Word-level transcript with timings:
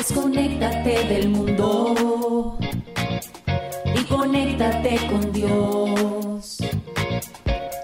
Desconéctate 0.00 1.04
del 1.04 1.28
mundo 1.28 2.58
y 3.94 4.04
conéctate 4.04 4.98
con 5.08 5.30
Dios. 5.30 6.58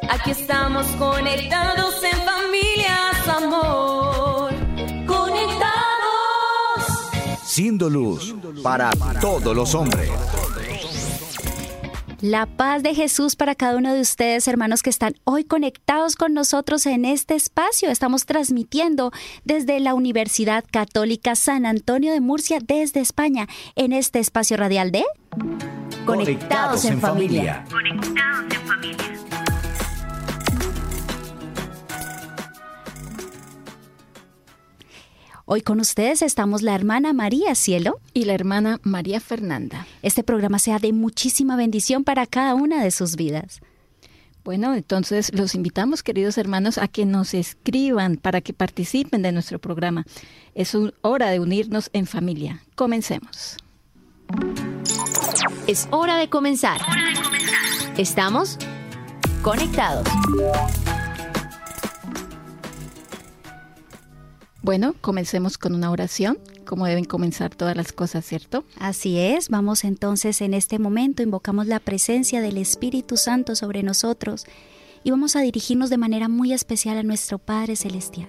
Aquí 0.09 0.31
estamos 0.31 0.87
conectados 0.99 2.03
en 2.03 2.19
familias, 2.23 3.29
amor. 3.29 4.53
Conectados. 5.07 5.77
Siendo 7.45 7.91
luz 7.91 8.35
para 8.67 8.91
todos 9.21 9.55
los 9.55 9.77
hombres. 9.77 10.11
La 12.21 12.47
paz 12.47 12.83
de 12.83 12.97
Jesús 12.97 13.37
para 13.37 13.55
cada 13.55 13.77
uno 13.77 13.95
de 13.95 14.01
ustedes, 14.01 14.49
hermanos 14.49 14.83
que 14.83 14.91
están 14.91 15.15
hoy 15.23 15.45
conectados 15.45 16.17
con 16.17 16.35
nosotros 16.35 16.85
en 16.87 17.05
este 17.05 17.37
espacio. 17.37 17.91
Estamos 17.91 18.27
transmitiendo 18.27 19.13
desde 19.45 19.79
la 19.79 19.95
Universidad 19.95 20.65
Católica 20.69 21.37
San 21.37 21.65
Antonio 21.65 22.13
de 22.13 22.21
Murcia, 22.21 22.59
desde 22.61 22.99
España, 22.99 23.47
en 23.77 23.93
este 23.93 24.19
espacio 24.19 24.57
radial 24.57 24.91
de 24.91 25.05
Conectados 26.05 26.85
en 26.87 27.01
familia. 27.01 27.65
Conectados 27.71 28.53
en 28.53 28.67
familia. 28.67 29.26
Hoy 35.49 35.63
con 35.63 35.79
ustedes 35.79 36.23
estamos 36.23 36.63
la 36.63 36.75
hermana 36.75 37.13
María 37.13 37.55
Cielo. 37.55 38.01
y 38.13 38.25
la 38.25 38.35
hermana 38.35 38.81
María 38.83 39.21
Fernanda. 39.21 39.87
Este 40.03 40.25
programa 40.25 40.59
sea 40.59 40.81
de 40.81 40.93
muchísima 40.93 41.55
bendición 41.55 42.03
para 42.03 42.27
cada 42.27 42.57
una 42.57 42.83
de 42.83 42.91
sus 42.91 43.15
vidas. 43.15 43.61
Bueno, 44.43 44.75
entonces 44.75 45.33
los 45.33 45.55
invitamos, 45.55 46.03
queridos 46.03 46.37
hermanos, 46.37 46.79
a 46.79 46.89
que 46.89 47.07
nos 47.07 47.33
escriban 47.33 48.17
para 48.17 48.41
que 48.41 48.55
participen 48.55 49.23
de 49.23 49.31
nuestro 49.31 49.61
programa. 49.61 50.05
Es 50.57 50.77
hora 51.03 51.31
de 51.31 51.39
unirnos 51.39 51.91
en 51.93 52.09
familia. 52.09 52.63
Comencemos. 52.75 53.57
Es 55.69 55.87
hora 55.93 56.17
de 56.17 56.29
comenzar. 56.29 56.81
Estamos 57.97 58.59
conectados. 59.43 60.09
Bueno, 64.67 64.97
comencemos 65.01 65.59
con 65.59 65.77
una 65.77 65.93
oración, 65.93 66.41
como 66.65 66.87
deben 66.87 67.05
comenzar 67.05 67.55
todas 67.55 67.77
las 67.77 67.93
cosas, 67.93 68.27
¿cierto? 68.27 68.65
Así 68.81 69.17
es, 69.17 69.49
vamos 69.49 69.85
entonces 69.85 70.41
en 70.41 70.55
este 70.55 70.81
momento, 70.81 71.23
invocamos 71.23 71.69
la 71.69 71.79
presencia 71.79 72.41
del 72.41 72.59
Espíritu 72.59 73.17
Santo 73.17 73.55
sobre 73.55 73.85
nosotros 73.85 74.45
y 75.05 75.13
vamos 75.13 75.37
a 75.37 75.41
dirigirnos 75.43 75.89
de 75.89 75.99
manera 75.99 76.27
muy 76.27 76.53
especial 76.53 76.99
a 76.99 77.05
nuestro 77.05 77.39
Padre 77.39 77.77
Celestial. 77.77 78.27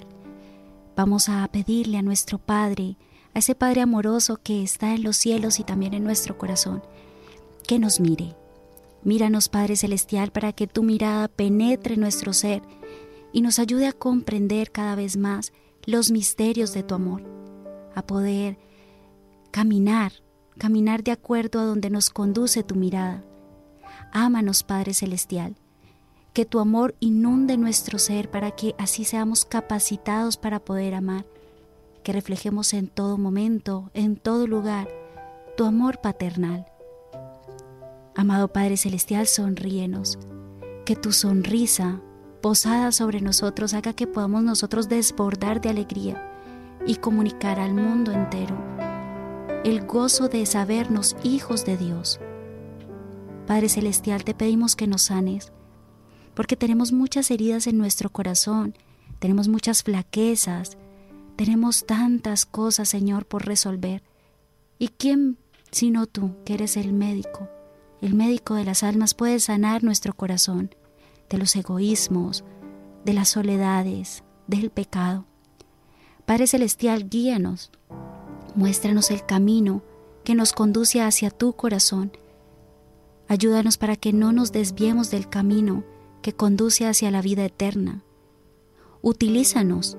Vamos 0.96 1.28
a 1.28 1.48
pedirle 1.48 1.98
a 1.98 2.04
nuestro 2.04 2.38
Padre, 2.38 2.98
a 3.34 3.40
ese 3.40 3.56
Padre 3.56 3.82
amoroso 3.82 4.38
que 4.38 4.62
está 4.62 4.94
en 4.94 5.02
los 5.02 5.18
cielos 5.18 5.60
y 5.60 5.64
también 5.64 5.96
en 5.96 6.04
nuestro 6.04 6.38
corazón, 6.38 6.84
que 7.68 7.80
nos 7.80 8.00
mire. 8.00 8.36
Míranos, 9.02 9.50
Padre 9.50 9.76
Celestial, 9.76 10.32
para 10.32 10.54
que 10.54 10.68
tu 10.68 10.84
mirada 10.84 11.30
penetre 11.30 11.98
nuestro 11.98 12.32
ser 12.32 12.62
y 13.34 13.42
nos 13.42 13.58
ayude 13.58 13.88
a 13.88 13.94
comprender 13.94 14.72
cada 14.72 14.94
vez 14.94 15.18
más 15.18 15.52
los 15.88 16.12
misterios 16.12 16.74
de 16.74 16.84
tu 16.84 16.96
amor, 16.96 17.24
a 17.96 18.06
poder 18.06 18.60
caminar, 19.52 20.12
caminar 20.58 21.02
de 21.02 21.12
acuerdo 21.12 21.62
a 21.62 21.64
donde 21.64 21.90
nos 21.90 22.10
conduce 22.10 22.62
tu 22.62 22.76
mirada. 22.76 23.24
Ámanos, 24.12 24.64
Padre 24.64 24.94
Celestial, 24.94 25.56
que 26.34 26.44
tu 26.44 26.60
amor 26.60 26.94
inunde 27.00 27.56
nuestro 27.56 28.00
ser 28.00 28.30
para 28.30 28.52
que 28.52 28.76
así 28.78 29.06
seamos 29.06 29.46
capacitados 29.46 30.36
para 30.36 30.60
poder 30.60 30.94
amar, 30.94 31.26
que 32.04 32.12
reflejemos 32.12 32.74
en 32.74 32.90
todo 32.90 33.18
momento, 33.18 33.90
en 33.94 34.18
todo 34.18 34.46
lugar, 34.46 34.90
tu 35.56 35.64
amor 35.64 36.02
paternal. 36.02 36.66
Amado 38.14 38.50
Padre 38.50 38.76
Celestial, 38.76 39.26
sonríenos, 39.26 40.20
que 40.84 40.98
tu 40.98 41.14
sonrisa 41.14 42.02
posada 42.42 42.92
sobre 42.92 43.22
nosotros 43.22 43.74
haga 43.74 43.94
que 43.94 44.08
podamos 44.08 44.44
nosotros 44.44 44.90
desbordar 44.90 45.62
de 45.62 45.70
alegría 45.70 46.32
y 46.86 46.96
comunicar 46.96 47.60
al 47.60 47.74
mundo 47.74 48.12
entero 48.12 48.58
el 49.64 49.86
gozo 49.86 50.30
de 50.30 50.46
sabernos 50.46 51.18
hijos 51.24 51.66
de 51.66 51.76
Dios. 51.76 52.22
Padre 53.46 53.68
Celestial, 53.68 54.24
te 54.24 54.34
pedimos 54.34 54.78
que 54.78 54.88
nos 54.88 55.02
sanes, 55.02 55.52
porque 56.36 56.56
tenemos 56.56 56.94
muchas 56.94 57.32
heridas 57.32 57.68
en 57.68 57.78
nuestro 57.78 58.10
corazón, 58.10 58.76
tenemos 59.20 59.50
muchas 59.50 59.84
flaquezas, 59.84 60.78
tenemos 61.36 61.86
tantas 61.86 62.46
cosas, 62.46 62.88
Señor, 62.88 63.26
por 63.26 63.46
resolver. 63.46 64.04
¿Y 64.80 64.88
quién, 64.90 65.38
sino 65.72 66.06
tú, 66.06 66.32
que 66.46 66.54
eres 66.54 66.78
el 66.78 66.94
médico, 66.94 67.50
el 68.02 68.14
médico 68.14 68.56
de 68.56 68.64
las 68.64 68.84
almas, 68.84 69.14
puede 69.14 69.40
sanar 69.42 69.84
nuestro 69.84 70.14
corazón 70.14 70.74
de 71.30 71.38
los 71.38 71.56
egoísmos, 71.56 72.44
de 73.06 73.14
las 73.14 73.30
soledades, 73.30 74.24
del 74.48 74.70
pecado? 74.70 75.26
Padre 76.26 76.48
Celestial, 76.48 77.10
guíanos, 77.10 77.72
muéstranos 78.56 79.12
el 79.12 79.26
camino 79.26 79.82
que 80.24 80.36
nos 80.36 80.52
conduce 80.52 81.02
hacia 81.02 81.30
tu 81.30 81.54
corazón. 81.54 82.12
Ayúdanos 83.28 83.78
para 83.78 83.96
que 83.96 84.12
no 84.12 84.32
nos 84.32 84.52
desviemos 84.52 85.10
del 85.10 85.30
camino 85.30 85.84
que 86.22 86.34
conduce 86.34 86.86
hacia 86.86 87.12
la 87.12 87.22
vida 87.22 87.46
eterna. 87.46 88.04
Utilízanos, 89.02 89.98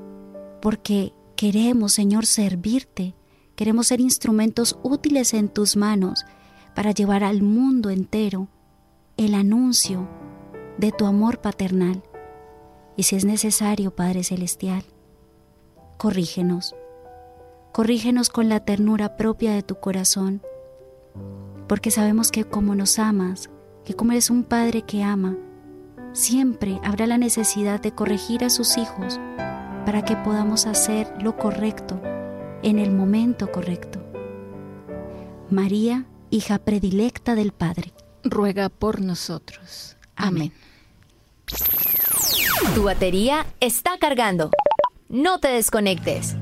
porque 0.61 1.15
queremos, 1.37 1.93
Señor, 1.93 2.27
servirte. 2.27 3.15
Queremos 3.57 3.87
ser 3.87 4.01
instrumentos 4.01 4.79
útiles 4.83 5.33
en 5.35 5.49
tus 5.49 5.77
manos 5.77 6.25
para 6.75 6.93
llevar 6.93 7.25
al 7.25 7.43
mundo 7.43 7.91
entero 7.91 8.49
el 9.17 9.35
anuncio 9.35 10.09
de 10.79 10.93
tu 10.93 11.05
amor 11.07 11.41
paternal. 11.41 12.03
Y 12.97 13.03
si 13.03 13.17
es 13.17 13.25
necesario, 13.25 13.91
Padre 13.95 14.25
Celestial, 14.25 14.85
corrígenos. 15.99 16.75
Corrígenos 17.73 18.31
con 18.31 18.49
la 18.49 18.65
ternura 18.65 19.17
propia 19.17 19.53
de 19.53 19.63
tu 19.63 19.77
corazón, 19.77 20.43
porque 21.69 21.91
sabemos 21.91 22.33
que 22.33 22.45
como 22.45 22.75
nos 22.75 22.99
amas, 22.99 23.51
que 23.85 23.95
como 23.95 24.13
eres 24.13 24.31
un 24.31 24.43
Padre 24.43 24.83
que 24.83 25.03
ama, 25.03 25.37
siempre 26.13 26.81
habrá 26.83 27.07
la 27.07 27.19
necesidad 27.19 27.81
de 27.81 27.93
corregir 27.93 28.45
a 28.45 28.51
sus 28.51 28.79
hijos 28.79 29.21
para 29.85 30.03
que 30.03 30.17
podamos 30.17 30.67
hacer 30.67 31.13
lo 31.23 31.37
correcto 31.37 32.01
en 32.63 32.79
el 32.79 32.91
momento 32.91 33.53
correcto. 33.53 34.05
María, 35.51 36.07
hija 36.31 36.59
predilecta 36.59 37.35
del 37.35 37.53
Padre. 37.53 37.93
Ruega 38.25 38.69
por 38.69 39.01
nosotros. 39.01 39.97
Amén. 40.17 40.53
Tu 42.75 42.83
batería 42.83 43.47
está 43.61 43.99
cargando. 43.99 44.51
No 45.09 45.41
te 45.41 45.49
desconectes. 45.49 46.37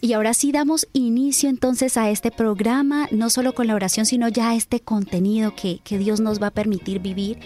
Y 0.00 0.14
ahora 0.14 0.34
sí 0.34 0.50
damos 0.50 0.88
inicio 0.92 1.48
entonces 1.48 1.96
a 1.96 2.10
este 2.10 2.32
programa, 2.32 3.06
no 3.12 3.30
solo 3.30 3.54
con 3.54 3.68
la 3.68 3.76
oración, 3.76 4.04
sino 4.04 4.26
ya 4.28 4.50
a 4.50 4.54
este 4.56 4.80
contenido 4.80 5.54
que, 5.54 5.78
que 5.84 5.96
Dios 5.96 6.18
nos 6.18 6.42
va 6.42 6.48
a 6.48 6.50
permitir 6.50 6.98
vivir. 6.98 7.38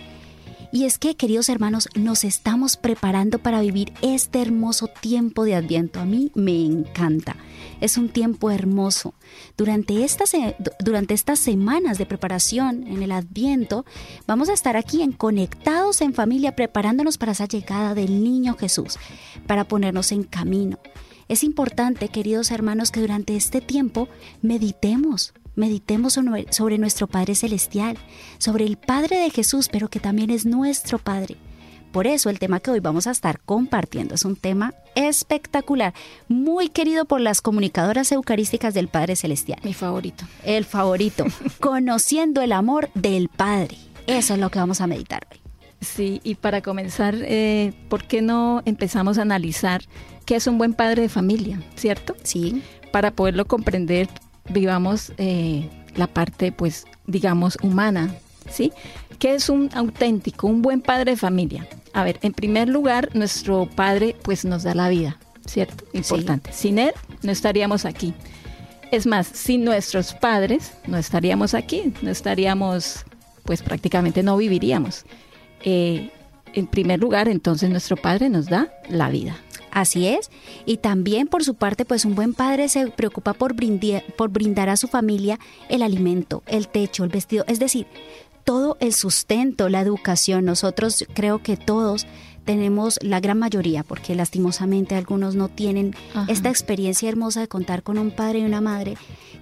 Y 0.76 0.84
es 0.84 0.98
que, 0.98 1.16
queridos 1.16 1.48
hermanos, 1.48 1.88
nos 1.94 2.22
estamos 2.22 2.76
preparando 2.76 3.38
para 3.38 3.62
vivir 3.62 3.94
este 4.02 4.42
hermoso 4.42 4.88
tiempo 4.88 5.44
de 5.44 5.54
Adviento. 5.54 6.00
A 6.00 6.04
mí 6.04 6.30
me 6.34 6.66
encanta. 6.66 7.34
Es 7.80 7.96
un 7.96 8.10
tiempo 8.10 8.50
hermoso. 8.50 9.14
Durante 9.56 10.04
estas, 10.04 10.32
durante 10.78 11.14
estas 11.14 11.38
semanas 11.38 11.96
de 11.96 12.04
preparación 12.04 12.86
en 12.88 13.02
el 13.02 13.12
Adviento, 13.12 13.86
vamos 14.26 14.50
a 14.50 14.52
estar 14.52 14.76
aquí 14.76 15.00
en 15.00 15.12
Conectados 15.12 16.02
en 16.02 16.12
Familia, 16.12 16.54
preparándonos 16.54 17.16
para 17.16 17.32
esa 17.32 17.48
llegada 17.48 17.94
del 17.94 18.22
niño 18.22 18.54
Jesús, 18.58 18.98
para 19.46 19.64
ponernos 19.64 20.12
en 20.12 20.24
camino. 20.24 20.78
Es 21.28 21.42
importante, 21.42 22.10
queridos 22.10 22.50
hermanos, 22.50 22.90
que 22.90 23.00
durante 23.00 23.34
este 23.34 23.62
tiempo 23.62 24.08
meditemos, 24.42 25.32
meditemos 25.56 26.18
sobre 26.50 26.78
nuestro 26.78 27.06
Padre 27.06 27.34
Celestial, 27.34 27.98
sobre 28.38 28.64
el 28.64 28.76
Padre 28.76 29.18
de 29.18 29.30
Jesús, 29.30 29.68
pero 29.70 29.88
que 29.88 30.00
también 30.00 30.30
es 30.30 30.46
nuestro 30.46 30.98
Padre. 30.98 31.36
Por 31.92 32.06
eso 32.06 32.28
el 32.30 32.38
tema 32.38 32.60
que 32.60 32.70
hoy 32.70 32.80
vamos 32.80 33.06
a 33.06 33.10
estar 33.10 33.40
compartiendo 33.40 34.14
es 34.14 34.24
un 34.24 34.36
tema 34.36 34.74
espectacular, 34.94 35.94
muy 36.28 36.68
querido 36.68 37.06
por 37.06 37.20
las 37.20 37.40
comunicadoras 37.40 38.12
eucarísticas 38.12 38.74
del 38.74 38.88
Padre 38.88 39.16
Celestial. 39.16 39.58
Mi 39.64 39.72
favorito. 39.72 40.26
El 40.44 40.64
favorito, 40.64 41.24
conociendo 41.60 42.42
el 42.42 42.52
amor 42.52 42.90
del 42.94 43.28
Padre. 43.28 43.76
Eso 44.06 44.34
es 44.34 44.40
lo 44.40 44.50
que 44.50 44.58
vamos 44.58 44.80
a 44.80 44.86
meditar 44.86 45.26
hoy. 45.32 45.40
Sí, 45.80 46.20
y 46.24 46.36
para 46.36 46.62
comenzar, 46.62 47.14
eh, 47.18 47.72
¿por 47.88 48.04
qué 48.04 48.22
no 48.22 48.62
empezamos 48.64 49.18
a 49.18 49.22
analizar 49.22 49.82
¿qué 50.26 50.34
es 50.34 50.46
un 50.46 50.58
buen 50.58 50.74
padre 50.74 51.02
de 51.02 51.08
familia? 51.08 51.62
¿Cierto? 51.76 52.14
Sí. 52.22 52.62
Para 52.92 53.12
poderlo 53.12 53.46
comprender, 53.46 54.08
vivamos 54.48 55.12
eh, 55.18 55.68
la 55.94 56.06
parte, 56.06 56.52
pues, 56.52 56.86
digamos, 57.06 57.58
humana, 57.62 58.14
¿sí? 58.50 58.72
¿Qué 59.18 59.34
es 59.34 59.48
un 59.48 59.70
auténtico, 59.74 60.46
un 60.46 60.62
buen 60.62 60.80
padre 60.80 61.12
de 61.12 61.16
familia? 61.16 61.66
A 61.92 62.04
ver, 62.04 62.18
en 62.22 62.32
primer 62.32 62.68
lugar, 62.68 63.10
nuestro 63.14 63.68
padre, 63.74 64.16
pues, 64.22 64.44
nos 64.44 64.62
da 64.62 64.74
la 64.74 64.88
vida, 64.88 65.18
¿cierto? 65.46 65.84
Importante. 65.92 66.52
Sin 66.52 66.78
él, 66.78 66.92
no 67.22 67.32
estaríamos 67.32 67.84
aquí. 67.84 68.12
Es 68.92 69.06
más, 69.06 69.26
sin 69.26 69.64
nuestros 69.64 70.12
padres, 70.12 70.72
no 70.86 70.96
estaríamos 70.96 71.54
aquí, 71.54 71.92
no 72.02 72.10
estaríamos, 72.10 73.04
pues, 73.44 73.62
prácticamente 73.62 74.22
no 74.22 74.36
viviríamos. 74.36 75.04
Eh, 75.64 76.10
en 76.52 76.66
primer 76.66 77.00
lugar, 77.00 77.28
entonces, 77.28 77.70
nuestro 77.70 77.96
padre 77.96 78.28
nos 78.28 78.46
da 78.46 78.72
la 78.88 79.10
vida. 79.10 79.36
Así 79.76 80.06
es. 80.06 80.30
Y 80.64 80.78
también 80.78 81.28
por 81.28 81.44
su 81.44 81.52
parte, 81.52 81.84
pues 81.84 82.06
un 82.06 82.14
buen 82.14 82.32
padre 82.32 82.70
se 82.70 82.86
preocupa 82.86 83.34
por, 83.34 83.54
por 84.16 84.30
brindar 84.30 84.70
a 84.70 84.76
su 84.78 84.88
familia 84.88 85.38
el 85.68 85.82
alimento, 85.82 86.42
el 86.46 86.66
techo, 86.66 87.04
el 87.04 87.10
vestido, 87.10 87.44
es 87.46 87.58
decir, 87.58 87.86
todo 88.42 88.78
el 88.80 88.94
sustento, 88.94 89.68
la 89.68 89.82
educación. 89.82 90.46
Nosotros 90.46 91.04
creo 91.12 91.42
que 91.42 91.58
todos 91.58 92.06
tenemos 92.46 92.98
la 93.02 93.20
gran 93.20 93.38
mayoría, 93.38 93.82
porque 93.82 94.14
lastimosamente 94.14 94.94
algunos 94.94 95.34
no 95.34 95.48
tienen 95.48 95.94
esta 96.26 96.48
experiencia 96.48 97.10
hermosa 97.10 97.40
de 97.40 97.48
contar 97.48 97.82
con 97.82 97.98
un 97.98 98.12
padre 98.12 98.38
y 98.38 98.44
una 98.46 98.62
madre 98.62 98.96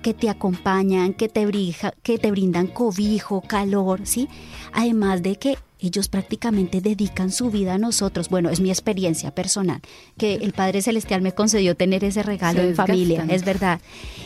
que 0.04 0.12
te 0.12 0.28
acompañan, 0.28 1.14
que 1.14 1.30
te, 1.30 1.48
que 2.02 2.18
te 2.18 2.30
brindan 2.30 2.66
cobijo, 2.66 3.40
calor, 3.40 4.00
¿sí? 4.04 4.28
Además 4.70 5.22
de 5.22 5.36
que 5.36 5.56
ellos 5.86 6.08
prácticamente 6.08 6.80
dedican 6.80 7.30
su 7.30 7.50
vida 7.50 7.74
a 7.74 7.78
nosotros. 7.78 8.28
Bueno, 8.30 8.48
es 8.48 8.60
mi 8.60 8.70
experiencia 8.70 9.34
personal, 9.34 9.80
que 10.16 10.36
el 10.36 10.52
Padre 10.52 10.80
Celestial 10.82 11.20
me 11.20 11.32
concedió 11.32 11.76
tener 11.76 12.04
ese 12.04 12.22
regalo 12.22 12.62
en 12.62 12.74
familia, 12.74 13.26
es 13.28 13.44
verdad. 13.44 13.80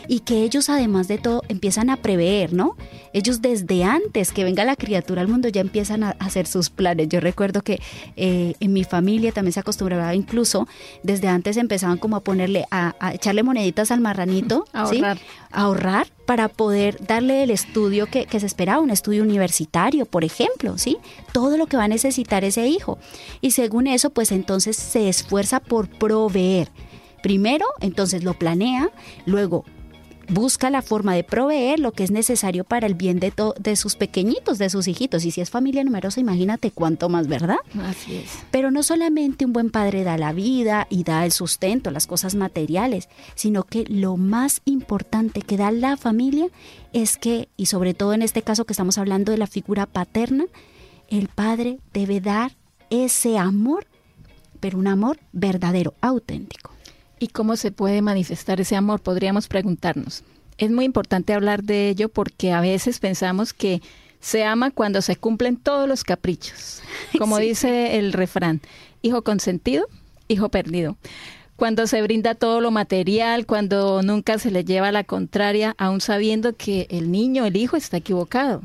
Y 0.07 0.21
que 0.21 0.43
ellos 0.43 0.69
además 0.69 1.07
de 1.07 1.17
todo 1.17 1.43
empiezan 1.49 1.89
a 1.89 1.97
prever, 1.97 2.53
¿no? 2.53 2.77
Ellos 3.13 3.41
desde 3.41 3.83
antes 3.83 4.31
que 4.31 4.43
venga 4.43 4.63
la 4.63 4.75
criatura 4.75 5.21
al 5.21 5.27
mundo 5.27 5.49
ya 5.49 5.61
empiezan 5.61 6.03
a 6.03 6.11
hacer 6.11 6.47
sus 6.47 6.69
planes. 6.69 7.09
Yo 7.09 7.19
recuerdo 7.19 7.61
que 7.61 7.81
eh, 8.15 8.53
en 8.59 8.71
mi 8.71 8.83
familia 8.83 9.31
también 9.31 9.53
se 9.53 9.59
acostumbraba 9.59 10.15
incluso, 10.15 10.67
desde 11.03 11.27
antes 11.27 11.57
empezaban 11.57 11.97
como 11.97 12.15
a 12.15 12.21
ponerle, 12.21 12.65
a, 12.71 12.93
echarle 13.13 13.43
moneditas 13.43 13.91
al 13.91 13.99
marranito, 13.99 14.65
a 14.71 14.83
ahorrar. 14.83 15.17
A 15.51 15.61
ahorrar 15.69 16.07
para 16.25 16.47
poder 16.47 17.05
darle 17.05 17.43
el 17.43 17.51
estudio 17.51 18.05
que, 18.07 18.25
que, 18.25 18.39
se 18.39 18.45
esperaba, 18.45 18.81
un 18.81 18.89
estudio 18.89 19.23
universitario, 19.23 20.05
por 20.05 20.23
ejemplo, 20.23 20.77
¿sí? 20.77 20.97
Todo 21.31 21.57
lo 21.57 21.67
que 21.67 21.77
va 21.77 21.85
a 21.85 21.87
necesitar 21.87 22.43
ese 22.43 22.67
hijo. 22.67 22.99
Y 23.41 23.51
según 23.51 23.87
eso, 23.87 24.09
pues 24.09 24.31
entonces 24.31 24.75
se 24.75 25.09
esfuerza 25.09 25.59
por 25.59 25.89
proveer. 25.89 26.69
Primero, 27.23 27.65
entonces 27.81 28.23
lo 28.23 28.33
planea, 28.33 28.89
luego 29.25 29.65
busca 30.29 30.69
la 30.69 30.81
forma 30.81 31.13
de 31.13 31.23
proveer 31.23 31.79
lo 31.79 31.91
que 31.91 32.03
es 32.03 32.11
necesario 32.11 32.63
para 32.63 32.87
el 32.87 32.93
bien 32.93 33.19
de, 33.19 33.33
de 33.59 33.75
sus 33.75 33.95
pequeñitos, 33.95 34.57
de 34.57 34.69
sus 34.69 34.87
hijitos. 34.87 35.25
Y 35.25 35.31
si 35.31 35.41
es 35.41 35.49
familia 35.49 35.83
numerosa, 35.83 36.19
imagínate 36.19 36.71
cuánto 36.71 37.09
más, 37.09 37.27
¿verdad? 37.27 37.57
Así 37.83 38.15
es. 38.15 38.39
Pero 38.51 38.71
no 38.71 38.83
solamente 38.83 39.45
un 39.45 39.53
buen 39.53 39.69
padre 39.69 40.03
da 40.03 40.17
la 40.17 40.33
vida 40.33 40.87
y 40.89 41.03
da 41.03 41.25
el 41.25 41.31
sustento, 41.31 41.91
las 41.91 42.07
cosas 42.07 42.35
materiales, 42.35 43.09
sino 43.35 43.63
que 43.63 43.85
lo 43.87 44.17
más 44.17 44.61
importante 44.65 45.41
que 45.41 45.57
da 45.57 45.71
la 45.71 45.97
familia 45.97 46.47
es 46.93 47.17
que, 47.17 47.49
y 47.57 47.67
sobre 47.67 47.93
todo 47.93 48.13
en 48.13 48.21
este 48.21 48.41
caso 48.41 48.65
que 48.65 48.73
estamos 48.73 48.97
hablando 48.97 49.31
de 49.31 49.37
la 49.37 49.47
figura 49.47 49.85
paterna, 49.85 50.45
el 51.09 51.27
padre 51.27 51.79
debe 51.93 52.21
dar 52.21 52.51
ese 52.89 53.37
amor, 53.37 53.87
pero 54.59 54.77
un 54.77 54.87
amor 54.87 55.19
verdadero, 55.31 55.93
auténtico. 56.01 56.71
¿Y 57.19 57.27
cómo 57.27 57.57
se 57.57 57.71
puede 57.71 58.01
manifestar 58.01 58.61
ese 58.61 58.75
amor? 58.75 59.01
Podríamos 59.01 59.47
preguntarnos. 59.47 60.23
Es 60.57 60.71
muy 60.71 60.85
importante 60.85 61.33
hablar 61.33 61.63
de 61.63 61.89
ello 61.89 62.09
porque 62.09 62.51
a 62.51 62.61
veces 62.61 62.99
pensamos 62.99 63.53
que 63.53 63.81
se 64.19 64.43
ama 64.43 64.71
cuando 64.71 65.01
se 65.01 65.15
cumplen 65.15 65.57
todos 65.57 65.87
los 65.87 66.03
caprichos. 66.03 66.81
Como 67.17 67.37
dice 67.37 67.97
el 67.97 68.13
refrán, 68.13 68.61
hijo 69.01 69.21
consentido, 69.21 69.85
hijo 70.27 70.49
perdido. 70.49 70.97
Cuando 71.55 71.87
se 71.87 72.01
brinda 72.01 72.35
todo 72.35 72.61
lo 72.61 72.71
material, 72.71 73.45
cuando 73.45 74.01
nunca 74.01 74.39
se 74.39 74.49
le 74.49 74.63
lleva 74.63 74.93
la 74.93 75.03
contraria, 75.03 75.75
aún 75.77 75.99
sabiendo 75.99 76.55
que 76.55 76.87
el 76.89 77.11
niño, 77.11 77.45
el 77.45 77.57
hijo, 77.57 77.75
está 77.75 77.97
equivocado. 77.97 78.61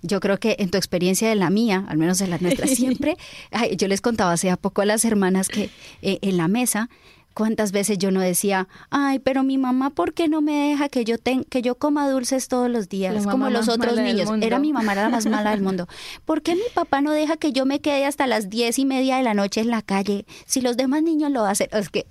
Yo 0.00 0.20
creo 0.20 0.38
que 0.38 0.56
en 0.58 0.70
tu 0.70 0.78
experiencia 0.78 1.28
de 1.28 1.34
la 1.34 1.50
mía, 1.50 1.84
al 1.88 1.98
menos 1.98 2.22
en 2.22 2.30
la 2.30 2.38
nuestra, 2.38 2.66
siempre, 2.66 3.18
yo 3.76 3.88
les 3.88 4.00
contaba 4.00 4.32
hace 4.32 4.56
poco 4.56 4.80
a 4.80 4.86
las 4.86 5.04
hermanas 5.04 5.48
que 5.48 5.68
eh, 6.00 6.18
en 6.22 6.38
la 6.38 6.48
mesa 6.48 6.88
cuántas 7.40 7.72
veces 7.72 7.96
yo 7.96 8.10
no 8.10 8.20
decía, 8.20 8.68
ay, 8.90 9.18
pero 9.18 9.42
mi 9.42 9.56
mamá, 9.56 9.88
¿por 9.88 10.12
qué 10.12 10.28
no 10.28 10.42
me 10.42 10.68
deja 10.68 10.90
que 10.90 11.06
yo 11.06 11.16
que 11.48 11.62
yo 11.62 11.74
coma 11.74 12.06
dulces 12.06 12.48
todos 12.48 12.68
los 12.70 12.90
días, 12.90 13.26
como 13.26 13.48
los 13.48 13.70
otros 13.70 13.96
niños? 13.96 14.28
Era 14.42 14.58
mi 14.58 14.74
mamá 14.74 14.94
la 14.94 15.08
más 15.08 15.24
mala 15.24 15.52
del 15.52 15.62
mundo. 15.62 15.88
¿Por 16.26 16.42
qué 16.42 16.54
mi 16.54 16.68
papá 16.74 17.00
no 17.00 17.12
deja 17.12 17.38
que 17.38 17.52
yo 17.52 17.64
me 17.64 17.80
quede 17.80 18.04
hasta 18.04 18.26
las 18.26 18.50
diez 18.50 18.78
y 18.78 18.84
media 18.84 19.16
de 19.16 19.22
la 19.22 19.32
noche 19.32 19.62
en 19.62 19.70
la 19.70 19.80
calle? 19.80 20.26
Si 20.44 20.60
los 20.60 20.76
demás 20.76 21.02
niños 21.02 21.30
lo 21.30 21.46
hacen, 21.46 21.68
es 21.72 21.88
que 21.88 22.04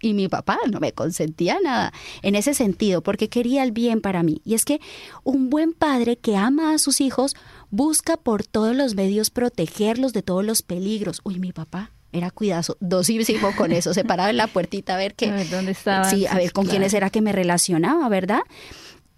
y 0.00 0.14
mi 0.14 0.28
papá 0.28 0.58
no 0.72 0.80
me 0.80 0.92
consentía 0.92 1.58
nada 1.62 1.92
en 2.22 2.34
ese 2.34 2.54
sentido, 2.54 3.02
porque 3.02 3.28
quería 3.28 3.62
el 3.62 3.72
bien 3.72 4.00
para 4.00 4.22
mí. 4.22 4.40
Y 4.46 4.54
es 4.54 4.64
que 4.64 4.80
un 5.24 5.50
buen 5.50 5.74
padre 5.74 6.16
que 6.16 6.38
ama 6.38 6.72
a 6.72 6.78
sus 6.78 7.02
hijos 7.02 7.36
busca 7.68 8.16
por 8.16 8.46
todos 8.46 8.74
los 8.74 8.94
medios 8.94 9.28
protegerlos 9.28 10.14
de 10.14 10.22
todos 10.22 10.42
los 10.42 10.62
peligros. 10.62 11.20
Uy, 11.22 11.38
mi 11.38 11.52
papá 11.52 11.90
era 12.12 12.30
cuidadosísimo 12.30 13.54
con 13.56 13.72
eso, 13.72 13.94
se 13.94 14.04
paraba 14.04 14.30
en 14.30 14.36
la 14.36 14.46
puertita 14.46 14.94
a 14.94 14.98
ver 14.98 15.14
qué. 15.14 15.30
A 15.30 15.34
ver 15.34 15.48
dónde 15.48 15.72
estaba. 15.72 16.08
Sí, 16.08 16.26
a 16.26 16.34
ver 16.34 16.52
con 16.52 16.66
quiénes 16.66 16.94
era 16.94 17.10
que 17.10 17.20
me 17.20 17.32
relacionaba, 17.32 18.08
¿verdad? 18.08 18.40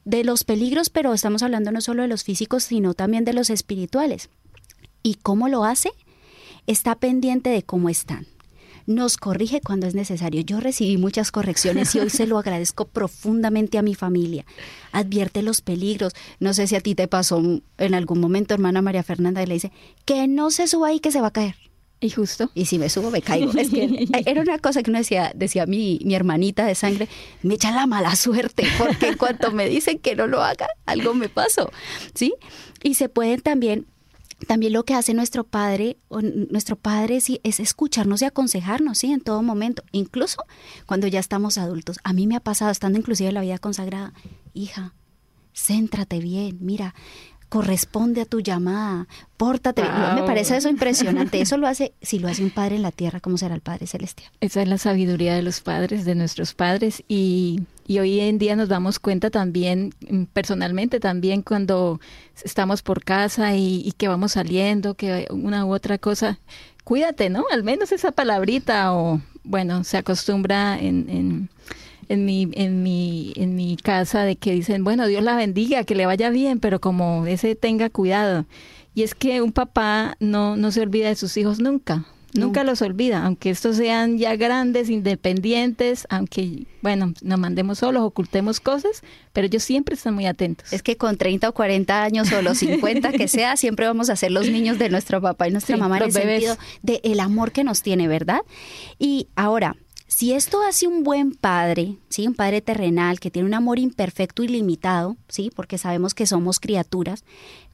De 0.04 0.24
los 0.24 0.44
peligros, 0.44 0.90
pero 0.90 1.14
estamos 1.14 1.42
hablando 1.42 1.72
no 1.72 1.80
solo 1.80 2.02
de 2.02 2.08
los 2.08 2.24
físicos, 2.24 2.64
sino 2.64 2.94
también 2.94 3.24
de 3.24 3.32
los 3.32 3.50
espirituales. 3.50 4.30
¿Y 5.02 5.14
cómo 5.14 5.48
lo 5.48 5.64
hace? 5.64 5.90
Está 6.66 6.96
pendiente 6.96 7.50
de 7.50 7.62
cómo 7.62 7.88
están. 7.88 8.26
Nos 8.86 9.16
corrige 9.16 9.60
cuando 9.60 9.86
es 9.86 9.94
necesario. 9.94 10.40
Yo 10.40 10.58
recibí 10.58 10.96
muchas 10.96 11.30
correcciones 11.30 11.94
y 11.94 12.00
hoy 12.00 12.10
se 12.10 12.26
lo 12.26 12.36
agradezco 12.36 12.84
profundamente 12.86 13.78
a 13.78 13.82
mi 13.82 13.94
familia. 13.94 14.44
Advierte 14.90 15.42
los 15.42 15.60
peligros. 15.60 16.14
No 16.40 16.52
sé 16.52 16.66
si 16.66 16.74
a 16.74 16.80
ti 16.80 16.96
te 16.96 17.06
pasó 17.06 17.40
en 17.78 17.94
algún 17.94 18.20
momento, 18.20 18.54
hermana 18.54 18.82
María 18.82 19.04
Fernanda, 19.04 19.42
y 19.42 19.46
le 19.46 19.54
dice 19.54 19.72
que 20.04 20.26
no 20.26 20.50
se 20.50 20.66
suba 20.66 20.88
ahí 20.88 20.98
que 20.98 21.12
se 21.12 21.20
va 21.20 21.28
a 21.28 21.32
caer. 21.32 21.54
Y 22.02 22.10
justo. 22.10 22.50
Y 22.52 22.66
si 22.66 22.80
me 22.80 22.88
subo, 22.88 23.12
me 23.12 23.22
caigo. 23.22 23.52
Es 23.52 23.70
que 23.70 24.08
era 24.26 24.42
una 24.42 24.58
cosa 24.58 24.82
que 24.82 24.90
uno 24.90 24.98
decía, 24.98 25.30
decía 25.36 25.66
mi, 25.66 26.00
mi 26.04 26.16
hermanita 26.16 26.66
de 26.66 26.74
sangre, 26.74 27.08
me 27.42 27.54
echa 27.54 27.70
la 27.70 27.86
mala 27.86 28.16
suerte, 28.16 28.66
porque 28.76 29.06
en 29.06 29.16
cuanto 29.16 29.52
me 29.52 29.68
dicen 29.68 30.00
que 30.00 30.16
no 30.16 30.26
lo 30.26 30.42
haga, 30.42 30.66
algo 30.84 31.14
me 31.14 31.28
pasó. 31.28 31.70
¿Sí? 32.12 32.34
Y 32.82 32.94
se 32.94 33.08
pueden 33.08 33.40
también 33.40 33.86
también 34.48 34.72
lo 34.72 34.84
que 34.84 34.94
hace 34.94 35.14
nuestro 35.14 35.44
padre, 35.44 35.98
nuestro 36.50 36.74
padre 36.74 37.20
sí, 37.20 37.40
es 37.44 37.60
escucharnos 37.60 38.22
y 38.22 38.24
aconsejarnos, 38.24 38.98
sí, 38.98 39.12
en 39.12 39.20
todo 39.20 39.40
momento, 39.40 39.84
incluso 39.92 40.42
cuando 40.86 41.06
ya 41.06 41.20
estamos 41.20 41.58
adultos. 41.58 42.00
A 42.02 42.12
mí 42.12 42.26
me 42.26 42.34
ha 42.34 42.40
pasado, 42.40 42.72
estando 42.72 42.98
inclusive 42.98 43.28
en 43.28 43.34
la 43.34 43.40
vida 43.42 43.58
consagrada, 43.58 44.12
hija, 44.52 44.94
céntrate 45.54 46.18
bien, 46.18 46.58
mira, 46.60 46.94
corresponde 47.52 48.22
a 48.22 48.24
tu 48.24 48.40
llamada, 48.40 49.06
pórtate. 49.36 49.82
Me 49.82 50.22
parece 50.22 50.56
eso 50.56 50.70
impresionante. 50.70 51.38
Eso 51.42 51.58
lo 51.58 51.66
hace, 51.66 51.92
si 52.00 52.18
lo 52.18 52.28
hace 52.28 52.42
un 52.42 52.48
padre 52.48 52.76
en 52.76 52.82
la 52.82 52.92
tierra, 52.92 53.20
¿cómo 53.20 53.36
será 53.36 53.54
el 53.54 53.60
Padre 53.60 53.86
Celestial? 53.86 54.32
Esa 54.40 54.62
es 54.62 54.68
la 54.68 54.78
sabiduría 54.78 55.34
de 55.34 55.42
los 55.42 55.60
padres, 55.60 56.06
de 56.06 56.14
nuestros 56.14 56.54
padres. 56.54 57.04
Y, 57.08 57.64
y 57.86 57.98
hoy 57.98 58.20
en 58.20 58.38
día 58.38 58.56
nos 58.56 58.70
damos 58.70 58.98
cuenta 58.98 59.28
también, 59.28 59.92
mm, 60.08 60.22
personalmente 60.32 60.98
también, 60.98 61.42
cuando 61.42 62.00
estamos 62.42 62.80
por 62.80 63.04
casa 63.04 63.54
y, 63.54 63.92
que 63.98 64.08
vamos 64.08 64.32
saliendo, 64.32 64.94
que 64.94 65.26
una 65.30 65.66
u 65.66 65.74
otra 65.74 65.98
cosa, 65.98 66.38
cuídate, 66.84 67.28
¿no? 67.28 67.44
Al 67.52 67.64
menos 67.64 67.92
esa 67.92 68.12
palabrita 68.12 68.94
o, 68.94 69.20
bueno, 69.44 69.84
se 69.84 69.98
acostumbra 69.98 70.78
en 70.78 71.06
en 71.10 71.50
mi, 72.08 72.48
en 72.52 72.82
mi, 72.82 73.32
en 73.36 73.54
mi 73.54 73.76
casa 73.76 74.24
de 74.24 74.36
que 74.36 74.52
dicen, 74.52 74.84
bueno, 74.84 75.06
Dios 75.06 75.22
la 75.22 75.36
bendiga, 75.36 75.84
que 75.84 75.94
le 75.94 76.06
vaya 76.06 76.30
bien, 76.30 76.60
pero 76.60 76.80
como 76.80 77.26
ese 77.26 77.54
tenga 77.54 77.90
cuidado. 77.90 78.46
Y 78.94 79.02
es 79.02 79.14
que 79.14 79.40
un 79.40 79.52
papá 79.52 80.16
no, 80.20 80.56
no 80.56 80.70
se 80.70 80.80
olvida 80.80 81.08
de 81.08 81.16
sus 81.16 81.36
hijos 81.36 81.60
nunca. 81.60 82.06
Nunca 82.34 82.64
los 82.64 82.80
olvida, 82.80 83.24
aunque 83.26 83.50
estos 83.50 83.76
sean 83.76 84.16
ya 84.16 84.36
grandes, 84.36 84.88
independientes, 84.88 86.06
aunque, 86.08 86.66
bueno, 86.80 87.12
nos 87.20 87.38
mandemos 87.38 87.80
solos, 87.80 88.02
ocultemos 88.02 88.58
cosas, 88.58 89.02
pero 89.34 89.48
ellos 89.48 89.62
siempre 89.62 89.96
están 89.96 90.14
muy 90.14 90.24
atentos. 90.24 90.72
Es 90.72 90.82
que 90.82 90.96
con 90.96 91.18
30 91.18 91.50
o 91.50 91.52
40 91.52 92.02
años 92.02 92.32
o 92.32 92.40
los 92.40 92.58
50 92.58 93.12
que 93.12 93.28
sea, 93.28 93.58
siempre 93.58 93.86
vamos 93.86 94.08
a 94.08 94.16
ser 94.16 94.32
los 94.32 94.48
niños 94.48 94.78
de 94.78 94.88
nuestro 94.88 95.20
papá 95.20 95.48
y 95.48 95.50
nuestra 95.50 95.76
mamá 95.76 95.98
en 95.98 96.04
el 96.04 96.12
sentido 96.12 96.56
de 96.80 97.00
el 97.04 97.20
amor 97.20 97.52
que 97.52 97.64
nos 97.64 97.82
tiene, 97.82 98.08
¿verdad? 98.08 98.40
Y 98.98 99.28
ahora, 99.36 99.76
si 100.12 100.34
esto 100.34 100.60
hace 100.62 100.86
un 100.86 101.04
buen 101.04 101.32
padre, 101.32 101.96
¿sí? 102.10 102.26
un 102.26 102.34
padre 102.34 102.60
terrenal 102.60 103.18
que 103.18 103.30
tiene 103.30 103.48
un 103.48 103.54
amor 103.54 103.78
imperfecto 103.78 104.42
y 104.42 104.48
limitado, 104.48 105.16
¿sí? 105.26 105.50
porque 105.56 105.78
sabemos 105.78 106.12
que 106.12 106.26
somos 106.26 106.60
criaturas, 106.60 107.24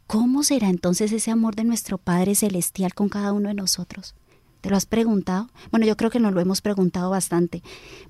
¿cómo 0.07 0.45
será 0.45 0.69
entonces 0.69 1.11
ese 1.11 1.33
amor 1.33 1.57
de 1.57 1.65
nuestro 1.65 1.99
Padre 1.99 2.37
Celestial 2.37 2.95
con 2.95 3.09
cada 3.09 3.33
uno 3.33 3.49
de 3.49 3.57
nosotros? 3.57 4.15
¿Te 4.61 4.71
lo 4.71 4.77
has 4.77 4.87
preguntado? 4.87 5.49
Bueno, 5.73 5.85
yo 5.85 5.97
creo 5.97 6.13
que 6.13 6.21
nos 6.21 6.33
lo 6.33 6.41
hemos 6.41 6.61
preguntado 6.61 7.11
bastante. 7.11 7.61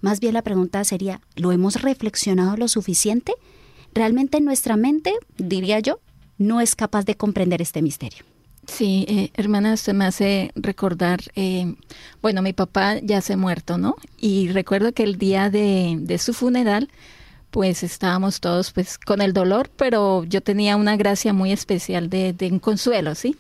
Más 0.03 0.21
bien 0.21 0.35
la 0.35 0.43
pregunta 0.43 0.85
sería, 0.85 1.23
¿lo 1.35 1.51
hemos 1.51 1.81
reflexionado 1.81 2.59
lo 2.59 2.69
suficiente? 2.69 3.33
Realmente 3.95 4.43
nuestra 4.43 4.77
mente, 4.77 5.15
diría 5.39 5.81
yo, 5.81 6.01
no 6.37 6.61
es 6.61 6.77
capaz 6.77 7.07
de 7.07 7.17
comprender 7.17 7.63
este 7.63 7.81
misterio. 7.81 8.27
Sí, 8.69 9.07
eh, 9.09 9.31
hermana, 9.35 9.73
usted 9.73 9.95
me 9.95 10.05
hace 10.05 10.53
recordar, 10.55 11.21
eh, 11.35 11.75
bueno, 12.21 12.43
mi 12.43 12.53
papá 12.53 12.99
ya 13.01 13.21
se 13.23 13.33
ha 13.33 13.37
muerto, 13.37 13.79
¿no? 13.79 13.97
Y 14.19 14.51
recuerdo 14.51 14.93
que 14.93 15.03
el 15.05 15.17
día 15.19 15.49
de, 15.51 15.97
de 15.99 16.19
su 16.19 16.35
funeral, 16.35 16.89
pues 17.51 17.83
estábamos 17.83 18.41
todos 18.41 18.73
pues 18.73 18.99
con 18.99 19.23
el 19.23 19.33
dolor, 19.33 19.71
pero 19.75 20.23
yo 20.25 20.43
tenía 20.43 20.77
una 20.77 20.97
gracia 20.97 21.33
muy 21.33 21.51
especial 21.51 22.11
de, 22.11 22.35
de 22.35 22.49
un 22.53 22.59
consuelo, 22.59 23.15
¿sí? 23.15 23.37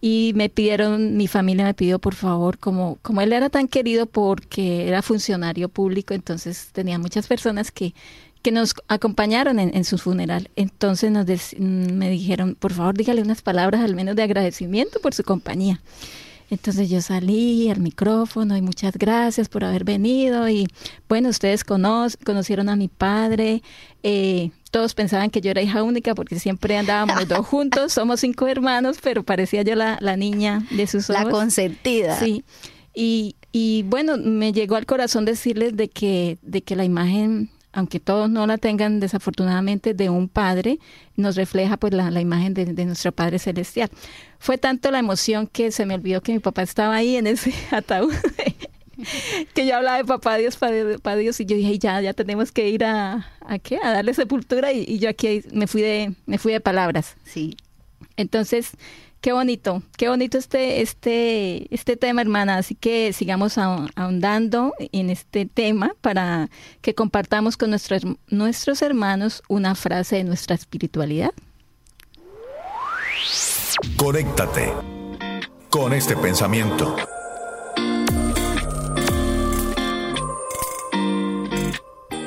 Y 0.00 0.32
me 0.36 0.48
pidieron, 0.50 1.16
mi 1.16 1.26
familia 1.28 1.64
me 1.64 1.74
pidió 1.74 1.98
por 1.98 2.14
favor, 2.14 2.58
como, 2.58 2.98
como 3.02 3.22
él 3.22 3.32
era 3.32 3.48
tan 3.50 3.68
querido 3.68 4.06
porque 4.06 4.86
era 4.86 5.02
funcionario 5.02 5.70
público, 5.70 6.14
entonces 6.14 6.68
tenía 6.72 6.98
muchas 6.98 7.26
personas 7.26 7.72
que, 7.72 7.94
que 8.42 8.52
nos 8.52 8.74
acompañaron 8.88 9.58
en, 9.58 9.76
en 9.76 9.84
su 9.84 9.98
funeral. 9.98 10.50
Entonces 10.56 11.10
nos 11.10 11.26
me 11.58 12.10
dijeron, 12.10 12.56
por 12.58 12.72
favor, 12.72 12.96
dígale 12.96 13.22
unas 13.22 13.42
palabras 13.42 13.82
al 13.82 13.94
menos 13.94 14.16
de 14.16 14.22
agradecimiento 14.22 15.00
por 15.00 15.14
su 15.14 15.24
compañía. 15.24 15.80
Entonces 16.50 16.88
yo 16.88 17.02
salí 17.02 17.68
al 17.68 17.80
micrófono 17.80 18.56
y 18.56 18.62
muchas 18.62 18.94
gracias 18.96 19.48
por 19.48 19.64
haber 19.64 19.84
venido. 19.84 20.48
Y 20.48 20.66
bueno, 21.08 21.28
ustedes 21.28 21.62
conocieron 21.62 22.70
a 22.70 22.76
mi 22.76 22.88
padre. 22.88 23.62
Eh, 24.02 24.50
todos 24.70 24.94
pensaban 24.94 25.30
que 25.30 25.42
yo 25.42 25.50
era 25.50 25.60
hija 25.60 25.82
única 25.82 26.14
porque 26.14 26.38
siempre 26.38 26.78
andábamos 26.78 27.16
los 27.16 27.28
dos 27.28 27.46
juntos. 27.46 27.92
Somos 27.92 28.20
cinco 28.20 28.46
hermanos, 28.46 28.98
pero 29.02 29.24
parecía 29.24 29.62
yo 29.62 29.74
la, 29.74 29.98
la 30.00 30.16
niña 30.16 30.66
de 30.70 30.86
sus 30.86 31.10
ojos. 31.10 31.24
La 31.24 31.30
consentida. 31.30 32.18
Sí. 32.18 32.44
Y, 32.94 33.36
y 33.52 33.82
bueno, 33.82 34.16
me 34.16 34.52
llegó 34.52 34.76
al 34.76 34.86
corazón 34.86 35.26
decirles 35.26 35.76
de 35.76 35.88
que, 35.88 36.38
de 36.40 36.62
que 36.62 36.76
la 36.76 36.84
imagen 36.84 37.50
aunque 37.78 38.00
todos 38.00 38.28
no 38.28 38.46
la 38.46 38.58
tengan 38.58 38.98
desafortunadamente 38.98 39.94
de 39.94 40.10
un 40.10 40.28
padre, 40.28 40.80
nos 41.14 41.36
refleja 41.36 41.76
pues 41.76 41.94
la, 41.94 42.10
la 42.10 42.20
imagen 42.20 42.52
de, 42.52 42.64
de, 42.66 42.84
nuestro 42.84 43.12
Padre 43.12 43.38
Celestial. 43.38 43.88
Fue 44.40 44.58
tanto 44.58 44.90
la 44.90 44.98
emoción 44.98 45.46
que 45.46 45.70
se 45.70 45.86
me 45.86 45.94
olvidó 45.94 46.20
que 46.20 46.32
mi 46.32 46.40
papá 46.40 46.62
estaba 46.62 46.96
ahí 46.96 47.16
en 47.16 47.28
ese 47.28 47.54
ataúd, 47.70 48.12
que 49.54 49.66
yo 49.66 49.76
hablaba 49.76 49.98
de 49.98 50.04
papá 50.04 50.36
Dios, 50.38 50.56
papá 50.56 51.14
Dios, 51.14 51.38
y 51.38 51.46
yo 51.46 51.56
dije, 51.56 51.78
ya, 51.78 52.00
ya 52.00 52.14
tenemos 52.14 52.50
que 52.50 52.68
ir 52.68 52.84
a, 52.84 53.28
¿a 53.46 53.58
qué? 53.60 53.78
A 53.80 53.92
darle 53.92 54.12
sepultura, 54.12 54.72
y, 54.72 54.84
y 54.86 54.98
yo 54.98 55.08
aquí 55.08 55.42
me 55.52 55.68
fui 55.68 55.80
de, 55.80 56.14
me 56.26 56.38
fui 56.38 56.52
de 56.52 56.60
palabras. 56.60 57.16
Sí. 57.22 57.56
Entonces, 58.16 58.72
Qué 59.20 59.32
bonito, 59.32 59.82
qué 59.96 60.08
bonito 60.08 60.38
este, 60.38 60.80
este, 60.80 61.74
este 61.74 61.96
tema, 61.96 62.20
hermana. 62.20 62.56
Así 62.56 62.76
que 62.76 63.12
sigamos 63.12 63.58
ahondando 63.58 64.74
en 64.78 65.10
este 65.10 65.44
tema 65.44 65.92
para 66.00 66.50
que 66.82 66.94
compartamos 66.94 67.56
con 67.56 67.70
nuestros, 67.70 68.02
nuestros 68.28 68.80
hermanos 68.80 69.42
una 69.48 69.74
frase 69.74 70.16
de 70.16 70.24
nuestra 70.24 70.54
espiritualidad. 70.54 71.32
Conéctate 73.96 74.72
con 75.68 75.92
este 75.92 76.16
pensamiento. 76.16 76.94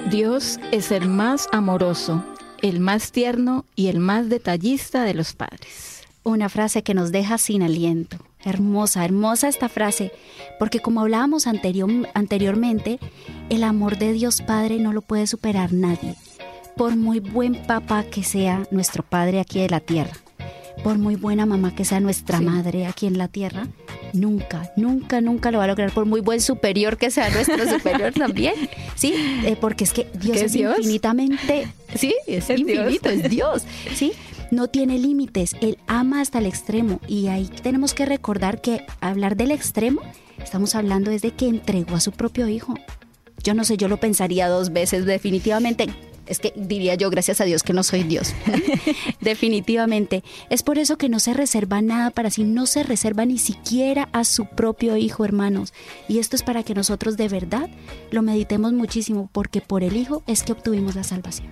Dios 0.10 0.60
es 0.74 0.92
el 0.92 1.08
más 1.08 1.48
amoroso, 1.54 2.22
el 2.62 2.82
más 2.82 3.14
tierno 3.14 3.64
y 3.78 3.88
el 3.88 4.00
más 4.00 4.28
detallista 4.28 5.06
de 5.06 5.14
los 5.14 5.32
padres 5.32 5.91
una 6.24 6.50
frase 6.50 6.84
que 6.84 6.94
nos 6.94 7.12
deja 7.12 7.38
sin 7.38 7.64
aliento. 7.64 8.18
Hermosa, 8.44 9.06
hermosa 9.06 9.48
esta 9.48 9.70
frase, 9.70 10.12
porque 10.58 10.80
como 10.80 11.02
hablábamos 11.02 11.46
anterior, 11.46 11.90
anteriormente, 12.14 13.00
el 13.50 13.64
amor 13.64 13.98
de 13.98 14.14
Dios 14.14 14.42
Padre 14.42 14.80
no 14.80 14.94
lo 14.94 15.02
puede 15.02 15.28
superar 15.28 15.74
nadie, 15.74 16.16
por 16.76 16.96
muy 16.96 17.20
buen 17.20 17.56
papá 17.68 18.04
que 18.04 18.24
sea 18.24 18.64
nuestro 18.72 19.04
Padre 19.04 19.40
aquí 19.40 19.60
de 19.60 19.70
la 19.70 19.80
tierra, 19.80 20.14
por 20.84 20.98
muy 20.98 21.16
buena 21.16 21.46
mamá 21.46 21.76
que 21.76 21.86
sea 21.86 22.00
nuestra 22.00 22.40
sí. 22.40 22.46
madre 22.46 22.88
aquí 22.88 23.06
en 23.06 23.20
la 23.20 23.28
tierra, 23.28 23.68
nunca, 24.14 24.72
nunca, 24.76 25.22
nunca 25.22 25.52
lo 25.52 25.60
va 25.60 25.66
a 25.66 25.68
lograr, 25.68 25.92
por 25.92 26.06
muy 26.06 26.22
buen 26.22 26.42
superior 26.42 26.98
que 26.98 27.12
sea 27.12 27.30
nuestro 27.30 27.68
superior 27.78 28.12
también, 28.12 28.56
¿sí? 28.96 29.14
Eh, 29.46 29.56
porque 29.60 29.84
es 29.84 29.94
que 29.94 30.08
Dios 30.16 30.38
es, 30.38 30.54
Dios? 30.54 30.78
infinitamente, 30.80 31.68
sí, 31.94 32.16
es, 32.26 32.50
es 32.50 32.60
infinito, 32.60 33.10
Dios. 33.10 33.24
es 33.24 33.30
Dios, 33.30 33.66
¿sí? 33.94 34.14
No 34.52 34.68
tiene 34.68 35.00
límites, 35.00 35.56
Él 35.62 35.78
ama 35.88 36.22
hasta 36.22 36.40
el 36.40 36.46
extremo 36.46 37.00
y 37.08 37.28
ahí 37.28 37.50
tenemos 37.64 37.94
que 37.94 38.06
recordar 38.06 38.62
que 38.62 38.86
hablar 39.00 39.36
del 39.36 39.52
extremo, 39.52 40.02
estamos 40.44 40.76
hablando 40.76 41.10
desde 41.10 41.32
que 41.32 41.48
entregó 41.48 41.96
a 41.96 42.02
su 42.02 42.12
propio 42.12 42.48
hijo. 42.48 42.76
Yo 43.44 43.54
no 43.54 43.64
sé, 43.64 43.78
yo 43.78 43.88
lo 43.88 43.98
pensaría 43.98 44.48
dos 44.48 44.72
veces, 44.72 45.06
definitivamente. 45.06 45.88
Es 46.28 46.40
que 46.40 46.54
diría 46.56 46.96
yo, 46.96 47.10
gracias 47.10 47.42
a 47.42 47.46
Dios 47.46 47.64
que 47.64 47.74
no 47.74 47.84
soy 47.84 48.04
Dios. 48.04 48.34
Definitivamente. 49.22 50.24
Es 50.50 50.64
por 50.64 50.78
eso 50.78 50.98
que 50.98 51.10
no 51.10 51.20
se 51.20 51.34
reserva 51.34 51.82
nada 51.82 52.12
para 52.12 52.30
sí, 52.30 52.44
no 52.44 52.68
se 52.68 52.84
reserva 52.84 53.26
ni 53.26 53.38
siquiera 53.38 54.08
a 54.14 54.24
su 54.24 54.46
propio 54.46 54.96
hijo, 54.96 55.26
hermanos. 55.26 55.74
Y 56.08 56.20
esto 56.20 56.36
es 56.36 56.44
para 56.44 56.64
que 56.64 56.76
nosotros 56.76 57.18
de 57.18 57.28
verdad 57.28 57.70
lo 58.12 58.22
meditemos 58.22 58.72
muchísimo, 58.72 59.30
porque 59.34 59.60
por 59.60 59.84
el 59.84 59.98
hijo 59.98 60.24
es 60.26 60.44
que 60.44 60.54
obtuvimos 60.54 60.96
la 60.96 61.04
salvación. 61.04 61.50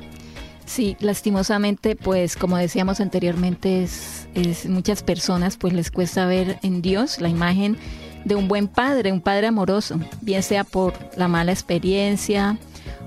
Sí, 0.70 0.96
lastimosamente, 1.00 1.96
pues 1.96 2.36
como 2.36 2.56
decíamos 2.56 3.00
anteriormente, 3.00 3.82
es, 3.82 4.70
muchas 4.70 5.02
personas 5.02 5.58
pues 5.58 5.74
les 5.74 5.90
cuesta 5.90 6.28
ver 6.28 6.60
en 6.62 6.84
Dios 6.84 7.20
la 7.20 7.28
imagen 7.28 7.76
de 8.24 8.36
un 8.36 8.48
buen 8.48 8.68
padre, 8.68 9.12
un 9.12 9.20
padre 9.20 9.48
amoroso, 9.48 10.00
bien 10.22 10.44
sea 10.44 10.64
por 10.64 10.94
la 11.18 11.28
mala 11.28 11.54
experiencia 11.54 12.60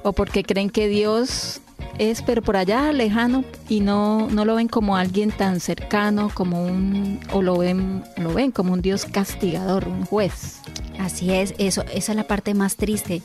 o 0.03 0.13
porque 0.13 0.43
creen 0.43 0.71
que 0.71 0.89
Dios 0.89 1.61
es 1.99 2.21
pero 2.23 2.43
por 2.43 2.57
allá 2.57 2.93
lejano 2.93 3.45
y 3.69 3.79
no, 3.79 4.27
no 4.29 4.45
lo 4.45 4.57
ven 4.57 4.67
como 4.67 4.97
alguien 4.97 5.31
tan 5.31 5.61
cercano 5.61 6.33
como 6.35 6.65
un 6.65 7.21
o 7.33 7.43
lo 7.43 7.59
ven 7.59 8.03
lo 8.17 8.35
ven 8.35 8.51
como 8.51 8.73
un 8.73 8.83
Dios 8.83 9.05
castigador, 9.05 9.87
un 9.87 10.05
juez. 10.05 10.57
Así 10.99 11.33
es, 11.33 11.55
eso 11.59 11.83
esa 11.93 12.11
es 12.11 12.17
la 12.17 12.25
parte 12.25 12.55
más 12.55 12.75
triste. 12.75 13.23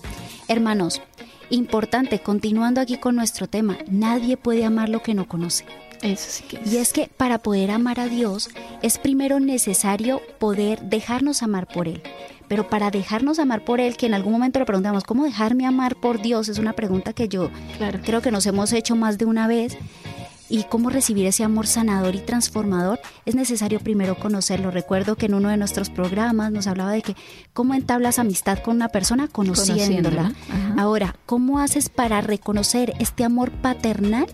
Hermanos, 0.48 1.02
Importante, 1.50 2.20
continuando 2.20 2.82
aquí 2.82 2.98
con 2.98 3.16
nuestro 3.16 3.48
tema, 3.48 3.78
nadie 3.90 4.36
puede 4.36 4.66
amar 4.66 4.90
lo 4.90 5.02
que 5.02 5.14
no 5.14 5.28
conoce. 5.28 5.66
Eso 6.02 6.26
sí 6.30 6.44
que 6.44 6.58
es. 6.58 6.74
Y 6.74 6.78
es 6.78 6.94
que 6.94 7.10
para 7.16 7.40
poder 7.40 7.72
amar 7.72 8.00
a 8.00 8.08
Dios 8.08 8.50
es 8.82 8.98
primero 8.98 9.40
necesario 9.40 10.22
poder 10.40 10.82
dejarnos 10.82 11.44
amar 11.44 11.68
por 11.68 11.88
Él. 11.88 12.02
Pero 12.48 12.70
para 12.70 12.92
dejarnos 12.92 13.40
amar 13.40 13.66
por 13.66 13.80
Él, 13.80 13.98
que 13.98 14.06
en 14.06 14.14
algún 14.14 14.34
momento 14.34 14.60
le 14.60 14.66
preguntamos, 14.66 15.04
¿cómo 15.04 15.26
dejarme 15.26 15.66
amar 15.66 15.96
por 15.96 16.22
Dios? 16.22 16.50
Es 16.50 16.60
una 16.60 16.74
pregunta 16.74 17.14
que 17.14 17.28
yo 17.28 17.50
claro. 17.78 18.00
creo 18.04 18.22
que 18.22 18.32
nos 18.32 18.46
hemos 18.46 18.72
hecho 18.74 18.96
más 18.96 19.18
de 19.18 19.26
una 19.26 19.48
vez 19.48 19.78
y 20.50 20.64
cómo 20.64 20.90
recibir 20.90 21.26
ese 21.26 21.44
amor 21.44 21.68
sanador 21.68 22.16
y 22.16 22.20
transformador, 22.20 23.00
es 23.26 23.36
necesario 23.36 23.80
primero 23.80 24.16
conocerlo. 24.16 24.72
Recuerdo 24.72 25.16
que 25.16 25.28
en 25.28 25.34
uno 25.34 25.50
de 25.50 25.58
nuestros 25.58 25.90
programas 25.90 26.52
nos 26.52 26.68
hablaba 26.68 26.92
de 26.92 27.02
que 27.02 27.16
cómo 27.54 27.74
entablas 27.74 28.20
amistad 28.20 28.60
con 28.60 28.76
una 28.76 28.90
persona 28.90 29.28
conociéndola. 29.28 30.34
conociéndola. 30.34 30.82
Ahora, 30.82 31.16
¿cómo 31.26 31.60
haces 31.60 31.90
para 31.90 32.22
reconocer 32.22 32.94
este 33.00 33.24
amor 33.24 33.52
paternal? 33.52 34.28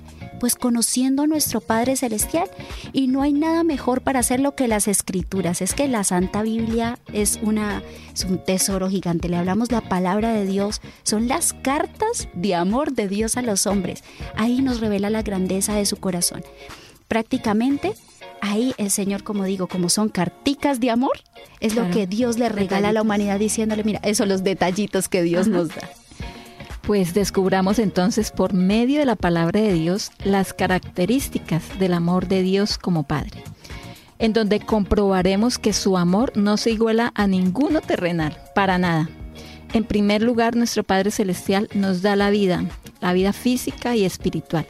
Pues 0.43 0.55
conociendo 0.55 1.23
a 1.23 1.27
nuestro 1.27 1.61
Padre 1.61 1.95
Celestial. 1.95 2.49
Y 2.91 3.07
no 3.07 3.21
hay 3.21 3.31
nada 3.31 3.63
mejor 3.63 4.01
para 4.01 4.19
hacerlo 4.19 4.55
que 4.55 4.67
las 4.67 4.89
escrituras. 4.89 5.61
Es 5.61 5.73
que 5.73 5.87
la 5.87 6.03
Santa 6.03 6.41
Biblia 6.41 6.99
es, 7.13 7.39
una, 7.41 7.81
es 8.13 8.25
un 8.25 8.43
tesoro 8.43 8.89
gigante. 8.89 9.29
Le 9.29 9.37
hablamos 9.37 9.71
la 9.71 9.79
palabra 9.79 10.33
de 10.33 10.45
Dios. 10.45 10.81
Son 11.03 11.29
las 11.29 11.53
cartas 11.53 12.27
de 12.33 12.55
amor 12.55 12.91
de 12.91 13.07
Dios 13.07 13.37
a 13.37 13.41
los 13.41 13.67
hombres. 13.67 14.03
Ahí 14.35 14.61
nos 14.61 14.81
revela 14.81 15.09
la 15.09 15.21
grandeza 15.21 15.75
de 15.75 15.85
su 15.85 15.95
corazón. 15.95 16.43
Prácticamente 17.07 17.93
ahí 18.41 18.73
el 18.77 18.91
Señor, 18.91 19.23
como 19.23 19.45
digo, 19.45 19.67
como 19.67 19.87
son 19.87 20.09
carticas 20.09 20.81
de 20.81 20.89
amor, 20.89 21.21
es 21.61 21.71
claro. 21.71 21.87
lo 21.87 21.93
que 21.93 22.05
Dios 22.05 22.37
le 22.37 22.49
regala 22.49 22.65
detallitos. 22.65 22.89
a 22.89 22.91
la 22.91 23.01
humanidad 23.01 23.39
diciéndole, 23.39 23.85
mira, 23.85 24.01
esos 24.03 24.17
son 24.17 24.27
los 24.27 24.43
detallitos 24.43 25.07
que 25.07 25.23
Dios 25.23 25.47
Ajá. 25.47 25.57
nos 25.57 25.69
da. 25.69 25.89
Pues 26.83 27.13
descubramos 27.13 27.79
entonces 27.79 28.31
por 28.31 28.53
medio 28.53 28.99
de 28.99 29.05
la 29.05 29.15
palabra 29.15 29.61
de 29.61 29.71
Dios 29.71 30.11
las 30.25 30.53
características 30.53 31.79
del 31.79 31.93
amor 31.93 32.27
de 32.27 32.41
Dios 32.41 32.77
como 32.77 33.03
Padre, 33.03 33.41
en 34.19 34.33
donde 34.33 34.59
comprobaremos 34.59 35.57
que 35.57 35.71
su 35.71 35.97
amor 35.97 36.33
no 36.35 36.57
se 36.57 36.71
iguala 36.71 37.13
a 37.15 37.25
ninguno 37.25 37.79
terrenal, 37.79 38.37
para 38.53 38.77
nada. 38.77 39.09
En 39.71 39.85
primer 39.85 40.21
lugar, 40.21 40.57
nuestro 40.57 40.83
Padre 40.83 41.11
Celestial 41.11 41.69
nos 41.73 42.01
da 42.01 42.17
la 42.17 42.29
vida, 42.29 42.65
la 42.99 43.13
vida 43.13 43.31
física 43.31 43.95
y 43.95 44.03
espiritual. 44.03 44.67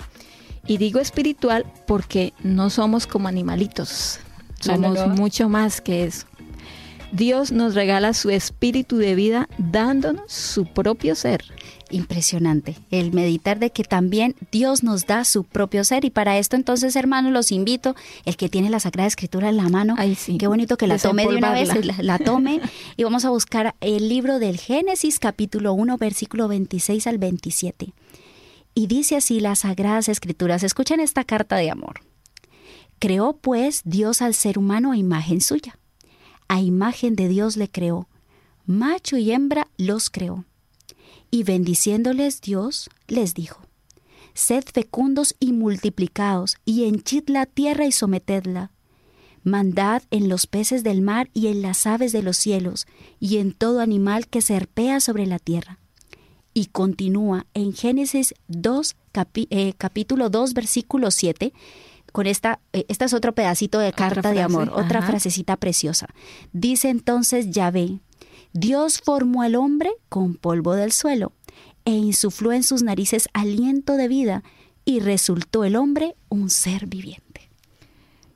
Y 0.67 0.77
digo 0.77 0.99
espiritual 0.99 1.65
porque 1.87 2.33
no 2.43 2.69
somos 2.69 3.07
como 3.07 3.27
animalitos, 3.27 4.19
somos 4.59 4.95
no, 4.95 5.07
no, 5.07 5.07
no. 5.07 5.15
mucho 5.15 5.49
más 5.49 5.81
que 5.81 6.03
eso. 6.05 6.27
Dios 7.13 7.51
nos 7.51 7.75
regala 7.75 8.15
su 8.15 8.31
espíritu 8.31 8.97
de 8.97 9.13
vida 9.13 9.47
dándonos 9.59 10.33
su 10.33 10.65
propio 10.65 11.13
ser. 11.13 11.43
Impresionante 11.91 12.75
el 12.89 13.13
meditar 13.13 13.59
de 13.59 13.69
que 13.69 13.83
también 13.83 14.35
Dios 14.51 14.81
nos 14.81 15.05
da 15.05 15.23
su 15.23 15.43
propio 15.43 15.83
ser 15.83 16.05
y 16.05 16.09
para 16.09 16.39
esto 16.39 16.55
entonces 16.55 16.95
hermanos 16.95 17.31
los 17.31 17.51
invito, 17.51 17.95
el 18.25 18.35
que 18.35 18.49
tiene 18.49 18.71
la 18.71 18.79
Sagrada 18.79 19.07
Escritura 19.07 19.49
en 19.49 19.57
la 19.57 19.69
mano, 19.69 19.93
Ay, 19.99 20.15
sí. 20.15 20.39
qué 20.39 20.47
bonito 20.47 20.75
que 20.75 20.87
la 20.87 20.97
tome 20.97 21.27
de 21.27 21.35
una 21.37 21.53
vez, 21.53 21.85
la, 21.85 21.95
la 22.01 22.17
tome 22.17 22.61
y 22.97 23.03
vamos 23.03 23.25
a 23.25 23.29
buscar 23.29 23.75
el 23.79 24.09
libro 24.09 24.39
del 24.39 24.57
Génesis 24.57 25.19
capítulo 25.19 25.73
1 25.73 25.97
versículo 25.97 26.47
26 26.47 27.05
al 27.05 27.19
27. 27.19 27.93
Y 28.73 28.87
dice 28.87 29.17
así 29.17 29.39
las 29.39 29.59
Sagradas 29.59 30.09
Escrituras, 30.09 30.63
escuchen 30.63 30.99
esta 30.99 31.23
carta 31.23 31.57
de 31.57 31.69
amor. 31.69 32.01
Creó 32.97 33.33
pues 33.33 33.81
Dios 33.85 34.23
al 34.23 34.33
ser 34.33 34.57
humano 34.57 34.93
a 34.93 34.97
imagen 34.97 35.41
suya. 35.41 35.77
A 36.53 36.61
imagen 36.61 37.15
de 37.15 37.29
Dios 37.29 37.57
le 37.57 37.67
creó. 37.67 38.07
Macho 38.67 39.17
y 39.17 39.31
hembra 39.31 39.69
los 39.75 40.11
creó. 40.11 40.45
Y 41.31 41.41
bendiciéndoles 41.41 42.41
Dios, 42.41 42.91
les 43.07 43.33
dijo, 43.33 43.59
Sed 44.35 44.63
fecundos 44.71 45.33
y 45.39 45.51
multiplicaos, 45.51 46.57
y 46.63 46.83
henchid 46.83 47.23
la 47.27 47.47
tierra 47.47 47.87
y 47.87 47.91
sometedla. 47.91 48.69
Mandad 49.43 50.03
en 50.11 50.29
los 50.29 50.45
peces 50.45 50.83
del 50.83 51.01
mar 51.01 51.31
y 51.33 51.47
en 51.47 51.63
las 51.63 51.87
aves 51.87 52.11
de 52.11 52.21
los 52.21 52.37
cielos, 52.37 52.85
y 53.19 53.37
en 53.37 53.53
todo 53.53 53.79
animal 53.79 54.27
que 54.27 54.41
serpea 54.41 54.99
sobre 54.99 55.25
la 55.25 55.39
tierra. 55.39 55.79
Y 56.53 56.67
continúa 56.67 57.47
en 57.55 57.73
Génesis 57.73 58.35
2, 58.47 58.95
capi- 59.11 59.47
eh, 59.49 59.73
capítulo 59.75 60.29
2, 60.29 60.53
versículo 60.53 61.09
7, 61.09 61.51
con 62.13 62.27
esta, 62.27 62.61
eh, 62.71 62.85
este 62.87 63.05
es 63.05 63.13
otro 63.13 63.35
pedacito 63.35 63.79
de 63.79 63.91
carta 63.91 64.31
de 64.31 64.41
amor, 64.41 64.69
otra 64.73 65.01
frasecita 65.01 65.57
preciosa. 65.57 66.07
Dice 66.53 66.89
entonces 66.89 67.49
Yahvé, 67.49 67.99
Dios 68.53 69.01
formó 69.01 69.41
al 69.41 69.55
hombre 69.55 69.91
con 70.07 70.35
polvo 70.35 70.75
del 70.75 70.93
suelo 70.93 71.33
e 71.85 71.91
insufló 71.91 72.53
en 72.53 72.63
sus 72.63 72.83
narices 72.83 73.27
aliento 73.33 73.97
de 73.97 74.07
vida 74.07 74.43
y 74.85 74.99
resultó 74.99 75.63
el 75.65 75.75
hombre 75.75 76.15
un 76.29 76.49
ser 76.49 76.85
viviente. 76.85 77.49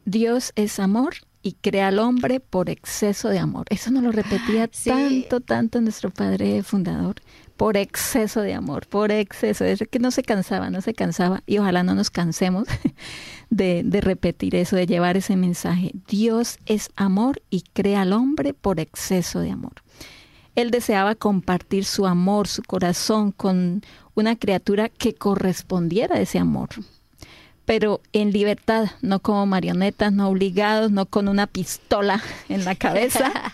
Dios 0.06 0.54
es 0.56 0.80
amor 0.80 1.14
y 1.44 1.54
crea 1.54 1.90
al 1.90 2.00
hombre 2.00 2.40
por 2.40 2.70
exceso 2.70 3.30
de 3.30 3.40
amor. 3.40 3.68
Eso 3.70 3.92
nos 3.92 4.04
lo 4.04 4.12
repetía 4.12 4.68
Sí. 4.72 4.90
tanto, 4.90 5.40
tanto 5.40 5.82
nuestro 5.82 6.10
padre 6.10 6.64
fundador. 6.64 7.18
Por 7.58 7.76
exceso 7.76 8.42
de 8.42 8.54
amor, 8.54 8.88
por 8.88 9.12
exceso. 9.12 9.66
Es 9.66 9.84
que 9.90 10.00
no 10.00 10.12
se 10.12 10.24
cansaba, 10.24 10.70
no 10.70 10.82
se 10.82 10.94
cansaba. 10.94 11.44
Y 11.46 11.58
ojalá 11.58 11.84
no 11.84 11.96
nos 11.96 12.10
cansemos 12.10 12.68
de, 13.50 13.82
de 13.84 14.02
repetir 14.02 14.56
eso, 14.56 14.76
de 14.76 14.86
llevar 14.86 15.18
ese 15.18 15.36
mensaje. 15.36 15.92
Dios 16.08 16.60
es 16.66 16.90
amor 16.96 17.42
y 17.50 17.64
crea 17.74 18.02
al 18.02 18.14
hombre 18.14 18.54
por 18.54 18.80
exceso 18.80 19.40
de 19.40 19.52
amor. 19.52 19.74
Él 20.56 20.72
deseaba 20.72 21.16
compartir 21.16 21.86
su 21.86 22.08
amor, 22.08 22.48
su 22.48 22.64
corazón 22.64 23.32
con 23.32 23.82
una 24.16 24.36
criatura 24.36 24.90
que 24.90 25.14
correspondiera 25.14 26.16
a 26.16 26.22
ese 26.22 26.40
amor 26.40 26.70
pero 27.68 28.00
en 28.14 28.32
libertad, 28.32 28.92
no 29.02 29.20
como 29.20 29.46
marionetas, 29.46 30.14
no 30.14 30.30
obligados, 30.30 30.90
no 30.90 31.06
con 31.06 31.28
una 31.28 31.48
pistola 31.48 32.24
en 32.50 32.66
la 32.66 32.74
cabeza. 32.74 33.32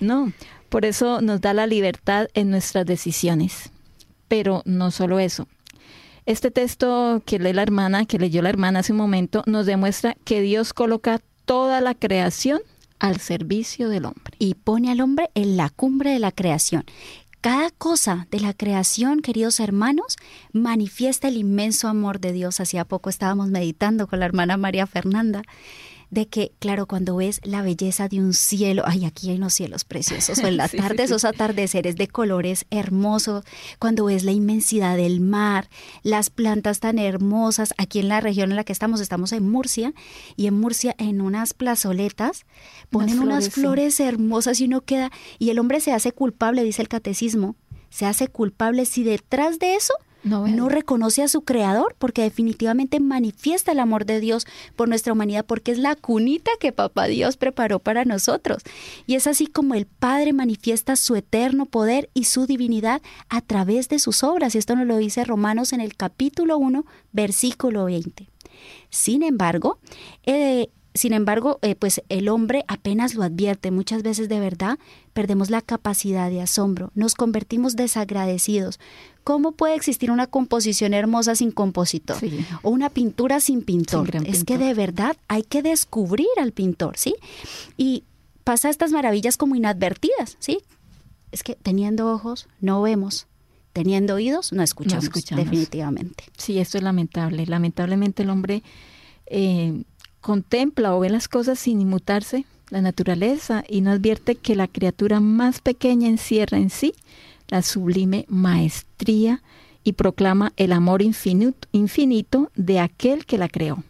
No, 0.00 0.32
por 0.72 0.86
eso 0.86 1.20
nos 1.20 1.42
da 1.42 1.52
la 1.52 1.66
libertad 1.66 2.28
en 2.32 2.50
nuestras 2.50 2.86
decisiones. 2.86 3.70
Pero 4.26 4.62
no 4.64 4.90
solo 4.90 5.20
eso. 5.20 5.46
Este 6.24 6.50
texto 6.50 7.22
que 7.26 7.38
lee 7.38 7.52
la 7.52 7.60
hermana, 7.60 8.06
que 8.06 8.18
leyó 8.18 8.40
la 8.40 8.48
hermana 8.48 8.78
hace 8.78 8.92
un 8.92 8.98
momento, 8.98 9.42
nos 9.44 9.66
demuestra 9.66 10.16
que 10.24 10.40
Dios 10.40 10.72
coloca 10.72 11.20
toda 11.44 11.82
la 11.82 11.94
creación 11.94 12.62
al 12.98 13.20
servicio 13.20 13.90
del 13.90 14.06
hombre. 14.06 14.34
y 14.38 14.54
pone 14.54 14.90
al 14.90 15.02
hombre 15.02 15.28
en 15.34 15.58
la 15.58 15.68
cumbre 15.68 16.10
de 16.12 16.20
la 16.20 16.32
creación. 16.32 16.84
Cada 17.42 17.70
cosa 17.70 18.26
de 18.30 18.40
la 18.40 18.54
creación, 18.54 19.20
queridos 19.20 19.60
hermanos, 19.60 20.16
manifiesta 20.52 21.28
el 21.28 21.36
inmenso 21.36 21.88
amor 21.88 22.18
de 22.18 22.32
Dios. 22.32 22.60
Hacía 22.60 22.86
poco 22.86 23.10
estábamos 23.10 23.48
meditando 23.48 24.06
con 24.06 24.20
la 24.20 24.26
hermana 24.26 24.56
María 24.56 24.86
Fernanda 24.86 25.42
de 26.12 26.28
que, 26.28 26.52
claro, 26.58 26.86
cuando 26.86 27.16
ves 27.16 27.40
la 27.42 27.62
belleza 27.62 28.06
de 28.06 28.20
un 28.20 28.34
cielo, 28.34 28.82
ay, 28.84 29.06
aquí 29.06 29.30
hay 29.30 29.36
unos 29.38 29.54
cielos 29.54 29.84
preciosos, 29.84 30.38
o 30.40 30.46
en 30.46 30.56
la 30.58 30.68
Sí, 30.68 30.76
tarde 30.76 30.96
sí, 30.98 30.98
sí. 30.98 31.02
esos 31.04 31.24
atardeceres 31.24 31.96
de 31.96 32.06
colores 32.06 32.66
hermosos, 32.70 33.44
cuando 33.78 34.04
ves 34.04 34.22
la 34.22 34.32
inmensidad 34.32 34.98
del 34.98 35.20
mar, 35.22 35.70
las 36.02 36.28
plantas 36.28 36.80
tan 36.80 36.98
hermosas, 36.98 37.72
aquí 37.78 37.98
en 37.98 38.08
la 38.08 38.20
región 38.20 38.50
en 38.50 38.56
la 38.56 38.64
que 38.64 38.74
estamos, 38.74 39.00
estamos 39.00 39.32
en 39.32 39.50
Murcia, 39.50 39.94
y 40.36 40.48
en 40.48 40.60
Murcia, 40.60 40.94
en 40.98 41.22
unas 41.22 41.54
plazoletas, 41.54 42.44
ponen 42.90 43.18
unas 43.18 43.48
flores 43.48 43.98
hermosas 43.98 44.60
y 44.60 44.66
uno 44.66 44.82
queda, 44.82 45.10
y 45.38 45.48
el 45.48 45.58
hombre 45.58 45.80
se 45.80 45.92
hace 45.94 46.12
culpable, 46.12 46.62
dice 46.62 46.82
el 46.82 46.88
catecismo, 46.88 47.56
se 47.88 48.04
hace 48.04 48.28
culpable 48.28 48.84
si 48.84 49.02
detrás 49.02 49.58
de 49.58 49.76
eso 49.76 49.94
No, 50.24 50.68
reconoce 50.68 51.22
a 51.22 51.28
su 51.28 51.42
creador, 51.42 51.96
porque 51.98 52.22
definitivamente 52.22 53.00
manifiesta 53.00 53.72
el 53.72 53.80
amor 53.80 54.06
de 54.06 54.20
Dios 54.20 54.46
por 54.76 54.88
nuestra 54.88 55.12
humanidad, 55.12 55.44
porque 55.44 55.72
es 55.72 55.78
la 55.78 55.96
cunita 55.96 56.50
que 56.60 56.72
Papá 56.72 57.06
Dios 57.06 57.36
preparó 57.36 57.80
para 57.80 58.04
nosotros. 58.04 58.62
Y 59.06 59.16
es 59.16 59.26
así 59.26 59.46
como 59.46 59.74
el 59.74 59.86
Padre 59.86 60.32
manifiesta 60.32 60.96
su 60.96 61.16
eterno 61.16 61.66
poder 61.66 62.08
y 62.14 62.24
su 62.24 62.46
divinidad 62.46 63.02
a 63.28 63.40
través 63.40 63.88
de 63.88 63.98
sus 63.98 64.22
obras. 64.22 64.54
Y 64.54 64.58
esto 64.58 64.76
nos 64.76 64.86
lo 64.86 64.96
dice 64.96 65.24
Romanos 65.24 65.72
en 65.72 65.80
el 65.80 65.96
capítulo 65.96 66.56
1, 66.58 66.84
versículo 67.12 67.86
20. 67.86 68.28
Sin 68.90 69.22
embargo, 69.22 69.78
eh, 70.24 70.68
sin 70.94 71.14
embargo, 71.14 71.58
eh, 71.62 71.74
pues 71.74 72.02
el 72.10 72.28
hombre 72.28 72.64
apenas 72.68 73.14
lo 73.14 73.22
advierte. 73.22 73.70
Muchas 73.70 74.02
veces 74.02 74.28
de 74.28 74.40
verdad 74.40 74.78
perdemos 75.14 75.48
la 75.48 75.62
capacidad 75.62 76.28
de 76.28 76.42
asombro, 76.42 76.90
nos 76.94 77.14
convertimos 77.14 77.76
desagradecidos. 77.76 78.78
¿Cómo 79.24 79.52
puede 79.52 79.74
existir 79.76 80.10
una 80.10 80.26
composición 80.26 80.94
hermosa 80.94 81.36
sin 81.36 81.52
compositor? 81.52 82.18
Sí. 82.18 82.44
O 82.62 82.70
una 82.70 82.90
pintura 82.90 83.40
sin 83.40 83.62
pintor. 83.62 84.10
Sin 84.10 84.26
es 84.26 84.44
que 84.44 84.58
de 84.58 84.74
verdad 84.74 85.16
hay 85.28 85.42
que 85.44 85.62
descubrir 85.62 86.26
al 86.40 86.52
pintor, 86.52 86.96
¿sí? 86.96 87.14
Y 87.76 88.04
pasa 88.42 88.68
estas 88.68 88.90
maravillas 88.90 89.36
como 89.36 89.54
inadvertidas, 89.54 90.36
¿sí? 90.40 90.60
Es 91.30 91.42
que 91.42 91.54
teniendo 91.54 92.10
ojos 92.12 92.48
no 92.60 92.82
vemos, 92.82 93.26
teniendo 93.72 94.14
oídos 94.14 94.52
no 94.52 94.62
escuchamos, 94.62 95.04
escuchamos. 95.04 95.44
definitivamente. 95.44 96.24
Sí, 96.36 96.58
esto 96.58 96.78
es 96.78 96.84
lamentable. 96.84 97.46
Lamentablemente 97.46 98.24
el 98.24 98.30
hombre 98.30 98.62
eh, 99.26 99.84
contempla 100.20 100.94
o 100.94 101.00
ve 101.00 101.10
las 101.10 101.28
cosas 101.28 101.60
sin 101.60 101.80
inmutarse, 101.80 102.44
la 102.70 102.80
naturaleza, 102.80 103.64
y 103.68 103.82
no 103.82 103.92
advierte 103.92 104.34
que 104.34 104.56
la 104.56 104.66
criatura 104.66 105.20
más 105.20 105.60
pequeña 105.60 106.08
encierra 106.08 106.58
en 106.58 106.70
sí 106.70 106.94
la 107.52 107.60
sublime 107.60 108.24
maestría 108.30 109.42
y 109.84 109.92
proclama 109.92 110.54
el 110.56 110.72
amor 110.72 111.02
infinito, 111.02 111.68
infinito 111.72 112.50
de 112.56 112.80
aquel 112.80 113.26
que 113.26 113.36
la 113.36 113.46
creó. 113.50 113.84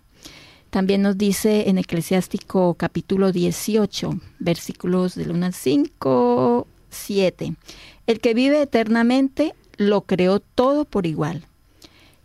También 0.71 1.03
nos 1.03 1.17
dice 1.17 1.69
en 1.69 1.79
Eclesiástico 1.79 2.75
capítulo 2.75 3.31
18, 3.31 4.19
versículos 4.41 5.15
del 5.15 5.31
1 5.31 5.47
al 5.47 5.55
5, 5.55 6.67
7. 6.91 7.55
El 8.09 8.19
que 8.19 8.35
vive 8.35 8.63
eternamente 8.63 9.55
lo 9.77 10.01
creó 10.07 10.41
todo 10.41 10.85
por 10.85 11.07
igual. 11.07 11.45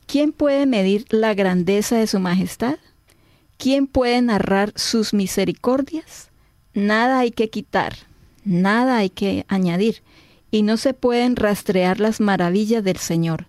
¿Quién 0.08 0.32
puede 0.32 0.65
medir 0.65 1.06
la 1.12 1.36
grandeza 1.36 1.97
de 1.97 2.08
su 2.08 2.19
majestad? 2.19 2.80
¿Quién 3.58 3.86
puede 3.86 4.23
narrar 4.23 4.73
sus 4.76 5.13
misericordias? 5.13 6.30
Nada 6.73 7.19
hay 7.19 7.30
que 7.30 7.52
quitar, 7.52 7.95
nada 8.43 8.97
hay 8.97 9.12
que 9.12 9.45
añadir, 9.47 10.02
y 10.52 10.62
no 10.62 10.78
se 10.78 10.94
pueden 10.94 11.36
rastrear 11.36 12.00
las 12.00 12.20
maravillas 12.20 12.84
del 12.84 12.98
Señor. 12.98 13.48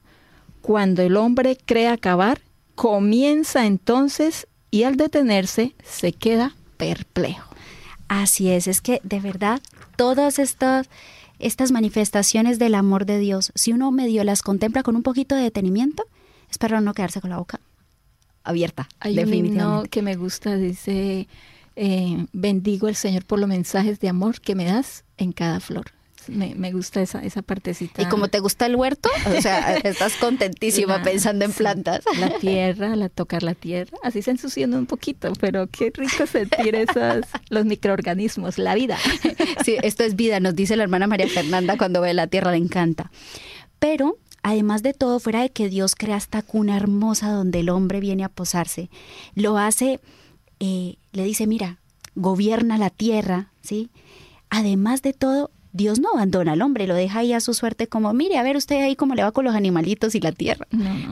Cuando 0.61 1.03
el 1.03 1.17
hombre 1.17 1.57
cree 1.65 1.89
acabar, 1.89 2.41
comienza 2.75 3.67
entonces 3.67 4.47
y 4.71 4.83
al 4.83 4.97
detenerse 4.97 5.75
se 5.85 6.13
queda 6.13 6.55
perplejo. 6.77 7.55
Así 8.09 8.49
es, 8.49 8.67
es 8.67 8.81
que 8.81 9.01
de 9.05 9.21
verdad 9.21 9.61
todas 9.97 10.39
estas, 10.39 10.89
estas 11.39 11.73
manifestaciones 11.73 12.59
del 12.59 12.75
amor 12.75 13.07
de 13.07 13.19
Dios, 13.19 13.53
si 13.55 13.73
uno 13.73 13.91
medio 13.91 14.25
las 14.25 14.43
contempla 14.43 14.83
con 14.83 14.97
un 14.97 15.03
poquito 15.03 15.35
de 15.35 15.43
detenimiento, 15.43 16.05
es 16.51 16.59
para 16.59 16.81
no 16.81 16.95
quedarse 16.95 17.21
con 17.21 17.31
la 17.31 17.39
boca 17.39 17.61
abierta. 18.45 18.89
Hay 19.01 19.13
un 19.13 19.19
himno 19.19 19.27
definitivamente. 19.27 19.89
que 19.91 20.03
me 20.03 20.17
gusta, 20.17 20.57
dice, 20.57 21.29
eh, 21.77 22.27
bendigo 22.33 22.87
al 22.87 22.97
Señor 22.97 23.25
por 23.27 23.39
los 23.39 23.49
mensajes 23.49 24.01
de 24.01 24.09
amor 24.09 24.41
que 24.41 24.55
me 24.55 24.65
das 24.65 25.05
en 25.19 25.33
cada 25.33 25.61
flor. 25.61 25.93
Me, 26.29 26.55
me 26.55 26.73
gusta 26.73 27.01
esa, 27.01 27.23
esa 27.23 27.43
partecita. 27.43 28.03
Y 28.03 28.07
como 28.07 28.29
te 28.29 28.39
gusta 28.41 28.67
el 28.67 28.77
huerto, 28.77 29.09
o 29.37 29.41
sea, 29.41 29.77
estás 29.85 30.15
contentísima 30.17 30.99
La- 30.99 31.03
pensando 31.03 31.45
en 31.45 31.53
sí, 31.53 31.59
plantas. 31.59 32.05
La 32.19 32.39
tierra, 32.39 32.95
la 32.97 33.09
tocar 33.09 33.43
la 33.43 33.55
tierra, 33.55 33.97
así 34.03 34.23
se 34.23 34.31
ensuciando 34.31 34.77
un 34.79 34.87
poquito, 34.87 35.33
pero 35.41 35.67
qué 35.67 35.91
rico 35.95 36.27
sentir 36.27 36.75
esas, 36.75 37.27
los 37.49 37.65
microorganismos, 37.65 38.59
la 38.59 38.75
vida. 38.75 38.99
Sí, 39.65 39.77
esto 39.83 40.05
es 40.05 40.15
vida, 40.17 40.41
nos 40.41 40.55
dice 40.55 40.77
la 40.77 40.83
hermana 40.85 41.07
María 41.07 41.29
Fernanda 41.29 41.77
cuando 41.77 42.01
ve 42.01 42.15
la 42.15 42.27
tierra, 42.27 42.53
le 42.53 42.59
encanta. 42.59 43.11
Pero, 43.79 44.19
además 44.43 44.83
de 44.83 44.93
todo, 44.95 45.21
fuera 45.21 45.41
de 45.43 45.51
que 45.51 45.69
Dios 45.69 45.95
crea 45.95 46.17
esta 46.17 46.43
cuna 46.43 46.77
hermosa 46.77 47.31
donde 47.31 47.61
el 47.61 47.69
hombre 47.71 48.01
viene 48.01 48.25
a 48.25 48.29
posarse, 48.29 48.89
lo 49.35 49.59
hace, 49.59 50.01
eh, 50.61 50.97
le 51.13 51.25
dice, 51.25 51.47
mira, 51.47 51.79
gobierna 52.15 52.79
la 52.79 52.91
tierra, 52.91 53.51
¿sí? 53.63 53.91
además 54.51 55.03
de 55.03 55.13
todo, 55.13 55.51
Dios 55.73 56.01
no 56.01 56.11
abandona 56.13 56.53
al 56.53 56.63
hombre, 56.63 56.87
lo 56.87 56.95
deja 56.95 57.21
ahí 57.21 57.33
a 57.33 57.41
su 57.41 57.55
suerte 57.55 57.87
como, 57.87 58.13
mire, 58.13 58.39
a 58.39 58.43
ver 58.43 58.57
usted 58.57 58.77
ahí 58.83 58.97
cómo 58.97 59.15
le 59.15 59.23
va 59.23 59.33
con 59.33 59.45
los 59.45 59.55
animalitos 59.55 60.15
y 60.15 60.21
la 60.21 60.33
tierra. 60.33 60.67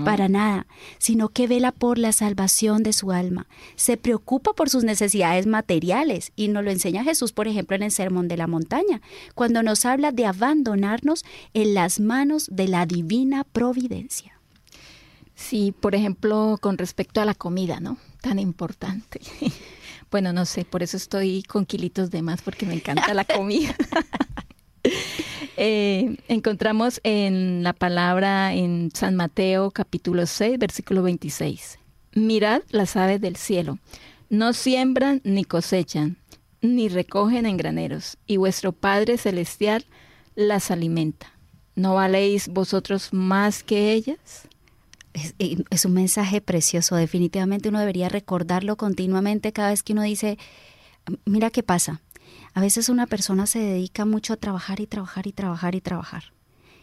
Para 0.04 0.28
nada, 0.28 0.66
sino 0.98 1.28
que 1.28 1.46
vela 1.46 1.72
por 1.72 1.98
la 1.98 2.12
salvación 2.12 2.82
de 2.82 2.92
su 2.92 3.12
alma, 3.12 3.46
se 3.76 3.96
preocupa 3.96 4.52
por 4.54 4.70
sus 4.70 4.84
necesidades 4.84 5.46
materiales 5.46 6.32
y 6.36 6.48
nos 6.48 6.64
lo 6.64 6.70
enseña 6.70 7.04
Jesús, 7.04 7.32
por 7.32 7.48
ejemplo, 7.48 7.76
en 7.76 7.82
el 7.82 7.90
Sermón 7.90 8.28
de 8.28 8.36
la 8.36 8.46
Montaña, 8.46 9.02
cuando 9.34 9.62
nos 9.62 9.84
habla 9.84 10.12
de 10.12 10.26
abandonarnos 10.26 11.24
en 11.54 11.74
las 11.74 12.00
manos 12.00 12.48
de 12.50 12.68
la 12.68 12.86
divina 12.86 13.44
providencia. 13.44 14.32
Sí, 15.34 15.74
por 15.78 15.94
ejemplo, 15.94 16.58
con 16.60 16.78
respecto 16.78 17.20
a 17.20 17.26
la 17.26 17.34
comida, 17.34 17.78
¿no? 17.78 17.98
Tan 18.22 18.38
importante. 18.38 19.20
Bueno, 20.08 20.32
no 20.32 20.46
sé, 20.46 20.64
por 20.64 20.84
eso 20.84 20.96
estoy 20.96 21.42
con 21.42 21.66
kilitos 21.66 22.10
de 22.10 22.22
más, 22.22 22.40
porque 22.40 22.64
me 22.64 22.74
encanta 22.74 23.12
la 23.12 23.24
comida. 23.24 23.74
Eh, 25.58 26.18
encontramos 26.28 27.00
en 27.02 27.62
la 27.62 27.72
palabra 27.72 28.52
en 28.52 28.90
San 28.92 29.14
Mateo 29.14 29.70
capítulo 29.70 30.26
6, 30.26 30.58
versículo 30.58 31.02
26. 31.02 31.78
Mirad 32.12 32.60
las 32.68 32.94
aves 32.94 33.22
del 33.22 33.36
cielo, 33.36 33.78
no 34.28 34.52
siembran 34.52 35.22
ni 35.24 35.44
cosechan, 35.44 36.18
ni 36.60 36.90
recogen 36.90 37.46
en 37.46 37.56
graneros, 37.56 38.18
y 38.26 38.36
vuestro 38.36 38.72
Padre 38.72 39.16
Celestial 39.16 39.86
las 40.34 40.70
alimenta. 40.70 41.32
¿No 41.74 41.94
valéis 41.94 42.48
vosotros 42.48 43.14
más 43.14 43.62
que 43.62 43.92
ellas? 43.92 44.48
es, 45.70 45.84
un 45.84 45.92
mensaje 45.92 46.40
precioso. 46.40 46.96
Definitivamente 46.96 47.68
uno 47.68 47.80
debería 47.80 48.08
recordarlo 48.08 48.76
continuamente 48.76 49.52
cada 49.52 49.70
vez 49.70 49.82
que 49.82 49.92
uno 49.92 50.02
dice, 50.02 50.38
mira 51.24 51.50
qué 51.50 51.62
pasa. 51.62 52.00
A 52.56 52.62
veces 52.62 52.88
una 52.88 53.06
persona 53.06 53.44
se 53.46 53.58
dedica 53.58 54.06
mucho 54.06 54.32
a 54.32 54.36
trabajar 54.36 54.80
y 54.80 54.86
trabajar 54.86 55.26
y 55.26 55.32
trabajar 55.32 55.74
y 55.74 55.82
trabajar. 55.82 56.32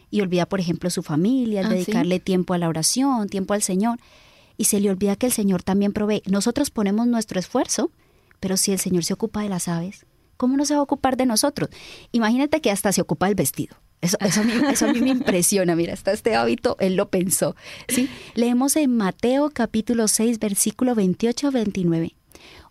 Y 0.08 0.20
olvida, 0.20 0.46
por 0.46 0.60
ejemplo, 0.60 0.88
su 0.88 1.02
familia, 1.02 1.62
ah, 1.66 1.68
dedicarle 1.68 2.20
tiempo 2.20 2.54
a 2.54 2.58
la 2.58 2.68
oración, 2.68 3.28
tiempo 3.28 3.54
al 3.54 3.62
Señor. 3.62 3.98
Y 4.56 4.66
se 4.66 4.78
le 4.78 4.88
olvida 4.88 5.16
que 5.16 5.26
el 5.26 5.32
Señor 5.32 5.64
también 5.64 5.92
provee. 5.92 6.22
Nosotros 6.26 6.70
ponemos 6.70 7.08
nuestro 7.08 7.40
esfuerzo, 7.40 7.90
pero 8.38 8.56
si 8.56 8.70
el 8.70 8.78
Señor 8.78 9.02
se 9.02 9.14
ocupa 9.14 9.42
de 9.42 9.48
las 9.48 9.66
aves, 9.66 10.06
¿cómo 10.36 10.56
no 10.56 10.64
se 10.64 10.74
va 10.74 10.78
a 10.78 10.84
ocupar 10.84 11.16
de 11.16 11.26
nosotros? 11.26 11.70
Imagínate 12.12 12.60
que 12.60 12.70
hasta 12.70 12.92
se 12.92 13.00
ocupa 13.00 13.26
del 13.26 13.34
vestido. 13.34 13.74
Eso, 14.00 14.16
a 14.20 14.92
mí, 14.92 15.00
me 15.00 15.08
impresiona, 15.10 15.74
mira, 15.74 15.94
hasta 15.94 16.12
este 16.12 16.36
hábito 16.36 16.76
él 16.78 16.94
lo 16.94 17.08
pensó. 17.08 17.56
¿sí? 17.88 18.08
Leemos 18.36 18.76
en 18.76 18.96
Mateo 18.96 19.50
capítulo 19.52 20.06
6, 20.06 20.38
versículo 20.38 20.94
28 20.94 21.50
29. 21.50 22.14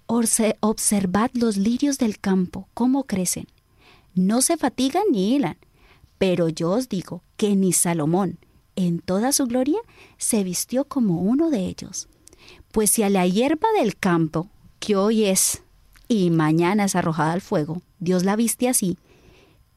Observad 0.06 1.32
los 1.34 1.58
lirios 1.58 1.98
del 1.98 2.20
campo, 2.20 2.68
cómo 2.74 3.06
crecen. 3.06 3.48
No 4.14 4.42
se 4.42 4.58
fatigan 4.58 5.04
ni 5.12 5.36
hilan. 5.36 5.58
Pero 6.18 6.50
yo 6.50 6.72
os 6.72 6.90
digo 6.90 7.24
que 7.36 7.56
ni 7.56 7.74
Salomón, 7.74 8.38
en 8.76 9.00
toda 9.00 9.32
su 9.32 9.46
gloria, 9.46 9.80
se 10.18 10.44
vistió 10.44 10.86
como 10.86 11.22
uno 11.22 11.50
de 11.50 11.66
ellos. 11.66 12.08
Pues 12.72 12.92
si 12.92 13.04
a 13.04 13.10
la 13.10 13.28
hierba 13.28 13.68
del 13.78 13.98
campo, 13.98 14.50
que 14.80 14.96
hoy 14.96 15.26
es 15.26 15.64
y 16.08 16.30
mañana 16.30 16.86
es 16.86 16.96
arrojada 16.96 17.34
al 17.34 17.42
fuego, 17.42 17.82
Dios 18.00 18.24
la 18.24 18.36
viste 18.36 18.70
así, 18.70 18.98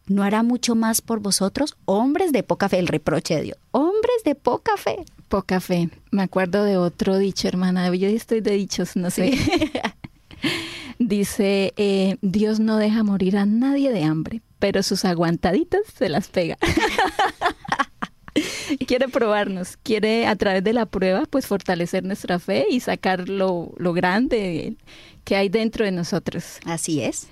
¿no 0.07 0.23
hará 0.23 0.43
mucho 0.43 0.75
más 0.75 1.01
por 1.01 1.21
vosotros? 1.21 1.77
Hombres 1.85 2.33
de 2.33 2.43
poca 2.43 2.69
fe, 2.69 2.79
el 2.79 2.89
reproche 2.89 3.37
de 3.37 3.43
Dios. 3.43 3.59
Hombres 3.71 4.23
de 4.25 4.35
poca 4.35 4.77
fe. 4.77 5.05
Poca 5.29 5.61
fe. 5.61 5.91
Me 6.11 6.23
acuerdo 6.23 6.65
de 6.65 6.77
otro 6.77 7.19
dicho, 7.19 7.49
hermana. 7.49 7.93
Yo 7.95 8.09
estoy 8.09 8.41
de 8.41 8.53
dichos, 8.53 8.97
no 8.97 9.11
sé. 9.11 9.37
Dice, 10.99 11.75
eh, 11.77 12.17
Dios 12.23 12.61
no 12.61 12.79
deja 12.79 13.03
morir 13.03 13.37
a 13.37 13.47
nadie 13.47 13.93
de 13.93 14.05
hambre, 14.05 14.43
pero 14.59 14.83
sus 14.83 15.05
aguantaditas 15.05 15.83
se 15.95 16.09
las 16.09 16.29
pega. 16.29 16.57
quiere 18.87 19.09
probarnos, 19.09 19.77
quiere 19.83 20.27
a 20.27 20.37
través 20.37 20.65
de 20.65 20.73
la 20.73 20.87
prueba 20.87 21.25
pues 21.29 21.47
fortalecer 21.47 22.05
nuestra 22.05 22.39
fe 22.39 22.67
y 22.71 22.81
sacar 22.81 23.29
lo, 23.29 23.73
lo 23.79 23.93
grande 23.93 24.77
que 25.25 25.37
hay 25.37 25.49
dentro 25.49 25.85
de 25.85 25.93
nosotros. 25.93 26.59
Así 26.65 27.03
es. 27.03 27.29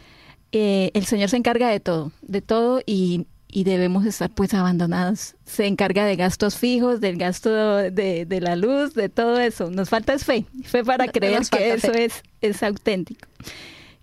Eh, 0.53 0.91
el 0.95 1.05
Señor 1.05 1.31
se 1.31 1.37
encarga 1.37 1.69
de 1.69 1.81
todo, 1.81 2.13
de 2.23 2.41
todo 2.41 2.81
y, 2.87 3.27
debemos 3.63 4.05
estar 4.05 4.31
pues 4.31 4.53
abandonados. 4.53 5.37
Se 5.47 5.67
encarga 5.67 6.05
de 6.05 6.17
gastos 6.17 6.57
fijos, 6.57 7.01
del 7.01 7.17
gasto 7.17 7.51
de, 7.53 8.27
la 8.41 8.57
luz, 8.57 8.95
de 8.95 9.09
todo 9.09 9.39
eso. 9.39 9.71
Nos 9.71 9.91
falta 9.91 10.13
es 10.13 10.25
fe, 10.25 10.45
fe 10.65 10.83
para 10.83 11.07
creer 11.07 11.43
que 11.49 11.73
eso 11.73 11.93
es, 11.93 12.25
es 12.41 12.65
auténtico. 12.65 13.29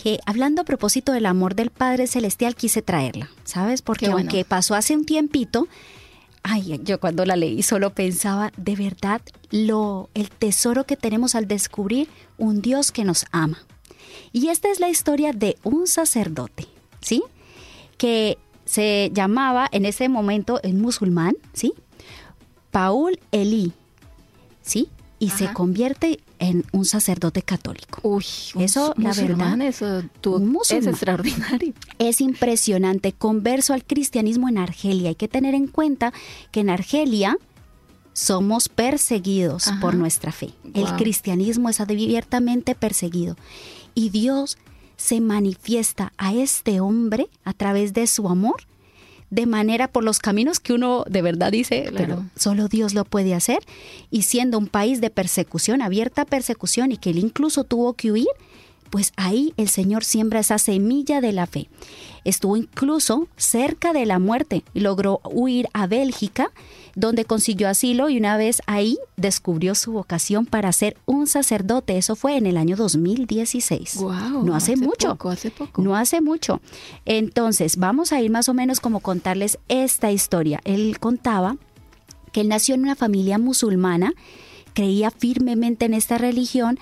que 0.00 0.20
hablando 0.26 0.62
a 0.62 0.64
propósito 0.64 1.12
del 1.12 1.26
amor 1.26 1.54
del 1.54 1.70
Padre 1.70 2.06
Celestial 2.06 2.54
quise 2.54 2.82
traerla, 2.82 3.28
¿sabes? 3.44 3.82
Porque 3.82 4.06
aunque 4.06 4.44
pasó 4.44 4.74
hace 4.74 4.94
un 4.94 5.04
tiempito, 5.04 5.66
ay, 6.42 6.80
yo 6.84 7.00
cuando 7.00 7.24
la 7.24 7.36
leí 7.36 7.62
solo 7.62 7.90
pensaba 7.90 8.52
de 8.56 8.76
verdad 8.76 9.20
lo 9.50 10.08
el 10.14 10.30
tesoro 10.30 10.84
que 10.84 10.96
tenemos 10.96 11.34
al 11.34 11.48
descubrir 11.48 12.08
un 12.36 12.62
Dios 12.62 12.92
que 12.92 13.04
nos 13.04 13.26
ama. 13.32 13.58
Y 14.32 14.48
esta 14.48 14.70
es 14.70 14.78
la 14.78 14.88
historia 14.88 15.32
de 15.32 15.56
un 15.64 15.86
sacerdote, 15.86 16.66
¿sí? 17.00 17.22
Que 17.96 18.38
se 18.64 19.10
llamaba 19.12 19.68
en 19.72 19.84
ese 19.84 20.08
momento 20.08 20.60
el 20.62 20.74
musulmán, 20.74 21.34
¿sí? 21.54 21.72
Paul 22.70 23.18
Eli, 23.32 23.72
¿sí? 24.62 24.88
Y 25.18 25.30
se 25.30 25.52
convierte 25.52 26.20
en 26.38 26.64
un 26.72 26.84
sacerdote 26.84 27.42
católico. 27.42 28.00
Uy, 28.02 28.24
eso, 28.58 28.94
la 28.96 29.12
verdad, 29.12 29.60
eso 29.62 30.02
es 30.70 30.86
extraordinario. 30.86 31.74
Es 31.98 32.20
impresionante. 32.20 33.12
Converso 33.12 33.74
al 33.74 33.84
cristianismo 33.84 34.48
en 34.48 34.58
Argelia. 34.58 35.08
Hay 35.08 35.14
que 35.16 35.28
tener 35.28 35.54
en 35.54 35.66
cuenta 35.66 36.12
que 36.52 36.60
en 36.60 36.70
Argelia 36.70 37.36
somos 38.12 38.68
perseguidos 38.68 39.70
por 39.80 39.94
nuestra 39.94 40.32
fe. 40.32 40.50
El 40.74 40.86
cristianismo 40.96 41.68
es 41.68 41.80
abiertamente 41.80 42.74
perseguido. 42.74 43.36
Y 43.94 44.10
Dios 44.10 44.58
se 44.96 45.20
manifiesta 45.20 46.12
a 46.18 46.34
este 46.34 46.80
hombre 46.80 47.28
a 47.44 47.52
través 47.52 47.92
de 47.92 48.06
su 48.06 48.28
amor 48.28 48.67
de 49.30 49.46
manera 49.46 49.88
por 49.88 50.04
los 50.04 50.18
caminos 50.18 50.60
que 50.60 50.72
uno 50.72 51.04
de 51.08 51.22
verdad 51.22 51.52
dice, 51.52 51.90
pero 51.94 52.24
solo 52.36 52.68
Dios 52.68 52.94
lo 52.94 53.04
puede 53.04 53.34
hacer. 53.34 53.58
Y 54.10 54.22
siendo 54.22 54.58
un 54.58 54.66
país 54.66 55.00
de 55.00 55.10
persecución, 55.10 55.82
abierta 55.82 56.24
persecución, 56.24 56.92
y 56.92 56.96
que 56.96 57.10
él 57.10 57.18
incluso 57.18 57.64
tuvo 57.64 57.92
que 57.94 58.12
huir, 58.12 58.28
pues 58.90 59.12
ahí 59.16 59.52
el 59.56 59.68
Señor 59.68 60.04
siembra 60.04 60.40
esa 60.40 60.58
semilla 60.58 61.20
de 61.20 61.32
la 61.32 61.46
fe. 61.46 61.68
Estuvo 62.24 62.56
incluso 62.56 63.28
cerca 63.36 63.92
de 63.92 64.04
la 64.04 64.18
muerte 64.18 64.64
logró 64.74 65.20
huir 65.24 65.68
a 65.72 65.86
Bélgica, 65.86 66.50
donde 66.94 67.24
consiguió 67.24 67.68
asilo 67.68 68.08
y 68.08 68.18
una 68.18 68.36
vez 68.36 68.60
ahí 68.66 68.98
descubrió 69.16 69.74
su 69.74 69.92
vocación 69.92 70.46
para 70.46 70.72
ser 70.72 70.96
un 71.06 71.26
sacerdote. 71.26 71.96
Eso 71.96 72.16
fue 72.16 72.36
en 72.36 72.46
el 72.46 72.56
año 72.56 72.76
2016. 72.76 74.00
no 74.00 74.54
hace, 74.54 74.76
mucho. 74.76 75.16
hace 75.30 75.50
poco. 75.50 75.82
No 75.82 75.96
hace 75.96 76.20
mucho. 76.20 76.60
Entonces, 77.04 77.76
vamos 77.76 78.12
a 78.12 78.20
ir 78.20 78.30
más 78.30 78.48
o 78.48 78.54
menos 78.54 78.80
como 78.80 79.00
contarles 79.00 79.58
esta 79.68 80.10
historia. 80.10 80.60
Él 80.64 80.98
contaba 80.98 81.56
que 82.32 82.40
él 82.42 82.48
nació 82.48 82.74
en 82.74 82.82
una 82.82 82.96
familia 82.96 83.38
musulmana, 83.38 84.12
creía 84.74 85.10
firmemente 85.10 85.86
en 85.86 85.94
esta 85.94 86.18
religión, 86.18 86.78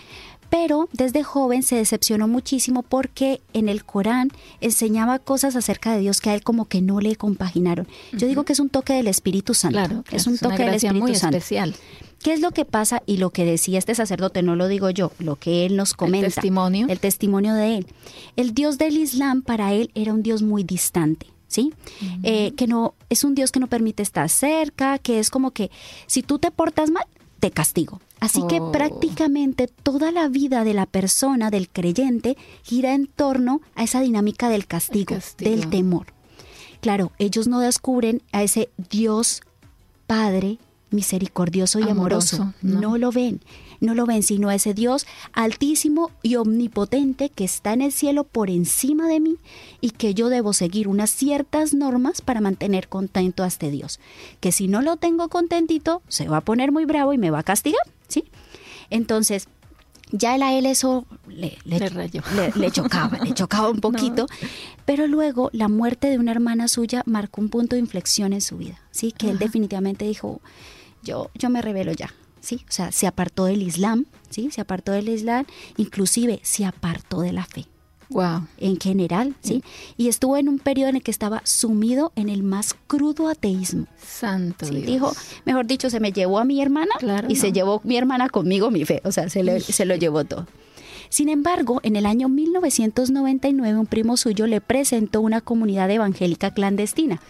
pero 0.51 0.89
desde 0.93 1.23
joven 1.23 1.63
se 1.63 1.77
decepcionó 1.77 2.29
muchísimo 2.29 2.83
porque 2.83 3.41
en 3.53 3.69
el 3.69 3.85
Corán 3.85 4.31
enseñaba 4.61 5.19
cosas 5.19 5.57
acerca 5.57 5.93
de 5.93 6.01
Dios 6.01 6.21
que 6.21 6.31
a 6.31 6.35
él 6.35 6.43
como 6.43 6.67
que 6.67 6.83
no 6.83 7.01
le 7.01 7.17
compaginaron. 7.17 7.87
Yo 8.13 8.27
digo 8.27 8.45
que 8.45 8.53
es 8.53 8.61
un 8.61 8.69
toque 8.69 8.93
del 8.93 9.09
Espíritu 9.09 9.55
Santo. 9.55 9.79
Claro, 9.79 10.05
es 10.11 10.27
un 10.27 10.39
toque 10.39 10.65
del 10.65 10.75
Espíritu 10.75 11.01
muy 11.01 11.15
Santo. 11.15 11.37
especial. 11.37 11.75
¿Qué 12.23 12.33
es 12.33 12.41
lo 12.41 12.51
que 12.51 12.65
pasa? 12.65 13.03
Y 13.07 13.19
lo 13.19 13.31
que 13.31 13.45
decía 13.45 13.79
este 13.79 13.95
sacerdote, 13.95 14.43
no 14.43 14.57
lo 14.57 14.69
digo 14.69 14.91
yo, 14.91 15.13
lo 15.19 15.37
que 15.37 15.67
él 15.67 15.77
nos 15.77 15.95
comenta. 15.95 16.27
El 16.27 16.35
testimonio. 16.35 16.87
El 16.89 16.99
testimonio 16.99 17.55
de 17.55 17.77
él. 17.77 17.87
El 18.37 18.55
Dios 18.55 18.79
del 18.79 18.97
Islam 18.97 19.43
para 19.43 19.73
él 19.73 19.91
era 19.95 20.13
un 20.13 20.23
Dios 20.23 20.43
muy 20.43 20.65
distante. 20.65 21.27
¿Sí? 21.49 21.73
Eh, 22.25 22.55
que 22.57 22.67
no, 22.67 22.95
es 23.09 23.23
un 23.23 23.37
Dios 23.37 23.53
que 23.53 23.61
no 23.61 23.69
permite 23.69 24.03
estar 24.03 24.29
cerca, 24.29 24.99
que 24.99 25.21
es 25.21 25.31
como 25.31 25.53
que 25.53 25.71
si 26.09 26.25
tú 26.25 26.41
te 26.41 26.51
portas 26.51 26.91
mal, 26.91 27.05
castigo. 27.51 28.01
Así 28.21 28.43
que 28.49 28.61
Oh. 28.61 28.73
prácticamente 28.73 29.67
toda 29.69 30.11
la 30.11 30.29
vida 30.29 30.65
de 30.65 30.75
la 30.75 30.87
persona, 30.87 31.51
del 31.51 31.69
creyente, 31.69 32.37
gira 32.63 32.95
en 32.95 33.07
torno 33.07 33.61
a 33.75 33.85
esa 33.85 34.01
dinámica 34.01 34.49
del 34.49 34.67
castigo, 34.67 35.15
castigo. 35.17 35.51
del 35.51 35.69
temor. 35.69 36.07
Claro, 36.81 37.13
ellos 37.19 37.47
no 37.49 37.61
descubren 37.61 38.23
a 38.33 38.43
ese 38.43 38.71
Dios 38.91 39.43
Padre 40.07 40.59
misericordioso 40.91 41.79
y 41.81 41.89
amoroso. 41.89 42.37
Amoroso, 42.37 42.55
no. 42.63 42.81
no. 42.81 42.99
lo 42.99 43.11
ven, 43.11 43.41
no 43.81 43.95
lo 43.95 44.07
ven, 44.07 44.23
sino 44.23 44.49
a 44.49 44.55
ese 44.55 44.75
Dios 44.75 45.07
altísimo 45.33 46.11
y 46.23 46.37
omnipotente 46.37 47.29
que 47.31 47.45
está 47.45 47.73
en 47.73 47.83
el 47.83 47.93
cielo 47.93 48.25
por 48.25 48.51
encima 48.51 49.09
de 49.09 49.21
mí 49.21 49.37
y 49.81 49.91
que 49.91 50.15
yo 50.15 50.29
debo 50.29 50.53
seguir 50.53 50.89
unas 50.89 51.11
ciertas 51.11 51.75
normas 51.75 52.21
para 52.23 52.41
mantener 52.41 52.89
contento 52.89 53.43
a 53.43 53.47
este 53.47 53.71
Dios. 53.71 54.01
Que 54.41 54.53
si 54.53 54.69
no 54.69 54.83
lo 54.83 54.97
tengo 54.97 55.29
contentito, 55.29 56.03
se 56.09 56.29
va 56.29 56.39
a 56.39 56.45
poner 56.45 56.73
muy 56.73 56.85
bravo 56.85 57.13
y 57.13 57.19
me 57.19 57.31
va 57.31 57.41
a 57.41 57.43
castigar, 57.43 57.81
¿sí? 58.09 58.25
Entonces, 58.91 59.49
ya 60.13 60.37
él 60.37 60.43
a 60.45 60.53
él 60.53 60.67
eso 60.67 61.05
le, 61.27 61.59
le- 61.65 61.81
Le 61.81 61.89
rayó. 61.89 62.23
le- 62.37 62.53
le 62.55 62.71
chocaba, 62.71 63.19
le 63.19 63.35
chocaba 63.35 63.71
un 63.71 63.81
poquito, 63.81 64.27
pero 64.85 65.07
luego 65.09 65.51
la 65.53 65.69
muerte 65.69 66.09
de 66.09 66.19
una 66.19 66.31
hermana 66.31 66.69
suya 66.69 67.03
marcó 67.07 67.41
un 67.41 67.49
punto 67.49 67.75
de 67.75 67.81
inflexión 67.81 68.33
en 68.33 68.41
su 68.41 68.57
vida, 68.57 68.81
¿sí? 68.93 69.11
Que 69.13 69.31
él 69.31 69.39
definitivamente 69.39 70.05
dijo, 70.05 70.41
yo, 71.03 71.31
yo 71.35 71.51
me 71.51 71.61
revelo 71.61 71.91
ya, 71.93 72.15
¿sí? 72.47 72.61
O 72.69 72.73
sea, 72.73 72.93
se 72.93 73.07
apartó 73.07 73.45
del 73.47 73.63
Islam, 73.63 74.07
¿sí? 74.31 74.51
Se 74.53 74.61
apartó 74.61 74.93
del 74.93 75.09
Islam, 75.09 75.45
inclusive 75.77 76.39
se 76.43 76.65
apartó 76.65 77.21
de 77.21 77.33
la 77.33 77.45
fe 77.45 77.67
Wow. 78.09 78.47
en 78.59 78.79
general, 78.79 79.35
¿sí? 79.43 79.65
Y 79.97 80.07
estuvo 80.07 80.37
en 80.37 80.49
un 80.49 80.61
periodo 80.61 80.91
en 80.91 80.97
el 80.97 81.03
que 81.03 81.11
estaba 81.11 81.43
sumido 81.45 82.13
en 82.15 82.29
el 82.29 82.45
más 82.45 82.75
crudo 82.87 83.29
ateísmo. 83.29 83.87
Santo 84.01 84.65
Sí, 84.67 84.75
Dios. 84.77 84.87
dijo, 84.87 85.13
mejor 85.45 85.67
dicho, 85.67 85.91
se 85.91 85.99
me 85.99 86.13
llevó 86.13 86.39
a 86.39 86.45
mi 86.45 86.63
hermana 86.63 86.93
Claro, 87.01 87.27
y 87.29 87.35
se 87.35 87.51
llevó 87.51 87.81
mi 87.83 87.97
hermana 87.97 88.29
conmigo 88.29 88.71
mi 88.71 88.85
fe, 88.85 89.01
o 89.05 89.11
sea, 89.11 89.29
se, 89.29 89.43
le- 89.43 89.59
se 89.61 89.85
lo 89.85 89.97
llevó 89.97 90.25
todo. 90.25 90.47
Sin 91.09 91.29
embargo, 91.29 91.81
en 91.83 91.97
el 91.97 92.07
año 92.07 92.29
1999 92.29 93.79
un 93.79 93.87
primo 93.87 94.17
suyo 94.17 94.47
le 94.47 94.61
presentó 94.61 95.21
una 95.21 95.41
comunidad 95.41 95.91
evangélica 95.91 96.53
clandestina. 96.53 97.21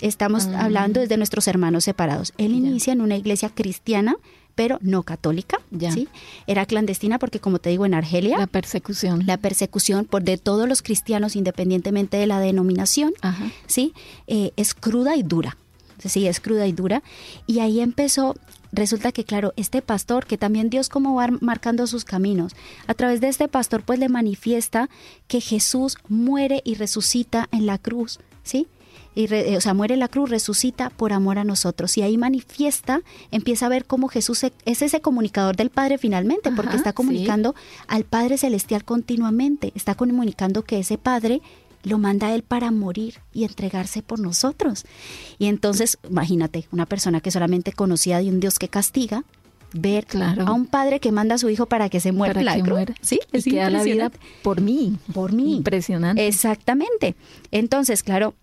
Estamos 0.00 0.46
hablando 0.46 1.00
desde 1.00 1.16
nuestros 1.16 1.48
hermanos 1.48 1.84
separados. 1.84 2.34
Él 2.36 2.52
Ah. 2.52 2.60
Ya. 2.60 2.68
inicia 2.68 2.92
en 2.92 3.00
una 3.00 3.16
iglesia 3.16 3.48
cristiana, 3.48 4.16
pero 4.56 4.78
no 4.80 5.04
católica, 5.04 5.58
Ya. 5.70 5.92
¿sí? 5.92 6.08
Era 6.48 6.66
clandestina 6.66 7.20
porque, 7.20 7.38
como 7.38 7.60
te 7.60 7.70
digo, 7.70 7.86
en 7.86 7.94
Argelia 7.94 8.38
La 8.38 8.46
persecución. 8.48 9.24
la 9.26 9.36
persecución 9.36 10.04
por 10.06 10.24
de 10.24 10.38
todos 10.38 10.68
los 10.68 10.82
cristianos, 10.82 11.36
independientemente 11.36 12.16
de 12.16 12.26
la 12.26 12.40
denominación, 12.40 13.12
Ajá. 13.20 13.52
¿sí? 13.68 13.92
Eh, 14.26 14.50
es 14.56 14.74
cruda 14.74 15.14
y 15.14 15.22
dura. 15.22 15.56
Sí, 16.04 16.26
es 16.26 16.40
cruda 16.40 16.66
y 16.66 16.72
dura. 16.72 17.02
Y 17.46 17.60
ahí 17.60 17.80
empezó, 17.80 18.34
resulta 18.72 19.12
que, 19.12 19.24
claro, 19.24 19.52
este 19.56 19.80
pastor, 19.82 20.26
que 20.26 20.36
también 20.38 20.68
Dios 20.70 20.88
como 20.88 21.14
va 21.14 21.28
marcando 21.40 21.86
sus 21.86 22.04
caminos, 22.04 22.52
a 22.86 22.94
través 22.94 23.20
de 23.20 23.28
este 23.28 23.48
pastor, 23.48 23.82
pues 23.82 23.98
le 23.98 24.08
manifiesta 24.08 24.88
que 25.28 25.40
Jesús 25.40 25.96
muere 26.08 26.60
y 26.64 26.74
resucita 26.74 27.48
en 27.50 27.66
la 27.66 27.78
cruz, 27.78 28.20
¿sí? 28.42 28.66
Y 29.16 29.26
re- 29.26 29.52
eh, 29.52 29.56
o 29.56 29.60
sea, 29.60 29.74
muere 29.74 29.94
en 29.94 30.00
la 30.00 30.06
cruz, 30.08 30.30
resucita 30.30 30.90
por 30.90 31.12
amor 31.12 31.38
a 31.38 31.44
nosotros. 31.44 31.96
Y 31.98 32.02
ahí 32.02 32.16
manifiesta, 32.18 33.00
empieza 33.32 33.66
a 33.66 33.68
ver 33.68 33.84
cómo 33.86 34.06
Jesús 34.08 34.44
es 34.44 34.82
ese 34.82 35.00
comunicador 35.00 35.56
del 35.56 35.70
Padre 35.70 35.98
finalmente, 35.98 36.52
porque 36.52 36.68
Ajá, 36.68 36.76
está 36.76 36.90
sí. 36.90 36.94
comunicando 36.94 37.54
al 37.88 38.04
Padre 38.04 38.38
Celestial 38.38 38.84
continuamente. 38.84 39.72
Está 39.74 39.94
comunicando 39.96 40.62
que 40.62 40.78
ese 40.78 40.98
Padre 40.98 41.40
lo 41.82 41.98
manda 41.98 42.26
a 42.28 42.34
Él 42.34 42.42
para 42.42 42.70
morir 42.70 43.14
y 43.32 43.44
entregarse 43.44 44.02
por 44.02 44.18
nosotros. 44.20 44.84
Y 45.38 45.46
entonces, 45.46 45.98
imagínate, 46.08 46.66
una 46.70 46.84
persona 46.84 47.20
que 47.20 47.30
solamente 47.30 47.72
conocía 47.72 48.18
de 48.18 48.28
un 48.28 48.38
Dios 48.40 48.58
que 48.58 48.68
castiga, 48.68 49.24
ver 49.72 50.04
Claro. 50.06 50.46
a 50.46 50.52
un 50.52 50.66
padre 50.66 51.00
que 51.00 51.10
manda 51.12 51.34
a 51.34 51.38
su 51.38 51.48
hijo 51.50 51.66
para 51.66 51.88
que 51.88 52.00
se 52.00 52.12
muera 52.12 52.34
Para 52.34 52.54
que 52.56 52.62
muera. 52.62 52.94
Sí, 53.02 53.18
y 53.32 53.36
es 53.38 53.44
que 53.44 53.56
da 53.56 53.70
la 53.70 53.82
vida 53.82 54.10
por 54.42 54.60
mí. 54.60 54.96
Por 55.14 55.32
mí. 55.32 55.56
Impresionante. 55.56 56.26
Exactamente. 56.26 57.14
Entonces, 57.50 58.02
claro, 58.02 58.34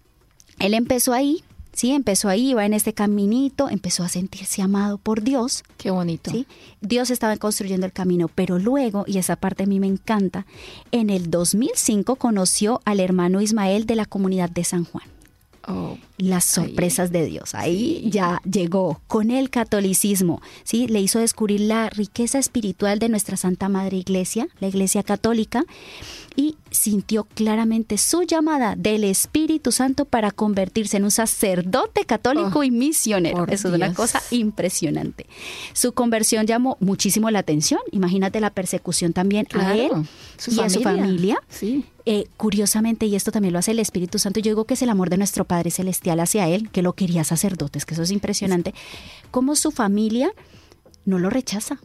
él 0.60 0.74
empezó 0.74 1.14
ahí, 1.14 1.44
sí, 1.74 1.92
empezó 1.92 2.30
ahí, 2.30 2.52
iba 2.52 2.66
en 2.66 2.74
este 2.74 2.94
caminito, 2.94 3.70
empezó 3.70 4.04
a 4.04 4.10
sentirse 4.10 4.62
amado 4.62 4.98
por 4.98 5.24
Dios, 5.24 5.64
Qué 5.78 5.92
bonito. 5.92 6.32
¿sí? 6.32 6.48
Dios 6.82 7.10
estaba 7.10 7.36
construyendo 7.38 7.86
el 7.86 7.94
camino, 7.94 8.30
pero 8.34 8.60
luego, 8.60 9.04
y 9.08 9.18
esa 9.18 9.36
parte 9.36 9.64
a 9.64 9.68
mí 9.68 9.80
me 9.80 9.88
encanta, 9.88 10.46
en 10.92 11.10
el 11.10 11.30
2005 11.30 12.16
conoció 12.16 12.82
al 12.86 13.00
hermano 13.00 13.42
Ismael 13.42 13.86
de 13.86 13.96
la 13.96 14.06
comunidad 14.06 14.50
de 14.50 14.64
San 14.64 14.86
Juan. 14.86 15.08
Oh, 15.68 15.98
Las 16.18 16.46
sorpresas 16.46 17.12
de 17.12 17.26
Dios. 17.26 17.56
Ahí 17.56 18.08
ya 18.10 18.40
llegó 18.50 19.02
con 19.08 19.32
el 19.32 19.50
catolicismo, 19.50 20.42
¿sí? 20.64 20.88
Le 20.88 21.02
hizo 21.02 21.20
descubrir 21.20 21.62
la 21.62 21.90
riqueza 21.90 22.38
espiritual 22.38 23.00
de 23.00 23.10
nuestra 23.10 23.36
Santa 23.36 23.68
Madre 23.68 23.98
Iglesia, 23.98 24.48
la 24.60 24.68
Iglesia 24.68 25.02
Católica, 25.02 25.66
y 26.36 26.56
sintió 26.72 27.26
claramente 27.26 27.98
su 27.98 28.24
llamada 28.24 28.76
del 28.76 29.04
Espíritu 29.04 29.72
Santo 29.72 30.06
para 30.06 30.32
convertirse 30.32 30.98
en 30.98 31.04
un 31.04 31.12
sacerdote 31.12 32.06
católico 32.06 32.60
Oh, 32.60 32.64
y 32.64 32.72
misionero. 32.72 33.46
Eso 33.48 33.68
es 33.70 33.74
una 33.74 33.94
cosa 33.94 34.22
impresionante. 34.32 35.26
Su 35.74 35.94
conversión 35.94 36.46
llamó 36.46 36.78
muchísimo 36.80 37.30
la 37.32 37.40
atención. 37.40 37.80
Imagínate 37.92 38.40
la 38.40 38.50
persecución 38.50 39.14
también 39.14 39.48
a 39.54 39.76
él. 39.76 39.92
Su 40.38 40.52
y 40.52 40.60
a 40.60 40.70
su 40.70 40.82
familia. 40.82 41.38
Sí. 41.50 41.86
Eh, 42.06 42.28
curiosamente, 42.36 43.06
y 43.06 43.16
esto 43.16 43.32
también 43.32 43.54
lo 43.54 43.60
hace 43.60 43.72
el 43.72 43.80
Espíritu 43.80 44.20
Santo, 44.20 44.42
yo 44.42 44.52
digo 44.52 44.66
que 44.66 44.74
es 44.74 44.82
el 44.82 44.90
amor 44.90 45.10
de 45.10 45.18
nuestro 45.18 45.46
Padre 45.46 45.72
Celestial 45.72 46.03
hacia 46.12 46.48
Él, 46.48 46.70
que 46.70 46.82
lo 46.82 46.94
quería 46.94 47.24
sacerdotes, 47.24 47.86
que 47.86 47.94
eso 47.94 48.04
es 48.04 48.12
impresionante, 48.12 48.74
como 49.32 49.56
su 49.56 49.72
familia 49.72 50.32
no 51.06 51.20
lo 51.20 51.30
rechaza. 51.30 51.80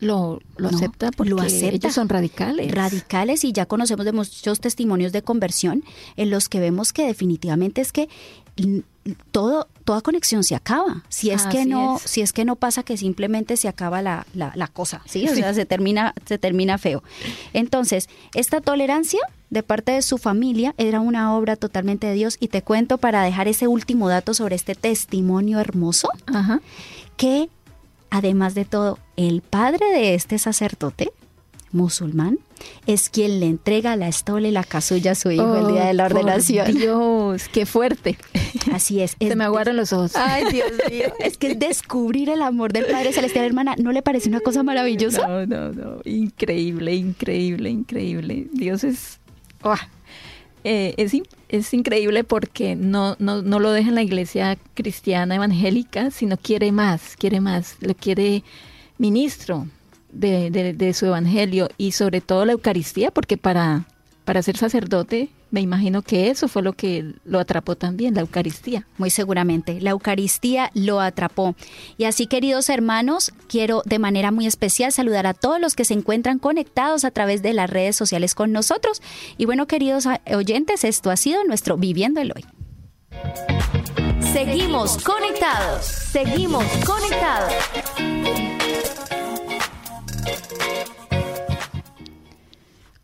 Lo, 0.00 0.40
lo 0.56 0.70
No, 0.70 0.76
acepta 0.76 1.10
porque 1.12 1.30
lo 1.30 1.40
acepta. 1.40 1.76
ellos 1.76 1.94
son 1.94 2.08
radicales. 2.08 2.70
Radicales 2.72 3.44
y 3.44 3.52
ya 3.52 3.64
conocemos 3.66 4.04
de 4.04 4.12
muchos 4.12 4.60
testimonios 4.60 5.12
de 5.12 5.22
conversión 5.22 5.84
en 6.16 6.30
los 6.30 6.48
que 6.48 6.60
vemos 6.60 6.92
que 6.92 7.06
definitivamente 7.06 7.80
es 7.80 7.92
que 7.92 8.08
todo 9.32 9.68
toda 9.84 10.00
conexión 10.00 10.42
se 10.44 10.54
acaba. 10.54 11.04
Si 11.08 11.30
es 11.30 11.44
que 11.46 11.66
no, 11.66 11.96
es. 11.96 12.10
si 12.10 12.22
es 12.22 12.32
que 12.32 12.44
no 12.44 12.56
pasa 12.56 12.82
que 12.82 12.96
simplemente 12.96 13.56
se 13.56 13.68
acaba 13.68 14.00
la, 14.02 14.26
la, 14.34 14.52
la 14.54 14.66
cosa, 14.66 15.02
¿sí? 15.04 15.28
O 15.28 15.34
sea, 15.34 15.52
se 15.52 15.66
termina, 15.66 16.14
se 16.24 16.38
termina 16.38 16.78
feo. 16.78 17.02
Entonces, 17.52 18.08
esta 18.34 18.60
tolerancia 18.60 19.20
de 19.50 19.62
parte 19.62 19.92
de 19.92 20.02
su 20.02 20.16
familia 20.16 20.74
era 20.78 21.00
una 21.00 21.34
obra 21.36 21.56
totalmente 21.56 22.06
de 22.06 22.14
Dios. 22.14 22.38
Y 22.40 22.48
te 22.48 22.62
cuento 22.62 22.98
para 22.98 23.22
dejar 23.22 23.46
ese 23.46 23.68
último 23.68 24.08
dato 24.08 24.32
sobre 24.32 24.56
este 24.56 24.74
testimonio 24.74 25.60
hermoso 25.60 26.08
Ajá. 26.26 26.60
que 27.16 27.50
además 28.10 28.54
de 28.54 28.64
todo, 28.64 28.98
el 29.16 29.42
padre 29.42 29.86
de 29.92 30.14
este 30.14 30.38
sacerdote 30.38 31.12
musulmán 31.74 32.38
es 32.86 33.08
quien 33.08 33.40
le 33.40 33.46
entrega 33.46 33.96
la 33.96 34.08
estola 34.08 34.48
y 34.48 34.50
la 34.50 34.64
casulla 34.64 35.12
a 35.12 35.14
su 35.14 35.30
hijo 35.30 35.56
el 35.56 35.74
día 35.74 35.86
de 35.86 35.94
la 35.94 36.04
Oh, 36.04 36.08
por 36.08 36.18
ordenación. 36.18 36.74
Dios, 36.74 37.48
qué 37.48 37.66
fuerte. 37.66 38.16
Así 38.72 39.00
es. 39.00 39.16
Se 39.18 39.36
me 39.36 39.44
aguaron 39.44 39.76
los 39.76 39.92
ojos. 39.92 40.16
Ay, 40.16 40.44
Dios 40.50 40.70
mío. 40.90 41.12
Es 41.18 41.36
que 41.36 41.54
descubrir 41.54 42.28
el 42.30 42.42
amor 42.42 42.72
del 42.72 42.86
Padre 42.86 43.12
Celestial, 43.12 43.44
hermana, 43.44 43.74
¿no 43.78 43.92
le 43.92 44.02
parece 44.02 44.28
una 44.28 44.40
cosa 44.40 44.62
maravillosa? 44.62 45.26
No, 45.26 45.46
no, 45.46 45.72
no. 45.72 46.00
Increíble, 46.04 46.94
increíble, 46.94 47.70
increíble. 47.70 48.46
Dios 48.52 48.84
es. 48.84 49.20
Eh, 50.62 50.94
es, 50.96 51.12
es 51.48 51.74
increíble 51.74 52.24
porque 52.24 52.76
no, 52.76 53.16
no, 53.18 53.42
no 53.42 53.60
lo 53.60 53.70
deja 53.70 53.88
en 53.88 53.94
la 53.94 54.02
iglesia 54.02 54.58
cristiana 54.74 55.36
evangélica, 55.36 56.10
sino 56.10 56.36
quiere 56.36 56.72
más, 56.72 57.16
quiere 57.16 57.40
más, 57.40 57.76
lo 57.80 57.94
quiere 57.94 58.44
ministro 58.98 59.66
de, 60.14 60.50
de, 60.50 60.94
su 60.94 61.06
evangelio 61.06 61.68
y 61.76 61.92
sobre 61.92 62.20
todo 62.20 62.44
la 62.44 62.52
Eucaristía, 62.52 63.10
porque 63.10 63.36
para, 63.36 63.86
para 64.24 64.42
ser 64.42 64.56
sacerdote 64.56 65.30
me 65.54 65.60
imagino 65.60 66.02
que 66.02 66.30
eso 66.30 66.48
fue 66.48 66.62
lo 66.62 66.72
que 66.72 67.14
lo 67.24 67.38
atrapó 67.38 67.76
también, 67.76 68.16
la 68.16 68.22
Eucaristía. 68.22 68.88
Muy 68.98 69.10
seguramente, 69.10 69.80
la 69.80 69.90
Eucaristía 69.90 70.72
lo 70.74 71.00
atrapó. 71.00 71.54
Y 71.96 72.06
así, 72.06 72.26
queridos 72.26 72.68
hermanos, 72.68 73.32
quiero 73.46 73.82
de 73.84 74.00
manera 74.00 74.32
muy 74.32 74.46
especial 74.46 74.90
saludar 74.90 75.28
a 75.28 75.32
todos 75.32 75.60
los 75.60 75.76
que 75.76 75.84
se 75.84 75.94
encuentran 75.94 76.40
conectados 76.40 77.04
a 77.04 77.12
través 77.12 77.40
de 77.42 77.52
las 77.52 77.70
redes 77.70 77.94
sociales 77.94 78.34
con 78.34 78.50
nosotros. 78.50 79.00
Y 79.38 79.44
bueno, 79.44 79.68
queridos 79.68 80.08
oyentes, 80.34 80.82
esto 80.82 81.12
ha 81.12 81.16
sido 81.16 81.44
nuestro 81.44 81.76
Viviendo 81.76 82.20
el 82.20 82.32
Hoy. 82.34 82.44
Seguimos 84.32 84.98
conectados, 85.04 85.86
seguimos 85.86 86.64
conectados. 86.84 87.52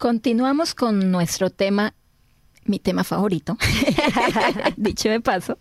Continuamos 0.00 0.74
con 0.74 1.12
nuestro 1.12 1.50
tema, 1.50 1.92
mi 2.64 2.78
tema 2.78 3.04
favorito, 3.04 3.58
dicho 4.78 5.10
de 5.10 5.20
paso, 5.20 5.58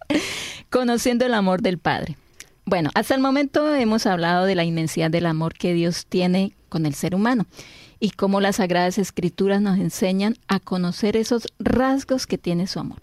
conociendo 0.70 1.26
el 1.26 1.34
amor 1.34 1.62
del 1.62 1.78
Padre. 1.78 2.16
Bueno, 2.64 2.90
hasta 2.94 3.16
el 3.16 3.20
momento 3.20 3.76
hemos 3.76 4.06
hablado 4.06 4.46
de 4.46 4.56
la 4.56 4.64
inmensidad 4.64 5.12
del 5.12 5.26
amor 5.26 5.56
que 5.56 5.74
Dios 5.74 6.06
tiene 6.06 6.54
con 6.70 6.86
el 6.86 6.94
ser 6.94 7.16
humano 7.16 7.48
y 8.00 8.12
cómo 8.12 8.40
las 8.40 8.56
Sagradas 8.56 8.98
Escrituras 8.98 9.62
nos 9.62 9.78
enseñan 9.78 10.38
a 10.48 10.62
conocer 10.62 11.18
esos 11.18 11.46
rasgos 11.60 12.26
que 12.26 12.38
tiene 12.38 12.68
su 12.68 12.80
amor. 12.80 13.00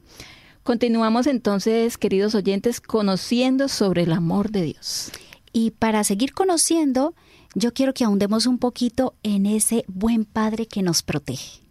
Continuamos 0.63 1.27
entonces, 1.27 1.99
queridos 1.99 2.35
oyentes, 2.35 2.81
conociendo 2.81 3.69
sobre 3.69 4.05
el 4.05 4.13
amor 4.13 4.51
de 4.51 4.63
Dios. 4.63 5.13
Y 5.53 5.73
para 5.73 6.03
seguir 6.03 6.33
conociendo, 6.33 7.15
yo 7.57 7.73
quiero 7.73 7.95
que 7.95 8.05
ahondemos 8.05 8.45
un 8.45 8.59
poquito 8.59 9.15
en 9.23 9.47
ese 9.47 9.87
buen 9.89 10.27
Padre 10.27 10.67
que 10.67 10.83
nos 10.83 11.03
protege. 11.03 11.63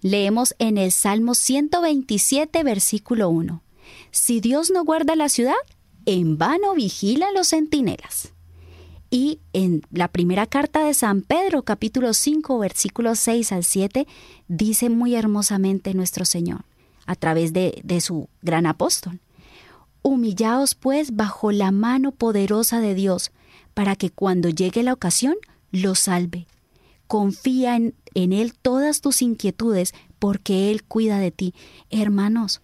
Leemos 0.00 0.54
en 0.58 0.78
el 0.78 0.92
Salmo 0.92 1.34
127, 1.34 2.62
versículo 2.62 3.28
1. 3.28 3.62
Si 4.12 4.40
Dios 4.40 4.70
no 4.70 4.84
guarda 4.84 5.14
la 5.14 5.28
ciudad, 5.28 5.56
en 6.06 6.38
vano 6.38 6.74
vigilan 6.74 7.34
los 7.34 7.48
centinelas. 7.48 8.32
Y 9.10 9.40
en 9.52 9.82
la 9.92 10.08
primera 10.08 10.46
carta 10.46 10.82
de 10.84 10.94
San 10.94 11.20
Pedro, 11.20 11.64
capítulo 11.64 12.14
5, 12.14 12.58
versículos 12.58 13.18
6 13.18 13.52
al 13.52 13.64
7, 13.64 14.06
dice 14.48 14.88
muy 14.88 15.16
hermosamente 15.16 15.92
nuestro 15.92 16.24
Señor, 16.24 16.64
a 17.04 17.14
través 17.14 17.52
de, 17.52 17.82
de 17.84 18.00
su 18.00 18.30
gran 18.40 18.64
apóstol. 18.64 19.20
Humillaos 20.00 20.74
pues 20.74 21.14
bajo 21.14 21.52
la 21.52 21.72
mano 21.72 22.10
poderosa 22.12 22.80
de 22.80 22.94
Dios, 22.94 23.32
para 23.78 23.94
que 23.94 24.10
cuando 24.10 24.48
llegue 24.48 24.82
la 24.82 24.92
ocasión 24.92 25.36
lo 25.70 25.94
salve. 25.94 26.48
Confía 27.06 27.76
en, 27.76 27.94
Él 28.12 28.52
todas 28.52 29.00
tus 29.00 29.22
inquietudes, 29.22 29.94
porque 30.18 30.72
Él 30.72 30.82
cuida 30.82 31.20
de 31.20 31.30
ti. 31.30 31.54
Hermanos, 31.88 32.60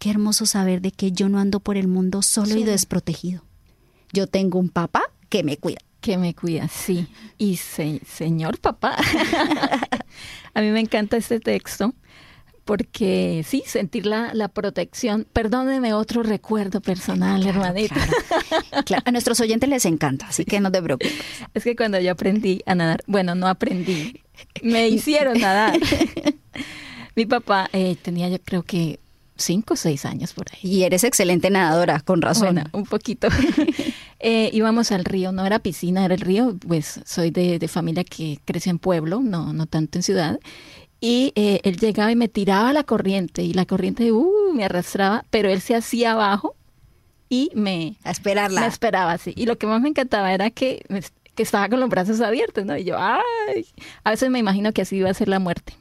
qué 0.00 0.10
hermoso 0.10 0.44
saber 0.44 0.80
de 0.80 0.90
que 0.90 1.12
yo 1.12 1.28
no 1.28 1.38
ando 1.38 1.60
por 1.60 1.76
el 1.76 1.86
mundo 1.86 2.20
solo 2.20 2.56
y 2.56 2.64
desprotegido. 2.64 3.44
Yo 4.12 4.26
tengo 4.26 4.58
un 4.58 4.68
papá 4.68 5.04
que 5.28 5.44
me 5.44 5.56
cuida. 5.56 5.78
Que 6.00 6.18
me 6.18 6.34
cuida, 6.34 6.66
sí. 6.66 7.06
Y 7.38 7.58
señor 7.58 8.58
papá. 8.58 8.96
A 10.54 10.60
mí 10.62 10.70
me 10.72 10.80
encanta 10.80 11.16
este 11.16 11.38
texto 11.38 11.94
porque 12.66 13.44
sí, 13.46 13.62
sentir 13.64 14.06
la, 14.06 14.34
la 14.34 14.48
protección. 14.48 15.24
Perdóneme 15.32 15.94
otro 15.94 16.24
recuerdo 16.24 16.80
personal, 16.80 17.46
hermanita. 17.46 17.94
a 19.04 19.10
nuestros 19.12 19.40
oyentes 19.40 19.68
les 19.70 19.86
encanta, 19.86 20.26
así 20.26 20.44
que 20.44 20.60
no 20.60 20.70
te 20.70 20.82
preocupes. 20.82 21.14
Es 21.54 21.62
que 21.62 21.76
cuando 21.76 22.00
yo 22.00 22.10
aprendí 22.10 22.62
a 22.66 22.74
nadar, 22.74 23.04
bueno, 23.06 23.36
no 23.36 23.46
aprendí, 23.46 24.20
me 24.62 24.88
hicieron 24.88 25.40
nadar. 25.40 25.78
Mi 27.14 27.24
papá 27.24 27.70
eh, 27.72 27.96
tenía 28.02 28.28
yo 28.28 28.38
creo 28.44 28.64
que 28.64 28.98
cinco 29.36 29.74
o 29.74 29.76
seis 29.76 30.04
años 30.04 30.32
por 30.32 30.46
ahí. 30.52 30.58
Y 30.68 30.82
eres 30.82 31.04
excelente 31.04 31.50
nadadora, 31.50 32.00
con 32.00 32.20
razón. 32.20 32.64
un 32.72 32.84
poquito. 32.84 33.28
eh, 34.18 34.50
íbamos 34.52 34.90
al 34.90 35.04
río, 35.04 35.30
no 35.30 35.46
era 35.46 35.60
piscina, 35.60 36.04
era 36.04 36.14
el 36.14 36.20
río, 36.20 36.56
pues 36.66 37.00
soy 37.04 37.30
de, 37.30 37.60
de 37.60 37.68
familia 37.68 38.02
que 38.02 38.40
creció 38.44 38.70
en 38.70 38.80
pueblo, 38.80 39.20
no, 39.20 39.52
no 39.52 39.66
tanto 39.66 39.98
en 39.98 40.02
ciudad 40.02 40.40
y 41.00 41.32
eh, 41.34 41.60
él 41.64 41.76
llegaba 41.76 42.10
y 42.10 42.16
me 42.16 42.28
tiraba 42.28 42.72
la 42.72 42.84
corriente 42.84 43.42
y 43.42 43.52
la 43.52 43.66
corriente 43.66 44.12
uh, 44.12 44.52
me 44.54 44.64
arrastraba, 44.64 45.24
pero 45.30 45.48
él 45.50 45.60
se 45.60 45.74
hacía 45.74 46.12
abajo 46.12 46.56
y 47.28 47.50
me, 47.54 47.96
a 48.04 48.10
esperarla. 48.10 48.60
me 48.60 48.66
esperaba 48.66 49.12
así. 49.12 49.32
Y 49.36 49.46
lo 49.46 49.58
que 49.58 49.66
más 49.66 49.80
me 49.80 49.88
encantaba 49.88 50.32
era 50.32 50.50
que, 50.50 50.84
que 51.34 51.42
estaba 51.42 51.68
con 51.68 51.80
los 51.80 51.88
brazos 51.88 52.20
abiertos, 52.20 52.64
¿no? 52.64 52.76
Y 52.76 52.84
yo, 52.84 52.96
ay, 52.98 53.66
a 54.04 54.10
veces 54.10 54.30
me 54.30 54.38
imagino 54.38 54.72
que 54.72 54.82
así 54.82 54.96
iba 54.96 55.10
a 55.10 55.14
ser 55.14 55.28
la 55.28 55.38
muerte. 55.38 55.74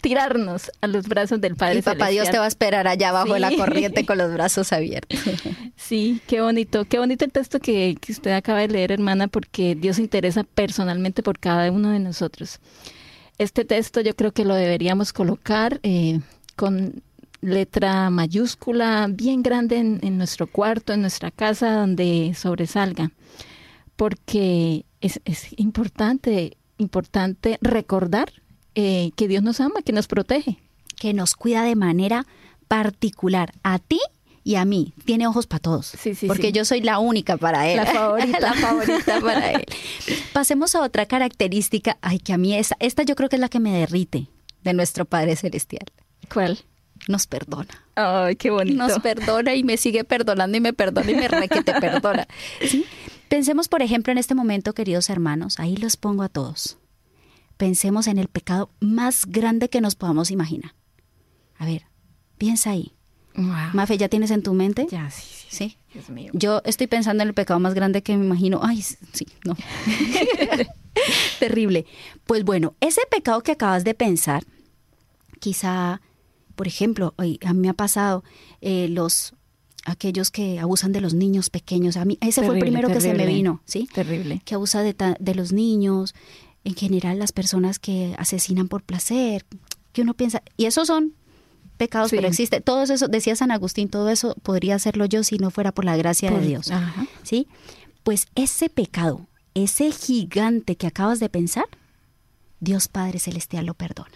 Tirarnos 0.00 0.72
a 0.80 0.88
los 0.88 1.06
brazos 1.06 1.40
del 1.40 1.54
Padre. 1.54 1.78
Y 1.78 1.82
papá 1.82 2.08
Dios 2.08 2.28
te 2.28 2.36
va 2.36 2.46
a 2.46 2.48
esperar 2.48 2.88
allá 2.88 3.10
abajo 3.10 3.34
de 3.34 3.40
la 3.40 3.54
corriente 3.54 4.04
con 4.04 4.18
los 4.18 4.32
brazos 4.32 4.72
abiertos. 4.72 5.18
Sí, 5.76 6.20
qué 6.28 6.40
bonito, 6.40 6.84
qué 6.84 7.00
bonito 7.00 7.24
el 7.24 7.32
texto 7.32 7.58
que, 7.58 7.96
que 8.00 8.12
usted 8.12 8.30
acaba 8.30 8.60
de 8.60 8.68
leer, 8.68 8.92
hermana, 8.92 9.26
porque 9.26 9.74
Dios 9.74 9.96
se 9.96 10.02
interesa 10.02 10.44
personalmente 10.44 11.24
por 11.24 11.40
cada 11.40 11.70
uno 11.72 11.90
de 11.90 11.98
nosotros. 11.98 12.60
Este 13.42 13.64
texto 13.64 14.00
yo 14.00 14.14
creo 14.14 14.30
que 14.30 14.44
lo 14.44 14.54
deberíamos 14.54 15.12
colocar 15.12 15.80
eh, 15.82 16.20
con 16.54 17.02
letra 17.40 18.08
mayúscula 18.08 19.08
bien 19.10 19.42
grande 19.42 19.78
en, 19.78 20.16
nuestro 20.16 20.46
cuarto, 20.46 20.92
en 20.92 21.00
nuestra 21.00 21.32
casa, 21.32 21.74
donde 21.74 22.34
sobresalga, 22.36 23.10
porque 23.96 24.84
es, 25.00 25.18
importante, 25.56 26.56
importante 26.78 27.58
recordar 27.60 28.32
eh, 28.76 29.10
que 29.16 29.26
Dios 29.26 29.42
nos 29.42 29.60
ama, 29.60 29.82
que 29.84 29.92
nos 29.92 30.06
protege. 30.06 30.58
Que 30.94 31.12
nos 31.12 31.34
cuida 31.34 31.64
de 31.64 31.74
manera 31.74 32.26
particular 32.68 33.52
a 33.64 33.80
ti 33.80 33.98
y 34.44 34.56
a 34.56 34.64
mí. 34.64 34.94
Tiene 35.04 35.26
ojos 35.26 35.46
para 35.46 35.60
todos. 35.60 35.86
Sí, 35.86 36.14
sí, 36.14 36.26
porque 36.26 36.52
yo 36.52 36.64
soy 36.64 36.80
la 36.80 36.98
única 36.98 37.36
para 37.36 37.68
él. 37.68 37.76
La 37.76 37.86
favorita. 37.86 38.40
la 38.40 38.54
favorita 38.54 39.20
para 39.20 39.52
él. 39.52 39.66
Pasemos 40.32 40.74
a 40.74 40.82
otra 40.82 41.06
característica. 41.06 41.98
Ay, 42.00 42.18
que 42.18 42.32
a 42.32 42.38
mí 42.38 42.54
esta, 42.54 42.76
esta 42.80 43.02
yo 43.02 43.14
creo 43.14 43.28
que 43.28 43.36
es 43.36 43.40
la 43.40 43.48
que 43.48 43.60
me 43.60 43.72
derrite 43.72 44.28
de 44.62 44.72
nuestro 44.74 45.04
Padre 45.04 45.36
Celestial. 45.36 45.86
¿Cuál? 46.32 46.58
Nos 47.08 47.26
perdona. 47.26 47.84
Ay, 47.94 48.36
qué 48.36 48.50
bonito. 48.50 48.76
Nos 48.76 49.00
perdona 49.00 49.54
y 49.54 49.64
me 49.64 49.76
sigue 49.76 50.04
perdonando 50.04 50.56
y 50.56 50.60
me 50.60 50.72
perdona 50.72 51.10
y 51.10 51.14
me 51.14 51.28
re 51.28 51.48
que 51.48 51.62
te 51.62 51.74
perdona. 51.80 52.26
¿Sí? 52.66 52.84
Pensemos, 53.28 53.68
por 53.68 53.82
ejemplo, 53.82 54.12
en 54.12 54.18
este 54.18 54.34
momento, 54.34 54.74
queridos 54.74 55.10
hermanos, 55.10 55.58
ahí 55.58 55.76
los 55.76 55.96
pongo 55.96 56.22
a 56.22 56.28
todos. 56.28 56.78
Pensemos 57.56 58.06
en 58.06 58.18
el 58.18 58.28
pecado 58.28 58.70
más 58.80 59.26
grande 59.26 59.68
que 59.68 59.80
nos 59.80 59.94
podamos 59.94 60.30
imaginar. 60.30 60.74
A 61.56 61.66
ver, 61.66 61.86
piensa 62.38 62.70
ahí. 62.70 62.92
Mafe, 63.34 63.98
¿ya 63.98 64.08
tienes 64.08 64.30
en 64.30 64.42
tu 64.42 64.52
mente? 64.54 64.86
Ya, 64.90 65.10
sí, 65.10 65.46
sí. 65.48 65.76
Yo 66.32 66.62
estoy 66.64 66.86
pensando 66.86 67.22
en 67.22 67.28
el 67.28 67.34
pecado 67.34 67.60
más 67.60 67.74
grande 67.74 68.02
que 68.02 68.16
me 68.16 68.24
imagino. 68.24 68.60
Ay, 68.62 68.82
sí, 68.82 69.26
no. 69.44 69.56
Terrible. 71.38 71.86
Pues 72.24 72.44
bueno, 72.44 72.74
ese 72.80 73.02
pecado 73.10 73.42
que 73.42 73.52
acabas 73.52 73.84
de 73.84 73.94
pensar, 73.94 74.44
quizá, 75.40 76.00
por 76.54 76.66
ejemplo, 76.66 77.14
a 77.16 77.52
mí 77.52 77.60
me 77.60 77.68
ha 77.68 77.74
pasado 77.74 78.24
eh, 78.60 78.88
los 78.88 79.34
aquellos 79.84 80.30
que 80.30 80.60
abusan 80.60 80.92
de 80.92 81.00
los 81.00 81.14
niños 81.14 81.50
pequeños. 81.50 81.96
A 81.96 82.04
mí 82.04 82.18
ese 82.20 82.42
fue 82.42 82.54
el 82.54 82.60
primero 82.60 82.88
que 82.88 83.00
se 83.00 83.14
me 83.14 83.26
vino, 83.26 83.62
¿sí? 83.64 83.88
Terrible. 83.92 84.40
Que 84.44 84.54
abusa 84.54 84.82
de, 84.82 84.94
de 85.18 85.34
los 85.34 85.52
niños, 85.52 86.14
en 86.64 86.74
general 86.74 87.18
las 87.18 87.32
personas 87.32 87.78
que 87.78 88.14
asesinan 88.18 88.68
por 88.68 88.82
placer, 88.82 89.44
que 89.92 90.02
uno 90.02 90.14
piensa, 90.14 90.42
y 90.56 90.66
esos 90.66 90.86
son 90.86 91.14
pecados, 91.82 92.10
pero 92.10 92.28
existe. 92.28 92.60
Todo 92.60 92.82
eso, 92.82 93.08
decía 93.08 93.34
San 93.34 93.50
Agustín, 93.50 93.88
todo 93.88 94.08
eso 94.08 94.36
podría 94.42 94.76
hacerlo 94.76 95.04
yo 95.06 95.24
si 95.24 95.38
no 95.38 95.50
fuera 95.50 95.72
por 95.72 95.84
la 95.84 95.96
gracia 95.96 96.30
de 96.30 96.46
Dios. 96.46 96.70
¿Sí? 97.24 97.48
Pues 98.04 98.28
ese 98.36 98.68
pecado, 98.68 99.26
ese 99.54 99.90
gigante 99.90 100.76
que 100.76 100.86
acabas 100.86 101.18
de 101.18 101.28
pensar, 101.28 101.66
Dios 102.60 102.86
Padre 102.86 103.18
Celestial 103.18 103.66
lo 103.66 103.74
perdona. 103.74 104.12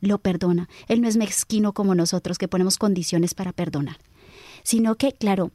Lo 0.00 0.18
perdona. 0.18 0.68
Él 0.88 1.00
no 1.00 1.08
es 1.08 1.16
mezquino 1.16 1.72
como 1.72 1.94
nosotros 1.94 2.36
que 2.36 2.48
ponemos 2.48 2.76
condiciones 2.76 3.32
para 3.32 3.52
perdonar. 3.52 3.96
Sino 4.62 4.96
que, 4.96 5.12
claro, 5.12 5.50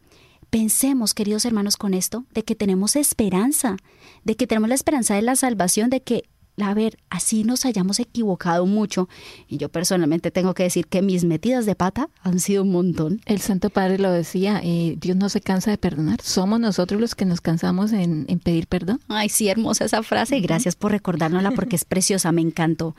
pensemos, 0.50 1.14
queridos 1.14 1.46
hermanos, 1.46 1.78
con 1.78 1.94
esto, 1.94 2.26
de 2.34 2.44
que 2.44 2.56
tenemos 2.56 2.96
esperanza, 2.96 3.78
de 4.24 4.36
que 4.36 4.48
tenemos 4.48 4.70
la 4.70 4.76
esperanza 4.76 5.14
de 5.14 5.22
la 5.22 5.36
salvación, 5.36 5.92
de 5.92 6.02
que 6.02 6.24
a 6.66 6.74
ver, 6.74 6.98
así 7.10 7.44
nos 7.44 7.66
hayamos 7.66 8.00
equivocado 8.00 8.66
mucho, 8.66 9.08
y 9.48 9.58
yo 9.58 9.70
personalmente 9.70 10.32
tengo 10.32 10.56
que 10.56 10.64
decir 10.64 10.88
que 10.88 11.04
mis 11.04 11.24
metidas 11.24 11.66
de 11.68 11.76
pata 11.76 12.10
han 12.24 12.40
sido 12.40 12.64
un 12.64 12.72
montón. 12.72 13.22
El 13.26 13.40
Santo 13.42 13.70
Padre 13.70 14.00
lo 14.00 14.12
decía, 14.12 14.60
eh, 14.64 14.96
Dios 15.00 15.16
no 15.18 15.30
se 15.30 15.40
cansa 15.40 15.70
de 15.70 15.78
perdonar, 15.78 16.20
somos 16.22 16.60
nosotros 16.60 17.00
los 17.00 17.14
que 17.14 17.26
nos 17.26 17.42
cansamos 17.42 17.94
en, 17.94 18.26
pedir 18.44 18.68
perdón. 18.68 19.00
Ay, 19.08 19.30
sí, 19.30 19.50
hermosa 19.50 19.86
esa 19.86 20.02
frase, 20.02 20.40
gracias 20.40 20.76
por 20.76 20.92
recordárnosla 20.92 21.52
porque 21.52 21.76
es 21.76 21.86
preciosa, 21.86 22.32
me 22.32 22.42
encantó. 22.42 22.96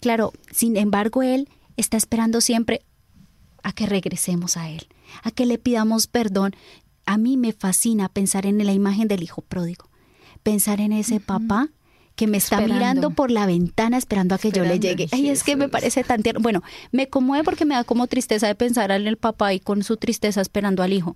Claro, 0.00 0.32
sin 0.52 0.76
embargo, 0.76 1.22
Él 1.22 1.48
está 1.76 1.96
esperando 1.96 2.40
siempre 2.40 2.82
a 3.62 3.72
que 3.72 3.86
regresemos 3.86 4.56
a 4.56 4.70
Él, 4.70 4.86
a 5.24 5.32
que 5.32 5.46
le 5.46 5.58
pidamos 5.58 6.06
perdón. 6.06 6.54
A 7.04 7.18
mí 7.18 7.36
me 7.36 7.52
fascina 7.52 8.08
pensar 8.08 8.46
en 8.46 8.64
la 8.64 8.72
imagen 8.72 9.08
del 9.08 9.22
Hijo 9.22 9.42
pródigo, 9.42 9.88
pensar 10.42 10.80
en 10.80 10.92
ese 10.92 11.18
papá 11.18 11.70
que 12.16 12.26
me 12.26 12.38
está 12.38 12.60
mirando 12.62 13.10
por 13.10 13.30
la 13.30 13.46
ventana 13.46 13.98
esperando 13.98 14.34
a 14.34 14.38
que 14.38 14.50
yo 14.50 14.64
le 14.64 14.80
llegue. 14.80 15.06
Ay, 15.12 15.28
es 15.28 15.44
que 15.44 15.54
me 15.54 15.68
parece 15.68 16.02
tan 16.02 16.22
tierno. 16.22 16.40
Bueno, 16.40 16.62
me 16.90 17.08
conmueve 17.08 17.44
porque 17.44 17.66
me 17.66 17.74
da 17.74 17.84
como 17.84 18.06
tristeza 18.06 18.46
de 18.46 18.54
pensar 18.54 18.90
en 18.90 19.06
el 19.06 19.18
papá 19.18 19.52
y 19.52 19.60
con 19.60 19.84
su 19.84 19.98
tristeza 19.98 20.40
esperando 20.40 20.82
al 20.82 20.94
hijo. 20.94 21.14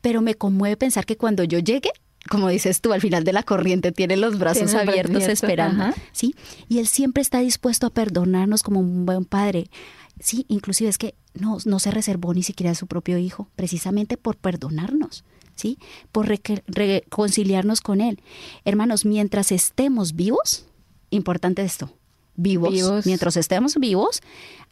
Pero 0.00 0.22
me 0.22 0.34
conmueve 0.34 0.76
pensar 0.76 1.04
que 1.04 1.18
cuando 1.18 1.44
yo 1.44 1.58
llegue, 1.58 1.90
como 2.30 2.48
dices 2.48 2.80
tú, 2.80 2.94
al 2.94 3.02
final 3.02 3.24
de 3.24 3.34
la 3.34 3.42
corriente 3.42 3.92
tiene 3.92 4.16
los 4.16 4.38
brazos 4.38 4.74
abiertos 4.74 5.24
esperando, 5.24 5.84
¿sí? 6.12 6.34
Y 6.68 6.78
él 6.78 6.86
siempre 6.86 7.20
está 7.20 7.40
dispuesto 7.40 7.86
a 7.86 7.90
perdonarnos 7.90 8.62
como 8.62 8.80
un 8.80 9.04
buen 9.04 9.26
padre. 9.26 9.70
Sí, 10.18 10.46
inclusive 10.48 10.88
es 10.88 10.98
que 10.98 11.14
no, 11.34 11.58
no 11.66 11.78
se 11.78 11.90
reservó 11.90 12.32
ni 12.32 12.42
siquiera 12.42 12.72
a 12.72 12.74
su 12.74 12.86
propio 12.86 13.18
hijo, 13.18 13.48
precisamente 13.54 14.16
por 14.16 14.36
perdonarnos. 14.36 15.24
¿Sí? 15.58 15.78
Por 16.12 16.28
reconciliarnos 16.28 17.80
con 17.80 18.00
Él. 18.00 18.20
Hermanos, 18.64 19.04
mientras 19.04 19.52
estemos 19.52 20.14
vivos, 20.14 20.66
importante 21.10 21.62
esto, 21.62 21.90
vivos, 22.36 23.04
mientras 23.04 23.36
estemos 23.36 23.76
vivos, 23.76 24.22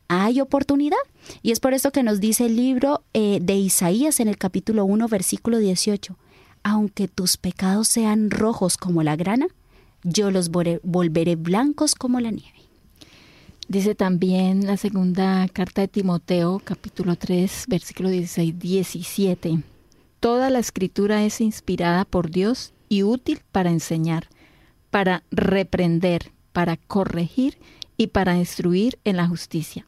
hay 0.09 0.41
oportunidad. 0.41 0.99
Y 1.43 1.51
es 1.51 1.61
por 1.61 1.75
esto 1.75 1.91
que 1.91 2.03
nos 2.03 2.21
dice 2.21 2.47
el 2.47 2.57
libro 2.57 3.03
eh, 3.13 3.39
de 3.43 3.55
Isaías 3.57 4.21
en 4.21 4.29
el 4.29 4.39
capítulo 4.39 4.85
1, 4.85 5.09
versículo 5.09 5.59
18. 5.59 6.17
Aunque 6.63 7.09
tus 7.09 7.37
pecados 7.37 7.89
sean 7.89 8.31
rojos 8.31 8.77
como 8.77 9.03
la 9.03 9.17
grana, 9.17 9.47
yo 10.03 10.31
los 10.31 10.51
volveré 10.51 11.37
blancos 11.37 11.95
como 11.95 12.21
la 12.21 12.31
nieve. 12.31 12.57
Dice 13.69 13.97
también 13.97 14.65
la 14.65 14.77
segunda 14.77 15.49
carta 15.49 15.81
de 15.81 15.89
Timoteo, 15.89 16.61
capítulo 16.63 17.17
3, 17.17 17.65
versículo 17.69 18.11
16, 18.11 18.57
17. 18.57 19.63
Toda 20.27 20.51
la 20.51 20.59
escritura 20.59 21.25
es 21.25 21.41
inspirada 21.41 22.05
por 22.05 22.33
Dios 22.33 22.75
y 22.89 23.05
útil 23.05 23.43
para 23.53 23.71
enseñar, 23.71 24.27
para 24.91 25.23
reprender, 25.31 26.33
para 26.53 26.77
corregir 26.77 27.59
y 27.97 28.09
para 28.09 28.37
instruir 28.37 28.99
en 29.05 29.19
la 29.19 29.29
justicia, 29.29 29.87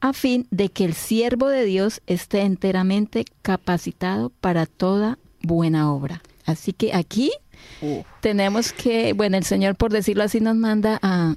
a 0.00 0.12
fin 0.12 0.46
de 0.50 0.68
que 0.68 0.84
el 0.84 0.92
siervo 0.92 1.48
de 1.48 1.64
Dios 1.64 2.02
esté 2.06 2.42
enteramente 2.42 3.24
capacitado 3.40 4.28
para 4.42 4.66
toda 4.66 5.18
buena 5.40 5.90
obra. 5.90 6.20
Así 6.44 6.74
que 6.74 6.92
aquí 6.92 7.30
tenemos 8.20 8.74
que, 8.74 9.14
bueno, 9.14 9.38
el 9.38 9.44
Señor, 9.44 9.76
por 9.76 9.92
decirlo 9.92 10.24
así, 10.24 10.40
nos 10.40 10.56
manda 10.56 10.98
a, 11.00 11.36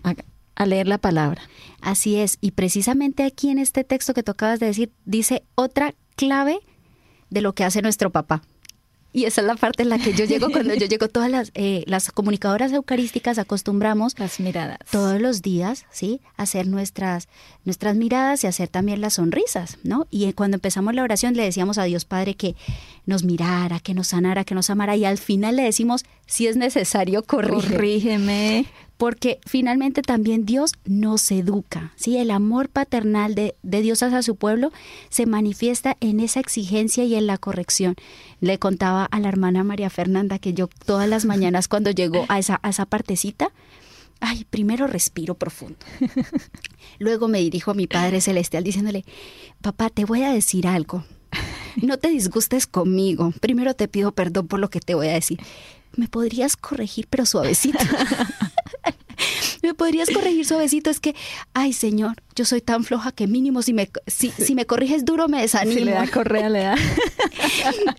a 0.55 0.65
leer 0.65 0.89
la 0.89 0.97
palabra. 0.97 1.43
Así 1.79 2.17
es, 2.17 2.39
y 2.41 2.51
precisamente 2.51 3.23
aquí 3.23 3.51
en 3.51 3.59
este 3.59 3.85
texto 3.85 4.13
que 4.13 4.21
tú 4.21 4.33
acabas 4.33 4.59
de 4.59 4.65
decir, 4.65 4.91
dice 5.05 5.43
otra 5.55 5.95
clave 6.17 6.59
de 7.33 7.41
lo 7.41 7.53
que 7.53 7.63
hace 7.63 7.81
nuestro 7.81 8.09
papá. 8.09 8.41
Y 9.15 9.25
esa 9.25 9.41
es 9.41 9.47
la 9.47 9.55
parte 9.55 9.83
en 9.83 9.89
la 9.89 9.99
que 9.99 10.13
yo 10.13 10.25
llego 10.25 10.49
cuando 10.49 10.73
yo 10.73 10.85
llego. 10.87 11.07
Todas 11.07 11.29
las, 11.29 11.51
eh, 11.53 11.83
las 11.85 12.11
comunicadoras 12.11 12.73
eucarísticas 12.73 13.37
acostumbramos 13.37 14.17
las 14.17 14.39
miradas 14.39 14.79
todos 14.91 15.21
los 15.21 15.43
días, 15.43 15.85
¿sí? 15.91 16.19
hacer 16.35 16.67
nuestras, 16.67 17.27
nuestras 17.63 17.95
miradas 17.95 18.43
y 18.43 18.47
hacer 18.47 18.69
también 18.69 19.01
las 19.01 19.13
sonrisas, 19.13 19.77
¿no? 19.83 20.07
Y 20.09 20.33
cuando 20.33 20.55
empezamos 20.55 20.95
la 20.95 21.03
oración 21.03 21.35
le 21.35 21.43
decíamos 21.43 21.77
a 21.77 21.83
Dios 21.83 22.05
Padre 22.05 22.33
que 22.33 22.55
nos 23.05 23.23
mirara, 23.23 23.79
que 23.79 23.93
nos 23.93 24.07
sanara, 24.07 24.45
que 24.45 24.55
nos 24.55 24.71
amara 24.71 24.95
y 24.95 25.05
al 25.05 25.19
final 25.19 25.57
le 25.57 25.63
decimos, 25.63 26.05
si 26.25 26.47
es 26.47 26.57
necesario, 26.57 27.21
corrígeme. 27.21 27.75
corrígeme 27.75 28.65
porque 28.97 29.39
finalmente 29.45 30.01
también 30.01 30.45
Dios 30.45 30.73
nos 30.85 31.29
educa, 31.31 31.93
¿sí? 31.95 32.17
El 32.17 32.31
amor 32.31 32.69
paternal 32.69 33.35
de, 33.35 33.55
Dios 33.63 34.03
hacia 34.03 34.21
su 34.21 34.35
pueblo 34.35 34.71
se 35.09 35.25
manifiesta 35.25 35.97
en 35.99 36.19
esa 36.19 36.39
exigencia 36.39 37.03
y 37.03 37.15
en 37.15 37.27
la 37.27 37.37
corrección. 37.37 37.95
Le 38.39 38.59
contaba 38.59 39.05
a 39.05 39.19
la 39.19 39.29
hermana 39.29 39.63
María 39.63 39.89
Fernanda 39.89 40.39
que 40.39 40.53
yo 40.53 40.69
todas 40.85 41.09
las 41.09 41.25
mañanas 41.25 41.67
cuando 41.67 41.91
llego 41.91 42.25
a 42.29 42.39
esa, 42.39 42.59
a 42.61 42.69
esa 42.69 42.85
partecita, 42.85 43.51
ay, 44.19 44.45
primero 44.49 44.87
respiro 44.87 45.35
profundo. 45.35 45.77
Luego 46.99 47.27
me 47.27 47.39
dirijo 47.39 47.71
a 47.71 47.75
mi 47.75 47.87
Padre 47.87 48.21
Celestial 48.21 48.63
diciéndole, 48.63 49.03
papá, 49.61 49.89
te 49.89 50.05
voy 50.05 50.23
a 50.23 50.31
decir 50.31 50.67
algo. 50.67 51.03
No 51.81 51.97
te 51.97 52.09
disgustes 52.09 52.67
conmigo. 52.67 53.33
Primero 53.39 53.73
te 53.73 53.87
pido 53.87 54.11
perdón 54.11 54.47
por 54.47 54.59
lo 54.59 54.69
que 54.69 54.79
te 54.79 54.93
voy 54.93 55.07
a 55.07 55.13
decir. 55.13 55.39
¿Me 55.95 56.07
podrías 56.07 56.55
corregir, 56.55 57.07
pero 57.09 57.25
suavecito? 57.25 57.79
¿Me 59.73 59.77
podrías 59.77 60.11
corregir 60.11 60.45
suavecito? 60.45 60.91
Es 60.91 60.99
que, 60.99 61.15
ay, 61.55 61.73
señor, 61.73 62.17
yo 62.35 62.45
soy 62.45 62.61
tan 62.61 62.83
floja 62.83 63.11
que 63.11 63.27
mínimo 63.27 63.61
si 63.61 63.73
me, 63.73 63.89
si, 64.07 64.31
si 64.31 64.55
me 64.55 64.65
corriges 64.65 65.05
duro 65.05 65.27
me 65.27 65.41
desanimo. 65.41 65.77
Si 65.77 65.85
le 65.85 65.91
da 65.91 66.07
correa, 66.07 66.49
le 66.49 66.59
da. 66.59 66.75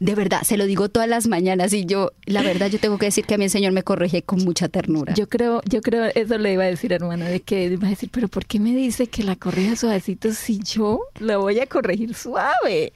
De 0.00 0.14
verdad, 0.14 0.42
se 0.42 0.56
lo 0.56 0.66
digo 0.66 0.88
todas 0.88 1.08
las 1.08 1.26
mañanas 1.26 1.72
y 1.72 1.84
yo, 1.86 2.12
la 2.26 2.42
verdad, 2.42 2.70
yo 2.70 2.78
tengo 2.78 2.98
que 2.98 3.06
decir 3.06 3.24
que 3.24 3.34
a 3.34 3.38
mí 3.38 3.44
el 3.44 3.50
Señor 3.50 3.72
me 3.72 3.82
corrige 3.82 4.22
con 4.22 4.44
mucha 4.44 4.68
ternura. 4.68 5.14
Yo 5.14 5.28
creo, 5.28 5.60
yo 5.68 5.80
creo, 5.80 6.04
eso 6.14 6.38
le 6.38 6.52
iba 6.52 6.64
a 6.64 6.66
decir, 6.66 6.92
hermana, 6.92 7.28
de 7.28 7.40
que 7.40 7.64
iba 7.64 7.86
a 7.86 7.90
decir, 7.90 8.10
pero 8.12 8.28
¿por 8.28 8.46
qué 8.46 8.60
me 8.60 8.74
dice 8.74 9.06
que 9.06 9.22
la 9.22 9.36
corrija 9.36 9.76
suavecito 9.76 10.32
si 10.32 10.60
yo 10.60 11.00
la 11.18 11.36
voy 11.36 11.60
a 11.60 11.66
corregir 11.66 12.14
suave? 12.14 12.92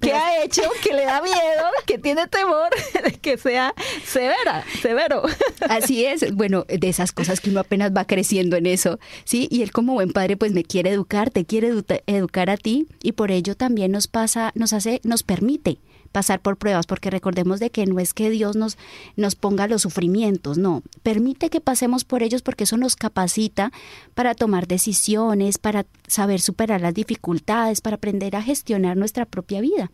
¿Qué 0.00 0.12
ha 0.12 0.44
hecho? 0.44 0.62
Que 0.82 0.92
le 0.92 1.04
da 1.04 1.22
miedo, 1.22 1.64
que 1.86 1.98
tiene 1.98 2.26
temor 2.28 2.70
de 3.04 3.12
que 3.12 3.38
sea 3.38 3.74
severa, 4.04 4.64
severo. 4.82 5.22
Así 5.68 6.04
es, 6.04 6.34
bueno, 6.34 6.64
de 6.68 6.88
esas 6.88 7.12
cosas 7.12 7.40
que 7.40 7.50
uno 7.50 7.60
apenas 7.60 7.92
va 7.96 8.04
creciendo 8.06 8.56
en 8.56 8.66
eso, 8.66 8.98
¿sí? 9.24 9.48
Y 9.50 9.62
él 9.62 9.72
como 9.72 9.94
buen 9.94 10.12
padre, 10.12 10.36
pues 10.36 10.52
me 10.52 10.64
quiere 10.74 10.90
educar, 10.90 11.30
te 11.30 11.44
quiere 11.44 11.72
educar 12.08 12.50
a 12.50 12.56
ti 12.56 12.88
y 13.00 13.12
por 13.12 13.30
ello 13.30 13.54
también 13.54 13.92
nos 13.92 14.08
pasa, 14.08 14.50
nos 14.56 14.72
hace, 14.72 15.00
nos 15.04 15.22
permite 15.22 15.78
pasar 16.10 16.40
por 16.40 16.56
pruebas, 16.56 16.86
porque 16.86 17.10
recordemos 17.10 17.60
de 17.60 17.70
que 17.70 17.86
no 17.86 18.00
es 18.00 18.12
que 18.12 18.28
Dios 18.28 18.56
nos, 18.56 18.76
nos 19.14 19.36
ponga 19.36 19.68
los 19.68 19.82
sufrimientos, 19.82 20.58
no, 20.58 20.82
permite 21.04 21.48
que 21.48 21.60
pasemos 21.60 22.02
por 22.02 22.24
ellos 22.24 22.42
porque 22.42 22.64
eso 22.64 22.76
nos 22.76 22.96
capacita 22.96 23.70
para 24.16 24.34
tomar 24.34 24.66
decisiones, 24.66 25.58
para 25.58 25.86
saber 26.08 26.40
superar 26.40 26.80
las 26.80 26.92
dificultades, 26.92 27.80
para 27.80 27.94
aprender 27.94 28.34
a 28.34 28.42
gestionar 28.42 28.96
nuestra 28.96 29.26
propia 29.26 29.60
vida. 29.60 29.92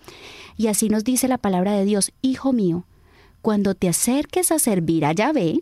Y 0.56 0.68
así 0.68 0.88
nos 0.88 1.04
dice 1.04 1.28
la 1.28 1.36
palabra 1.36 1.72
de 1.72 1.84
Dios, 1.84 2.10
hijo 2.22 2.54
mío, 2.54 2.86
cuando 3.42 3.74
te 3.74 3.90
acerques 3.90 4.50
a 4.50 4.58
servir 4.58 5.04
a 5.04 5.12
Yahvé, 5.12 5.60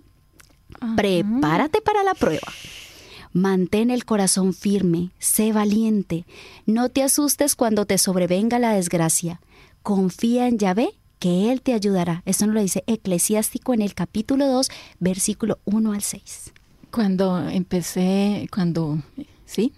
prepárate 0.94 1.80
para 1.80 2.04
la 2.04 2.14
prueba. 2.14 2.52
Mantén 3.32 3.90
el 3.90 4.04
corazón 4.04 4.54
firme, 4.54 5.10
sé 5.18 5.52
valiente, 5.52 6.24
no 6.66 6.88
te 6.88 7.02
asustes 7.02 7.54
cuando 7.54 7.84
te 7.84 7.98
sobrevenga 7.98 8.58
la 8.58 8.72
desgracia. 8.72 9.40
Confía 9.82 10.48
en 10.48 10.58
Yahvé, 10.58 10.90
que 11.18 11.50
Él 11.50 11.62
te 11.62 11.74
ayudará. 11.74 12.22
Eso 12.26 12.46
nos 12.46 12.54
lo 12.54 12.60
dice 12.60 12.84
Eclesiástico 12.86 13.74
en 13.74 13.82
el 13.82 13.94
capítulo 13.94 14.46
2, 14.46 14.68
versículo 15.00 15.58
1 15.64 15.92
al 15.92 16.02
6. 16.02 16.52
Cuando 16.90 17.48
empecé, 17.48 18.48
cuando, 18.52 18.98
sí, 19.44 19.72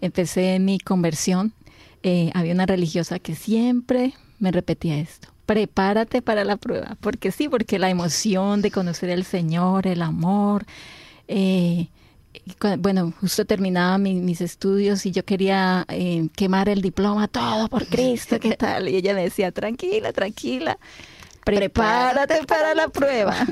empecé 0.00 0.58
mi 0.58 0.78
conversión, 0.78 1.52
eh, 2.02 2.30
había 2.34 2.52
una 2.52 2.66
religiosa 2.66 3.18
que 3.18 3.34
siempre 3.34 4.14
me 4.38 4.52
repetía 4.52 4.98
esto. 4.98 5.28
Prepárate 5.46 6.22
para 6.22 6.44
la 6.44 6.56
prueba, 6.56 6.96
porque 7.00 7.32
sí, 7.32 7.48
porque 7.48 7.78
la 7.78 7.90
emoción 7.90 8.62
de 8.62 8.70
conocer 8.70 9.10
al 9.10 9.24
Señor, 9.24 9.86
el 9.86 10.02
amor, 10.02 10.66
eh, 11.28 11.88
bueno, 12.78 13.12
justo 13.20 13.44
terminaba 13.44 13.98
mis 13.98 14.40
estudios 14.40 15.06
y 15.06 15.10
yo 15.10 15.24
quería 15.24 15.84
eh, 15.88 16.28
quemar 16.34 16.68
el 16.68 16.82
diploma, 16.82 17.28
todo 17.28 17.68
por 17.68 17.86
Cristo, 17.88 18.38
¿qué 18.40 18.56
tal? 18.56 18.88
Y 18.88 18.96
ella 18.96 19.14
me 19.14 19.22
decía, 19.22 19.52
tranquila, 19.52 20.12
tranquila, 20.12 20.78
prepárate 21.44 22.44
para 22.46 22.74
la 22.74 22.88
prueba. 22.88 23.36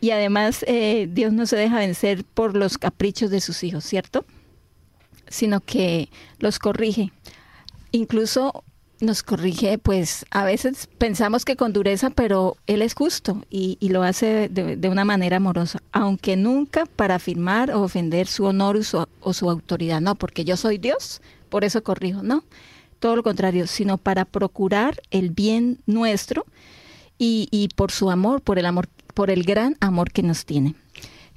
Y 0.00 0.12
además, 0.12 0.64
eh, 0.68 1.08
Dios 1.10 1.32
no 1.32 1.44
se 1.46 1.56
deja 1.56 1.78
vencer 1.78 2.24
por 2.24 2.56
los 2.56 2.78
caprichos 2.78 3.30
de 3.30 3.40
sus 3.40 3.64
hijos, 3.64 3.84
¿cierto? 3.84 4.24
Sino 5.26 5.60
que 5.60 6.08
los 6.38 6.60
corrige. 6.60 7.12
Incluso 7.90 8.62
nos 9.00 9.22
corrige, 9.22 9.78
pues 9.78 10.26
a 10.30 10.44
veces 10.44 10.88
pensamos 10.98 11.44
que 11.44 11.56
con 11.56 11.72
dureza, 11.72 12.10
pero 12.10 12.56
Él 12.66 12.82
es 12.82 12.94
justo 12.94 13.44
y, 13.50 13.76
lo 13.88 14.02
hace 14.02 14.48
de, 14.48 14.88
una 14.88 15.04
manera 15.04 15.36
amorosa, 15.36 15.80
aunque 15.92 16.36
nunca 16.36 16.86
para 16.86 17.16
afirmar 17.16 17.70
o 17.70 17.82
ofender 17.82 18.26
su 18.26 18.44
honor 18.44 18.76
o 18.76 18.82
su, 18.82 19.06
o 19.20 19.32
su 19.32 19.50
autoridad, 19.50 20.00
no, 20.00 20.14
porque 20.14 20.44
yo 20.44 20.56
soy 20.56 20.78
Dios, 20.78 21.20
por 21.48 21.64
eso 21.64 21.82
corrijo, 21.82 22.22
no, 22.22 22.44
todo 22.98 23.16
lo 23.16 23.22
contrario, 23.22 23.66
sino 23.66 23.98
para 23.98 24.24
procurar 24.24 25.00
el 25.10 25.30
bien 25.30 25.78
nuestro 25.86 26.44
y, 27.18 27.48
y 27.50 27.68
por 27.68 27.92
su 27.92 28.10
amor, 28.10 28.40
por 28.40 28.58
el 28.58 28.66
amor, 28.66 28.88
por 29.14 29.30
el 29.30 29.44
gran 29.44 29.76
amor 29.80 30.10
que 30.10 30.22
nos 30.22 30.44
tiene. 30.44 30.74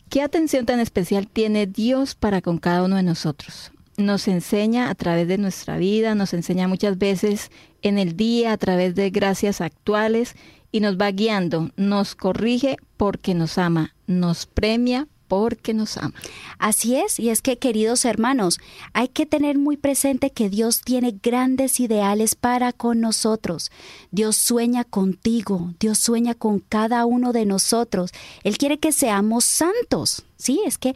¿Qué 0.09 0.22
atención 0.22 0.66
tan 0.66 0.80
especial 0.80 1.28
tiene 1.28 1.68
Dios 1.68 2.16
para 2.16 2.41
con 2.41 2.57
cada 2.57 2.84
uno 2.84 2.97
de 2.97 3.03
nosotros? 3.03 3.70
Nos 4.01 4.27
enseña 4.27 4.89
a 4.89 4.95
través 4.95 5.27
de 5.27 5.37
nuestra 5.37 5.77
vida, 5.77 6.15
nos 6.15 6.33
enseña 6.33 6.67
muchas 6.67 6.97
veces 6.97 7.51
en 7.81 7.97
el 7.97 8.15
día 8.15 8.53
a 8.53 8.57
través 8.57 8.95
de 8.95 9.09
gracias 9.09 9.61
actuales 9.61 10.35
y 10.71 10.79
nos 10.79 10.97
va 10.97 11.11
guiando, 11.11 11.71
nos 11.75 12.15
corrige 12.15 12.77
porque 12.97 13.33
nos 13.33 13.57
ama, 13.57 13.93
nos 14.07 14.45
premia 14.45 15.07
porque 15.31 15.73
nos 15.73 15.95
ama. 15.95 16.13
Así 16.59 16.97
es, 16.97 17.17
y 17.17 17.29
es 17.29 17.41
que 17.41 17.57
queridos 17.57 18.03
hermanos, 18.03 18.59
hay 18.91 19.07
que 19.07 19.25
tener 19.25 19.57
muy 19.57 19.77
presente 19.77 20.31
que 20.31 20.49
Dios 20.49 20.81
tiene 20.81 21.17
grandes 21.23 21.79
ideales 21.79 22.35
para 22.35 22.73
con 22.73 22.99
nosotros. 22.99 23.71
Dios 24.11 24.35
sueña 24.35 24.83
contigo, 24.83 25.73
Dios 25.79 25.99
sueña 25.99 26.35
con 26.35 26.59
cada 26.59 27.05
uno 27.05 27.31
de 27.31 27.45
nosotros. 27.45 28.11
Él 28.43 28.57
quiere 28.57 28.77
que 28.77 28.91
seamos 28.91 29.45
santos. 29.45 30.25
Sí, 30.35 30.59
es 30.65 30.77
que 30.77 30.95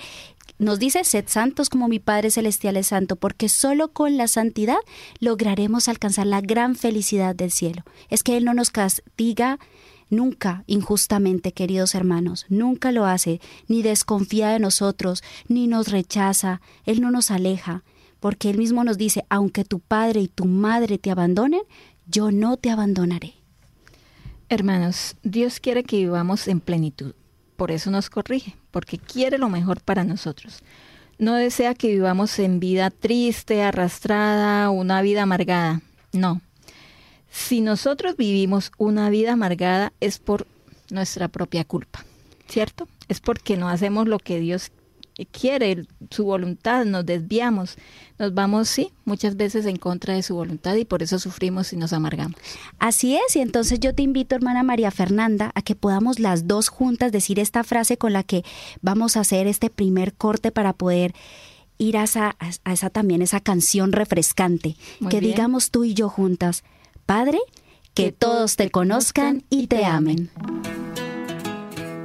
nos 0.57 0.79
dice, 0.79 1.03
sed 1.03 1.25
santos 1.27 1.69
como 1.69 1.87
mi 1.87 1.99
Padre 1.99 2.31
Celestial 2.31 2.77
es 2.77 2.87
santo, 2.87 3.17
porque 3.17 3.49
solo 3.49 3.91
con 3.91 4.15
la 4.17 4.27
santidad 4.27 4.77
lograremos 5.19 5.89
alcanzar 5.89 6.27
la 6.27 6.41
gran 6.41 6.75
felicidad 6.75 7.35
del 7.35 7.51
cielo. 7.51 7.83
Es 8.09 8.23
que 8.23 8.37
Él 8.37 8.45
no 8.45 8.53
nos 8.53 8.69
castiga 8.69 9.59
nunca 10.09 10.63
injustamente, 10.67 11.51
queridos 11.51 11.93
hermanos, 11.95 12.45
nunca 12.47 12.91
lo 12.91 13.05
hace, 13.05 13.41
ni 13.67 13.81
desconfía 13.81 14.49
de 14.49 14.59
nosotros, 14.59 15.23
ni 15.47 15.67
nos 15.67 15.89
rechaza, 15.89 16.61
Él 16.85 17.01
no 17.01 17.11
nos 17.11 17.31
aleja, 17.31 17.83
porque 18.19 18.49
Él 18.49 18.57
mismo 18.57 18.83
nos 18.83 18.97
dice, 18.97 19.25
aunque 19.29 19.65
tu 19.65 19.79
padre 19.79 20.21
y 20.21 20.27
tu 20.27 20.45
madre 20.45 20.97
te 20.97 21.11
abandonen, 21.11 21.61
yo 22.07 22.31
no 22.31 22.55
te 22.55 22.69
abandonaré. 22.69 23.33
Hermanos, 24.47 25.17
Dios 25.23 25.59
quiere 25.59 25.83
que 25.83 25.97
vivamos 25.97 26.47
en 26.47 26.59
plenitud 26.61 27.13
por 27.55 27.71
eso 27.71 27.89
nos 27.91 28.09
corrige, 28.09 28.55
porque 28.75 28.97
quiere 28.97 29.37
lo 29.37 29.47
mejor 29.47 29.79
para 29.79 30.03
nosotros. 30.03 30.59
No 31.17 31.35
desea 31.35 31.75
que 31.75 31.87
vivamos 31.87 32.37
en 32.39 32.59
vida 32.59 32.89
triste, 32.89 33.63
arrastrada, 33.63 34.69
una 34.69 35.01
vida 35.01 35.21
amargada. 35.21 35.79
No. 36.11 36.41
Si 37.29 37.61
nosotros 37.61 38.17
vivimos 38.17 38.73
una 38.77 39.09
vida 39.09 39.31
amargada 39.31 39.93
es 40.01 40.19
por 40.19 40.45
nuestra 40.89 41.29
propia 41.29 41.63
culpa, 41.63 42.03
¿cierto? 42.49 42.89
Es 43.07 43.21
porque 43.21 43.55
no 43.55 43.69
hacemos 43.69 44.09
lo 44.09 44.19
que 44.19 44.41
Dios 44.41 44.73
quiere, 45.31 45.87
su 46.09 46.25
voluntad, 46.25 46.83
nos 46.83 47.05
desviamos, 47.05 47.77
nos 48.19 48.33
vamos, 48.33 48.67
sí, 48.67 48.91
muchas 49.05 49.37
veces 49.37 49.65
en 49.65 49.77
contra 49.77 50.13
de 50.13 50.23
su 50.23 50.35
voluntad 50.35 50.75
y 50.75 50.83
por 50.83 51.01
eso 51.01 51.19
sufrimos 51.19 51.71
y 51.71 51.77
nos 51.77 51.93
amargamos. 51.93 52.35
Así 52.79 53.15
es, 53.15 53.35
y 53.35 53.39
entonces 53.39 53.79
yo 53.79 53.95
te 53.95 54.03
invito, 54.03 54.35
hermana 54.35 54.63
María 54.63 54.91
Fernanda, 54.91 55.51
a 55.55 55.61
que 55.61 55.75
podamos 55.75 56.19
las 56.19 56.47
dos 56.47 56.67
juntas 56.67 57.13
decir 57.13 57.39
esta 57.39 57.63
frase 57.63 57.97
con 57.97 58.11
la 58.11 58.23
que 58.23 58.43
vamos 58.81 59.15
a 59.15 59.21
hacer 59.21 59.47
este 59.47 59.69
primer 59.69 60.13
corte 60.13 60.51
para 60.51 60.73
poder 60.73 61.13
ir 61.77 61.97
a 61.97 62.03
esa, 62.03 62.35
a 62.39 62.73
esa 62.73 62.89
también, 62.89 63.21
esa 63.21 63.39
canción 63.39 63.91
refrescante, 63.93 64.75
que 65.09 65.21
digamos 65.21 65.71
tú 65.71 65.83
y 65.83 65.93
yo 65.93 66.09
juntas, 66.09 66.63
Padre, 67.05 67.39
que, 67.93 68.11
todos 68.11 68.55
te 68.55 68.71
conozcan 68.71 69.43
y 69.49 69.67
te 69.67 69.85
amen. 69.85 70.29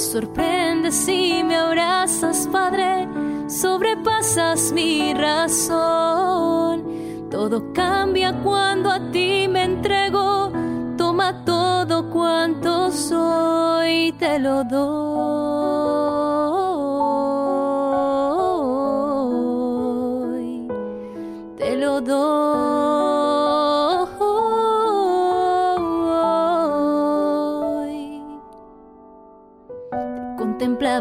Me 0.00 0.06
sorprendes 0.06 1.06
y 1.08 1.44
me 1.44 1.56
abrazas, 1.56 2.48
Padre, 2.50 3.06
sobrepasas 3.48 4.72
mi 4.72 5.12
razón. 5.12 6.84
Todo 7.30 7.70
cambia 7.74 8.32
cuando 8.42 8.90
a 8.90 9.10
ti 9.10 9.46
me 9.46 9.64
entrego, 9.64 10.52
toma 10.96 11.44
todo 11.44 12.08
cuanto 12.08 12.90
soy, 12.90 14.12
te 14.12 14.38
lo 14.38 14.64
doy. 14.64 16.19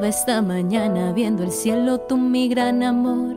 Esta 0.08 0.41
mañana 0.41 1.12
viendo 1.12 1.43
el 1.43 1.52
cielo, 1.52 2.00
tú 2.00 2.18
mi 2.18 2.47
gran 2.47 2.84
amor, 2.84 3.36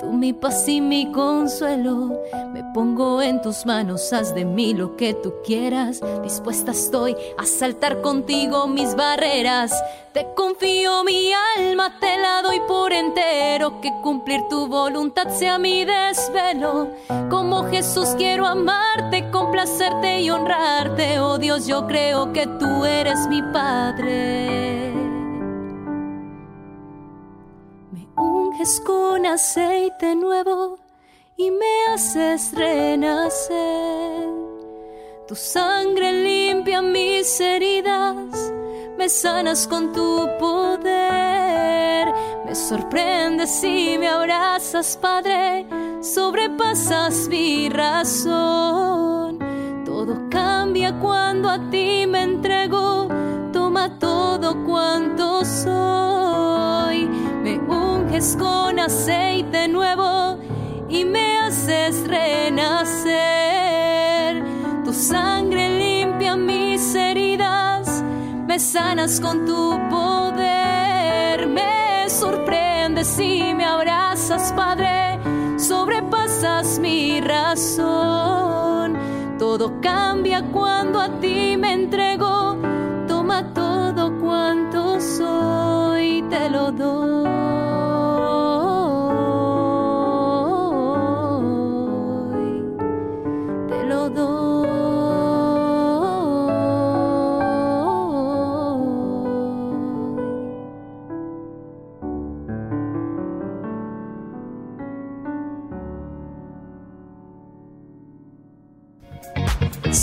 tú 0.00 0.12
mi 0.12 0.32
paz 0.32 0.68
y 0.68 0.80
mi 0.80 1.12
consuelo. 1.12 2.20
Me 2.52 2.64
pongo 2.74 3.22
en 3.22 3.40
tus 3.40 3.64
manos, 3.64 4.12
haz 4.12 4.34
de 4.34 4.44
mí 4.44 4.74
lo 4.74 4.96
que 4.96 5.14
tú 5.14 5.34
quieras. 5.44 6.00
Dispuesta 6.22 6.72
estoy 6.72 7.16
a 7.38 7.46
saltar 7.46 8.00
contigo 8.00 8.66
mis 8.66 8.94
barreras. 8.94 9.72
Te 10.12 10.26
confío 10.34 11.04
mi 11.04 11.32
alma, 11.56 11.98
te 12.00 12.18
la 12.18 12.42
doy 12.42 12.60
por 12.66 12.92
entero. 12.92 13.80
Que 13.80 13.90
cumplir 14.02 14.40
tu 14.50 14.66
voluntad 14.66 15.28
sea 15.28 15.58
mi 15.58 15.84
desvelo. 15.84 16.90
Como 17.30 17.64
Jesús 17.70 18.08
quiero 18.18 18.46
amarte, 18.46 19.30
complacerte 19.30 20.20
y 20.20 20.30
honrarte. 20.30 21.20
Oh 21.20 21.38
Dios, 21.38 21.66
yo 21.66 21.86
creo 21.86 22.32
que 22.32 22.46
tú 22.46 22.84
eres 22.84 23.26
mi 23.28 23.40
Padre. 23.40 24.71
Con 28.84 29.26
aceite 29.26 30.14
nuevo 30.14 30.78
y 31.36 31.50
me 31.50 31.92
haces 31.92 32.52
renacer. 32.54 34.28
Tu 35.26 35.34
sangre 35.34 36.12
limpia 36.12 36.80
mis 36.80 37.40
heridas, 37.40 38.52
me 38.96 39.08
sanas 39.08 39.66
con 39.66 39.92
tu 39.92 40.28
poder. 40.38 42.06
Me 42.46 42.54
sorprendes 42.54 43.64
y 43.64 43.98
me 43.98 44.06
abrazas, 44.06 44.96
Padre, 44.96 45.66
sobrepasas 46.00 47.26
mi 47.26 47.68
razón. 47.68 49.40
Todo 49.84 50.28
cambia 50.30 50.96
cuando 51.00 51.50
a 51.50 51.58
ti 51.68 52.06
me 52.06 52.22
entrego, 52.22 52.51
con 58.38 58.78
aceite 58.78 59.66
nuevo 59.66 60.38
y 60.88 61.04
me 61.04 61.38
haces 61.38 62.06
renacer. 62.06 63.10
Tu 64.84 64.92
sangre 64.92 65.68
limpia 65.68 66.36
mis 66.36 66.94
heridas, 66.94 68.04
me 68.46 68.60
sanas 68.60 69.20
con 69.20 69.44
tu 69.44 69.76
poder. 69.90 71.48
Me 71.48 72.08
sorprendes 72.08 73.18
y 73.18 73.54
me 73.54 73.64
abrazas, 73.64 74.52
Padre, 74.52 75.18
sobrepasas 75.58 76.78
mi 76.78 77.20
razón 77.20 78.96
Todo 79.36 79.80
cambia 79.80 80.42
cuando 80.42 81.00
a 81.00 81.08
ti 81.18 81.56
me 81.56 81.72
entrego. 81.72 82.31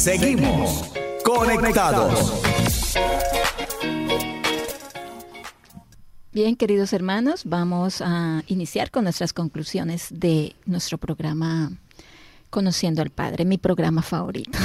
Seguimos 0.10 0.92
conectados. 1.24 2.42
Bien, 6.32 6.56
queridos 6.56 6.94
hermanos, 6.94 7.44
vamos 7.46 8.02
a 8.02 8.42
iniciar 8.48 8.90
con 8.90 9.04
nuestras 9.04 9.34
conclusiones 9.34 10.08
de 10.10 10.56
nuestro 10.66 10.98
programa 10.98 11.74
Conociendo 12.50 13.04
al 13.04 13.12
Padre, 13.12 13.46
mi 13.46 13.60
programa 13.60 14.02
favorito. 14.02 14.58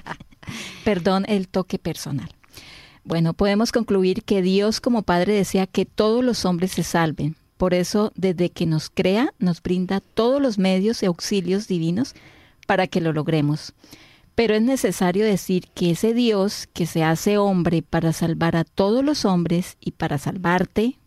Perdón 0.84 1.24
el 1.26 1.48
toque 1.48 1.78
personal. 1.78 2.28
Bueno, 3.02 3.32
podemos 3.32 3.72
concluir 3.72 4.24
que 4.24 4.42
Dios 4.42 4.82
como 4.82 5.04
Padre 5.04 5.32
desea 5.32 5.66
que 5.66 5.86
todos 5.86 6.22
los 6.22 6.44
hombres 6.44 6.72
se 6.72 6.82
salven. 6.82 7.34
Por 7.56 7.72
eso, 7.72 8.12
desde 8.14 8.50
que 8.50 8.66
nos 8.66 8.90
crea, 8.90 9.32
nos 9.38 9.62
brinda 9.62 10.00
todos 10.00 10.42
los 10.42 10.58
medios 10.58 11.02
y 11.02 11.06
auxilios 11.06 11.66
divinos 11.66 12.14
para 12.66 12.86
que 12.88 13.00
lo 13.00 13.14
logremos. 13.14 13.72
Pero 14.40 14.54
es 14.54 14.62
necesario 14.62 15.26
decir 15.26 15.68
que 15.74 15.90
ese 15.90 16.14
Dios 16.14 16.66
que 16.72 16.86
se 16.86 17.04
hace 17.04 17.36
hombre 17.36 17.82
para 17.82 18.14
salvar 18.14 18.56
a 18.56 18.64
todos 18.64 19.04
los 19.04 19.26
hombres 19.26 19.76
y 19.80 19.90
para 19.90 20.16
salvarte, 20.16 20.98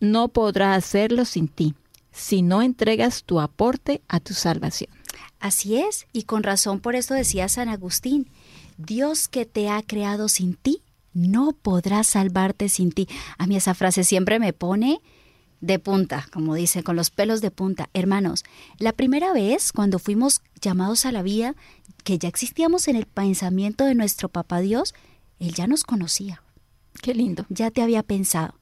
no 0.00 0.26
podrá 0.26 0.74
hacerlo 0.74 1.26
sin 1.26 1.46
ti, 1.46 1.76
si 2.10 2.42
no 2.42 2.62
entregas 2.62 3.22
tu 3.22 3.38
aporte 3.38 4.02
a 4.08 4.18
tu 4.18 4.34
salvación. 4.34 4.90
Así 5.38 5.76
es, 5.76 6.08
y 6.12 6.24
con 6.24 6.42
razón 6.42 6.80
por 6.80 6.96
esto 6.96 7.14
decía 7.14 7.48
San 7.48 7.68
Agustín, 7.68 8.32
Dios 8.78 9.28
que 9.28 9.46
te 9.46 9.68
ha 9.68 9.80
creado 9.82 10.28
sin 10.28 10.54
ti, 10.54 10.82
no 11.12 11.52
podrá 11.52 12.02
salvarte 12.02 12.68
sin 12.68 12.90
ti. 12.90 13.06
A 13.38 13.46
mí 13.46 13.54
esa 13.54 13.74
frase 13.74 14.02
siempre 14.02 14.40
me 14.40 14.52
pone 14.52 15.00
de 15.60 15.78
punta, 15.78 16.26
como 16.32 16.54
dice, 16.54 16.82
con 16.82 16.96
los 16.96 17.10
pelos 17.10 17.40
de 17.40 17.50
punta. 17.50 17.88
Hermanos, 17.94 18.44
la 18.78 18.92
primera 18.92 19.32
vez 19.32 19.72
cuando 19.72 19.98
fuimos 19.98 20.42
llamados 20.60 21.06
a 21.06 21.12
la 21.12 21.22
vida, 21.22 21.54
que 22.04 22.18
ya 22.18 22.28
existíamos 22.28 22.88
en 22.88 22.96
el 22.96 23.06
pensamiento 23.06 23.84
de 23.84 23.94
nuestro 23.94 24.28
papá 24.28 24.60
Dios, 24.60 24.94
Él 25.38 25.54
ya 25.54 25.66
nos 25.66 25.84
conocía. 25.84 26.42
Qué 27.02 27.14
lindo. 27.14 27.46
Ya 27.48 27.70
te 27.70 27.82
había 27.82 28.02
pensado. 28.02 28.54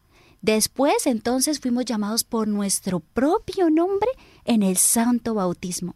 Después 0.45 1.07
entonces 1.07 1.59
fuimos 1.59 1.87
llamados 1.87 2.23
por 2.23 2.49
nuestro 2.49 3.01
propio 3.01 3.71
nombre 3.71 4.11
en 4.45 4.63
el 4.63 4.77
santo 4.77 5.33
bautismo. 5.33 5.95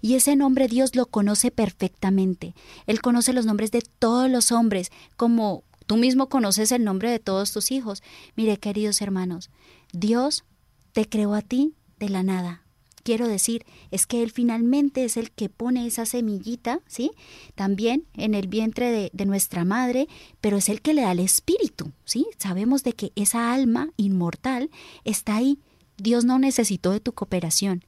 Y 0.00 0.14
ese 0.14 0.36
nombre 0.36 0.68
Dios 0.68 0.94
lo 0.94 1.06
conoce 1.06 1.50
perfectamente. 1.50 2.54
Él 2.86 3.00
conoce 3.00 3.32
los 3.32 3.44
nombres 3.44 3.72
de 3.72 3.82
todos 3.98 4.30
los 4.30 4.52
hombres, 4.52 4.92
como 5.16 5.64
tú 5.86 5.96
mismo 5.96 6.28
conoces 6.28 6.70
el 6.70 6.84
nombre 6.84 7.10
de 7.10 7.18
todos 7.18 7.52
tus 7.52 7.72
hijos. 7.72 8.02
Mire, 8.36 8.58
queridos 8.58 9.02
hermanos, 9.02 9.50
Dios 9.92 10.44
te 10.92 11.08
creó 11.08 11.34
a 11.34 11.42
ti 11.42 11.74
de 11.98 12.08
la 12.08 12.22
nada. 12.22 12.62
Quiero 13.02 13.26
decir, 13.26 13.64
es 13.90 14.06
que 14.06 14.22
Él 14.22 14.30
finalmente 14.30 15.04
es 15.04 15.16
el 15.16 15.30
que 15.30 15.48
pone 15.48 15.86
esa 15.86 16.04
semillita, 16.04 16.80
¿sí? 16.86 17.10
También 17.54 18.04
en 18.14 18.34
el 18.34 18.48
vientre 18.48 18.90
de, 18.90 19.10
de 19.14 19.24
nuestra 19.24 19.64
madre, 19.64 20.08
pero 20.40 20.58
es 20.58 20.68
el 20.68 20.82
que 20.82 20.92
le 20.92 21.02
da 21.02 21.12
el 21.12 21.20
espíritu, 21.20 21.92
¿sí? 22.04 22.26
Sabemos 22.36 22.82
de 22.82 22.92
que 22.92 23.12
esa 23.16 23.54
alma 23.54 23.90
inmortal 23.96 24.70
está 25.04 25.36
ahí. 25.36 25.58
Dios 25.96 26.24
no 26.24 26.38
necesitó 26.38 26.90
de 26.90 27.00
tu 27.00 27.12
cooperación, 27.12 27.84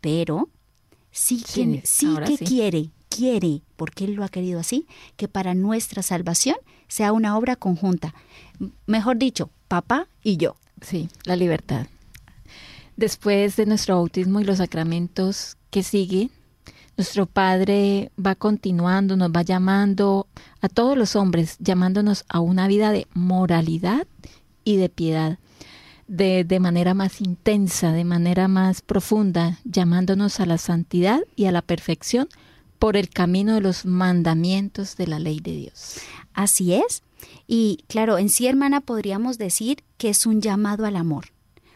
pero 0.00 0.48
sí 1.10 1.42
que, 1.42 1.82
sí, 1.84 2.14
que 2.26 2.38
quiere, 2.38 2.90
quiere, 3.08 3.62
porque 3.76 4.04
Él 4.04 4.14
lo 4.14 4.24
ha 4.24 4.28
querido 4.28 4.60
así, 4.60 4.86
que 5.16 5.28
para 5.28 5.54
nuestra 5.54 6.02
salvación 6.02 6.56
sea 6.88 7.12
una 7.12 7.36
obra 7.36 7.56
conjunta. 7.56 8.14
Mejor 8.86 9.18
dicho, 9.18 9.50
papá 9.68 10.08
y 10.22 10.36
yo. 10.36 10.56
Sí, 10.80 11.08
la 11.24 11.36
libertad. 11.36 11.86
Después 12.96 13.56
de 13.56 13.66
nuestro 13.66 13.96
bautismo 13.96 14.40
y 14.40 14.44
los 14.44 14.58
sacramentos 14.58 15.56
que 15.70 15.82
sigue, 15.82 16.30
nuestro 16.96 17.26
Padre 17.26 18.12
va 18.24 18.34
continuando, 18.34 19.16
nos 19.16 19.30
va 19.30 19.42
llamando 19.42 20.26
a 20.60 20.68
todos 20.68 20.98
los 20.98 21.16
hombres, 21.16 21.56
llamándonos 21.60 22.24
a 22.28 22.40
una 22.40 22.68
vida 22.68 22.92
de 22.92 23.06
moralidad 23.14 24.06
y 24.64 24.76
de 24.76 24.90
piedad, 24.90 25.38
de, 26.08 26.44
de 26.44 26.60
manera 26.60 26.92
más 26.92 27.20
intensa, 27.20 27.92
de 27.92 28.04
manera 28.04 28.48
más 28.48 28.82
profunda, 28.82 29.58
llamándonos 29.64 30.40
a 30.40 30.46
la 30.46 30.58
santidad 30.58 31.20
y 31.36 31.46
a 31.46 31.52
la 31.52 31.62
perfección 31.62 32.28
por 32.80 32.96
el 32.96 33.10
camino 33.10 33.54
de 33.54 33.60
los 33.60 33.84
mandamientos 33.84 34.96
de 34.96 35.06
la 35.06 35.18
ley 35.18 35.38
de 35.38 35.52
Dios. 35.52 35.98
Así 36.32 36.72
es. 36.72 37.02
Y 37.46 37.84
claro, 37.88 38.16
en 38.16 38.30
sí, 38.30 38.46
hermana, 38.46 38.80
podríamos 38.80 39.36
decir 39.36 39.84
que 39.98 40.08
es 40.08 40.24
un 40.24 40.40
llamado 40.40 40.86
al 40.86 40.96
amor. 40.96 41.26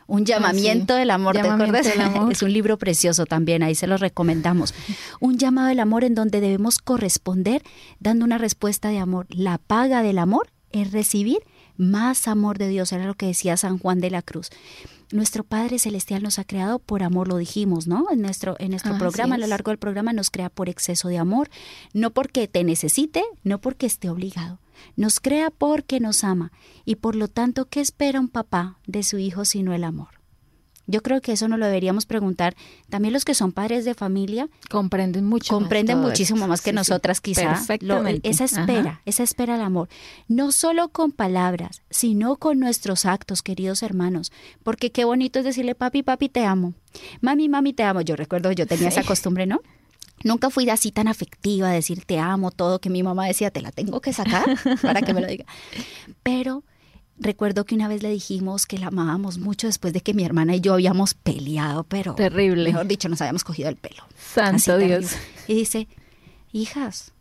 Un 0.07 0.23
ah, 0.23 0.25
llamamiento 0.25 0.95
del 0.95 1.11
amor, 1.11 1.35
¿te 1.35 1.47
acuerdas? 1.47 1.87
Es 2.31 2.43
un 2.43 2.53
libro 2.53 2.79
precioso 2.79 3.27
también, 3.27 3.63
ahí 3.63 3.75
se 3.75 3.87
lo 3.87 3.99
recomendamos. 3.99 4.75
Un 5.21 5.37
llamado 5.37 5.69
del 5.69 5.81
amor 5.81 6.05
en 6.05 6.15
donde 6.15 6.41
debemos 6.41 6.79
corresponder 6.79 7.63
dando 8.01 8.25
una 8.25 8.39
respuesta 8.39 8.89
de 8.89 8.99
amor. 8.99 9.27
La 9.29 9.59
paga 9.59 10.03
del 10.03 10.19
amor 10.19 10.49
es 10.73 10.91
recibir 10.91 11.39
más 11.77 12.29
amor 12.29 12.59
de 12.59 12.69
Dios, 12.69 12.93
era 12.93 13.07
lo 13.07 13.15
que 13.15 13.27
decía 13.27 13.57
San 13.57 13.79
Juan 13.79 14.01
de 14.01 14.11
la 14.11 14.23
Cruz. 14.23 14.51
Nuestro 15.13 15.45
Padre 15.45 15.79
Celestial 15.79 16.23
nos 16.23 16.39
ha 16.39 16.45
creado 16.45 16.79
por 16.79 17.03
amor, 17.03 17.29
lo 17.29 17.37
dijimos, 17.37 17.87
¿no? 17.87 18.07
En 18.11 18.21
nuestro, 18.21 18.57
en 18.59 18.71
nuestro 18.71 18.99
programa, 18.99 19.37
a 19.37 19.39
lo 19.39 19.47
largo 19.47 19.71
del 19.71 19.79
programa, 19.79 20.13
nos 20.13 20.31
crea 20.31 20.49
por 20.51 20.69
exceso 20.69 21.09
de 21.09 21.19
amor, 21.19 21.51
no 21.93 22.11
porque 22.11 22.49
te 22.49 22.65
necesite, 22.65 23.23
no 23.43 23.61
porque 23.61 23.87
esté 23.87 24.09
obligado. 24.09 24.59
Nos 24.97 25.21
crea 25.21 25.51
porque 25.51 26.01
nos 26.01 26.25
ama 26.25 26.53
y 26.85 26.97
por 26.97 27.15
lo 27.15 27.29
tanto, 27.29 27.67
¿qué 27.67 27.81
espera 27.81 28.19
un 28.19 28.29
papá 28.29 28.79
de 28.87 29.03
su 29.03 29.19
hijo 29.19 29.45
sino 29.45 29.73
el 29.73 29.85
amor? 29.85 30.24
Yo 30.87 31.03
creo 31.03 31.21
que 31.21 31.33
eso 31.33 31.49
nos 31.49 31.59
lo 31.59 31.67
deberíamos 31.67 32.07
preguntar. 32.07 32.55
También 32.91 33.15
los 33.15 33.25
que 33.25 33.35
son 33.35 33.53
padres 33.53 33.85
de 33.85 33.95
familia 33.95 34.49
comprenden 34.71 35.25
mucho, 35.25 35.55
comprenden 35.55 35.99
muchísimo 35.99 36.47
más 36.47 36.61
que 36.61 36.73
nosotras, 36.73 37.21
quizás. 37.21 37.67
esa 38.23 38.45
espera, 38.45 39.01
esa 39.05 39.23
espera 39.23 39.55
al 39.55 39.63
amor, 39.63 39.89
no 40.29 40.53
solo 40.53 40.89
con 40.89 41.13
palabras, 41.13 41.83
sino 41.91 42.37
con 42.37 42.61
nuestros 42.61 43.07
actos, 43.07 43.43
queridos 43.43 43.83
hermanos. 43.83 44.33
Porque 44.63 44.93
qué 44.93 45.05
bonito 45.05 45.39
es 45.39 45.45
decirle, 45.45 45.75
papi, 45.75 46.03
papi, 46.03 46.29
te 46.29 46.45
amo. 46.45 46.75
Mami, 47.21 47.49
mami, 47.49 47.73
te 47.73 47.83
amo. 47.83 48.03
Yo 48.03 48.17
recuerdo, 48.17 48.53
yo 48.53 48.67
tenía 48.67 48.89
esa 48.89 49.03
costumbre, 49.03 49.47
¿no? 49.47 49.61
Nunca 50.23 50.49
fui 50.49 50.69
así 50.71 50.91
tan 50.91 51.09
afectiva, 51.09 51.69
a 51.69 51.73
decir 51.73 52.05
te 52.05 52.19
amo, 52.19 52.51
todo, 52.51 52.79
que 52.79 52.89
mi 52.89 53.03
mamá 53.03 53.27
decía, 53.27 53.51
te 53.51 53.61
la 53.61 53.73
tengo 53.73 54.01
que 54.01 54.13
sacar 54.13 54.45
para 54.81 55.03
que 55.03 55.13
me 55.13 55.21
lo 55.21 55.27
diga. 55.27 55.45
Pero 56.23 56.63
recuerdo 57.19 57.65
que 57.65 57.75
una 57.75 57.89
vez 57.89 58.03
le 58.03 58.11
dijimos 58.11 58.67
que 58.67 58.79
la 58.79 58.89
amábamos 58.89 59.39
mucho 59.39 59.67
después 59.67 59.93
de 59.93 60.01
que 60.01 60.15
mi 60.15 60.25
hermana 60.25 60.57
y 60.57 60.61
yo 60.61 60.75
habíamos 60.75 61.15
peleado, 61.15 61.85
pero... 61.85 62.15
Terrible. 62.15 62.71
Mejor 62.71 62.87
dicho, 62.87 63.09
nos 63.09 63.21
habíamos 63.21 63.45
cogido 63.45 63.69
el 63.69 63.77
pelo. 63.77 64.03
Santo 64.17 64.79
Dios. 64.79 65.13
Y 65.47 65.55
dice, 65.55 65.89
hijas, 66.53 67.13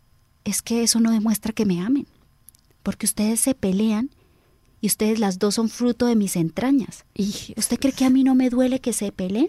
es 0.44 0.62
que 0.62 0.82
eso 0.82 1.00
no 1.00 1.10
demuestra 1.10 1.52
que 1.52 1.66
me 1.66 1.80
amen, 1.80 2.06
porque 2.82 3.06
ustedes 3.06 3.40
se 3.40 3.54
pelean 3.54 4.10
y 4.80 4.86
ustedes 4.86 5.18
las 5.18 5.38
dos 5.38 5.54
son 5.54 5.70
fruto 5.70 6.06
de 6.06 6.16
mis 6.16 6.36
entrañas. 6.36 7.04
¿Y 7.14 7.54
¿Usted 7.56 7.78
cree 7.78 7.92
que 7.92 8.04
a 8.04 8.10
mí 8.10 8.22
no 8.22 8.34
me 8.34 8.50
duele 8.50 8.80
que 8.80 8.92
se 8.92 9.12
peleen? 9.12 9.48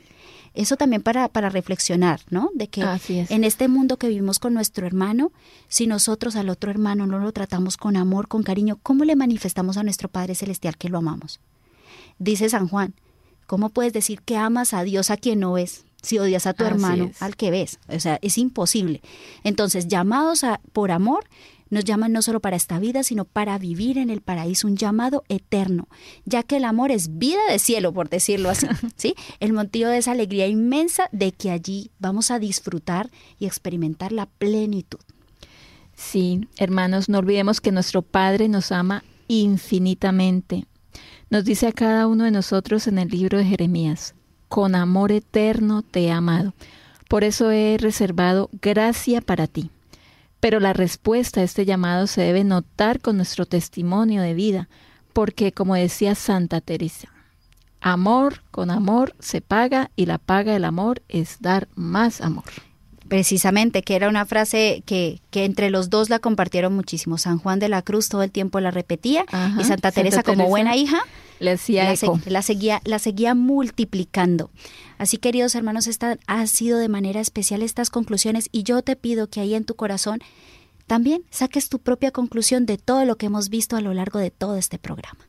Eso 0.56 0.78
también 0.78 1.02
para, 1.02 1.28
para 1.28 1.50
reflexionar, 1.50 2.22
¿no? 2.30 2.50
De 2.54 2.68
que 2.68 2.82
en 3.08 3.44
este 3.44 3.68
mundo 3.68 3.98
que 3.98 4.08
vivimos 4.08 4.40
con 4.40 4.54
nuestro 4.54 4.88
hermano, 4.88 5.32
si 5.68 5.86
nosotros 5.86 6.36
al 6.36 6.50
otro 6.50 6.72
hermano 6.72 7.06
no 7.08 7.20
lo 7.20 7.32
tratamos 7.34 7.78
con 7.78 7.98
amor, 7.98 8.28
con 8.28 8.44
cariño, 8.44 8.80
¿cómo 8.82 9.04
le 9.04 9.16
manifestamos 9.16 9.78
a 9.78 9.84
nuestro 9.84 10.08
Padre 10.08 10.34
Celestial 10.34 10.78
que 10.78 10.90
lo 10.90 11.00
amamos? 11.00 11.42
Dice 12.20 12.50
San 12.50 12.70
Juan, 12.70 12.94
¿cómo 13.48 13.70
puedes 13.70 13.92
decir 13.92 14.22
que 14.22 14.38
amas 14.38 14.74
a 14.74 14.84
Dios 14.84 15.10
a 15.12 15.18
quien 15.18 15.42
no 15.42 15.54
ves? 15.54 15.84
Si 16.06 16.20
odias 16.20 16.46
a 16.46 16.54
tu 16.54 16.64
hermano, 16.64 17.12
al 17.20 17.36
que 17.36 17.52
ves. 17.52 17.80
O 17.88 18.00
sea, 18.00 18.20
es 18.22 18.38
imposible. 18.38 19.02
Entonces, 19.44 19.88
llamados 19.88 20.44
a, 20.44 20.62
por 20.72 20.92
amor, 20.92 21.26
nos 21.70 21.84
llaman 21.84 22.12
no 22.12 22.22
solo 22.22 22.40
para 22.40 22.56
esta 22.56 22.80
vida, 22.80 23.04
sino 23.04 23.26
para 23.26 23.58
vivir 23.58 23.98
en 23.98 24.10
el 24.10 24.22
paraíso, 24.22 24.68
un 24.68 24.78
llamado 24.78 25.24
eterno, 25.30 25.88
ya 26.24 26.44
que 26.44 26.58
el 26.58 26.64
amor 26.64 26.92
es 26.92 27.18
vida 27.18 27.40
de 27.50 27.60
cielo, 27.60 27.92
por 27.92 28.10
decirlo 28.10 28.50
así, 28.50 28.68
¿sí? 28.96 29.16
El 29.40 29.54
motivo 29.54 29.90
de 29.90 29.98
esa 29.98 30.12
alegría 30.12 30.48
inmensa 30.48 31.10
de 31.12 31.32
que 31.32 31.52
allí 31.52 31.92
vamos 32.00 32.30
a 32.32 32.40
disfrutar 32.40 33.10
y 33.40 33.46
experimentar 33.48 34.12
la 34.12 34.28
plenitud. 34.28 35.00
Sí, 35.96 36.48
hermanos, 36.58 37.10
no 37.10 37.20
olvidemos 37.20 37.62
que 37.62 37.72
nuestro 37.72 38.02
Padre 38.02 38.48
nos 38.48 38.72
ama 38.72 39.04
infinitamente. 39.28 40.66
Nos 41.30 41.46
dice 41.46 41.68
a 41.68 41.72
cada 41.72 42.08
uno 42.08 42.26
de 42.26 42.32
nosotros 42.32 42.88
en 42.88 43.00
el 43.00 43.10
libro 43.10 43.38
de 43.38 43.46
Jeremías, 43.46 44.14
con 44.48 44.76
amor 44.76 45.12
eterno 45.12 45.82
te 45.82 46.06
he 46.06 46.12
amado. 46.12 46.54
Por 47.08 47.24
eso 47.24 47.52
he 47.52 47.78
reservado 47.80 48.50
gracia 48.62 49.22
para 49.22 49.48
ti 49.48 49.70
Pero 50.40 50.60
la 50.60 50.74
respuesta 50.74 51.42
a 51.42 51.44
este 51.44 51.66
llamado 51.66 52.08
se 52.08 52.22
debe 52.22 52.44
notar 52.44 53.00
con 53.00 53.18
nuestro 53.18 53.46
testimonio 53.46 54.22
de 54.22 54.34
vida, 54.34 54.70
porque 55.14 55.52
como 55.52 55.76
decía 55.76 56.16
Santa 56.16 56.62
Teresa, 56.62 57.10
amor 57.82 58.44
con 58.52 58.72
amor 58.72 59.16
se 59.20 59.42
paga 59.42 59.92
y 59.96 60.08
la 60.08 60.18
paga 60.18 60.54
del 60.54 60.66
amor 60.66 61.02
es 61.08 61.38
dar 61.40 61.68
más 61.76 62.22
amor. 62.22 62.46
Precisamente, 63.08 63.84
que 63.84 63.96
era 63.96 64.10
una 64.10 64.26
frase 64.26 64.82
que, 64.86 65.22
que 65.30 65.46
entre 65.46 65.70
los 65.70 65.92
dos 65.92 66.10
la 66.10 66.18
compartieron 66.18 66.74
muchísimo. 66.74 67.20
San 67.20 67.38
Juan 67.38 67.60
de 67.60 67.70
la 67.70 67.84
Cruz 67.84 68.10
todo 68.10 68.24
el 68.24 68.32
tiempo 68.32 68.60
la 68.60 68.72
repetía 68.72 69.26
y 69.60 69.64
Santa, 69.64 69.92
Teresa, 69.92 70.24
como 70.24 70.48
buena 70.48 70.76
hija 70.76 71.04
le 71.40 71.52
hacía 71.52 71.94
la, 72.26 72.42
seguía, 72.42 72.82
la 72.86 73.00
seguía 73.00 73.36
multiplicando. 73.36 74.52
Así, 74.98 75.18
queridos 75.18 75.56
hermanos, 75.56 75.88
esta 75.88 76.18
ha 76.28 76.48
sido 76.48 76.80
de 76.80 76.90
manera 76.90 77.20
especial 77.20 77.62
estas 77.62 77.90
conclusiones 77.90 78.50
y 78.52 78.64
yo 78.64 78.82
te 78.82 78.96
pido 78.96 79.30
que 79.30 79.42
ahí 79.42 79.54
en 79.56 79.66
tu 79.66 79.76
corazón 79.76 80.20
también 80.88 81.24
saques 81.32 81.70
tu 81.70 81.80
propia 81.80 82.12
conclusión 82.12 82.66
de 82.66 82.78
todo 82.78 83.06
lo 83.06 83.18
que 83.18 83.26
hemos 83.26 83.50
visto 83.50 83.76
a 83.76 83.82
lo 83.82 83.94
largo 83.94 84.20
de 84.20 84.32
todo 84.32 84.56
este 84.56 84.78
programa. 84.78 85.28